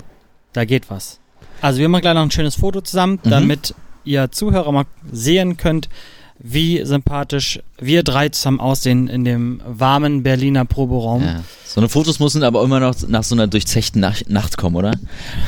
Da 0.54 0.64
geht 0.64 0.90
was. 0.90 1.20
Also 1.60 1.78
wir 1.78 1.88
machen 1.88 2.00
gleich 2.02 2.14
noch 2.14 2.22
ein 2.22 2.32
schönes 2.32 2.56
Foto 2.56 2.80
zusammen, 2.80 3.20
Mhm. 3.22 3.30
damit 3.30 3.74
ihr 4.02 4.32
Zuhörer 4.32 4.72
mal 4.72 4.86
sehen 5.12 5.56
könnt, 5.56 5.88
wie 6.38 6.84
sympathisch 6.84 7.60
wir 7.78 8.02
drei 8.02 8.28
zusammen 8.28 8.60
aussehen 8.60 9.08
in 9.08 9.24
dem 9.24 9.60
warmen 9.66 10.22
Berliner 10.22 10.64
Proberaum. 10.64 11.22
Ja. 11.22 11.42
So 11.64 11.80
eine 11.80 11.88
Fotos 11.88 12.20
müssen 12.20 12.42
aber 12.42 12.62
immer 12.62 12.80
noch 12.80 12.94
nach 13.08 13.22
so 13.22 13.34
einer 13.34 13.46
durchzechten 13.46 14.00
Nacht, 14.00 14.30
Nacht 14.30 14.56
kommen, 14.56 14.76
oder? 14.76 14.92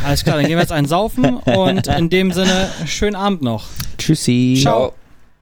Alles 0.05 0.25
klar, 0.25 0.37
dann 0.37 0.47
gehen 0.47 0.57
wir 0.57 0.63
jetzt 0.63 0.73
einen 0.73 0.89
saufen 0.89 1.37
und 1.37 1.87
in 1.87 2.11
dem 2.11 2.33
Sinne, 2.33 2.69
schönen 2.87 3.17
Abend 3.17 3.43
noch. 3.43 3.67
Tschüssi. 3.97 4.59
Ciao. 4.61 4.93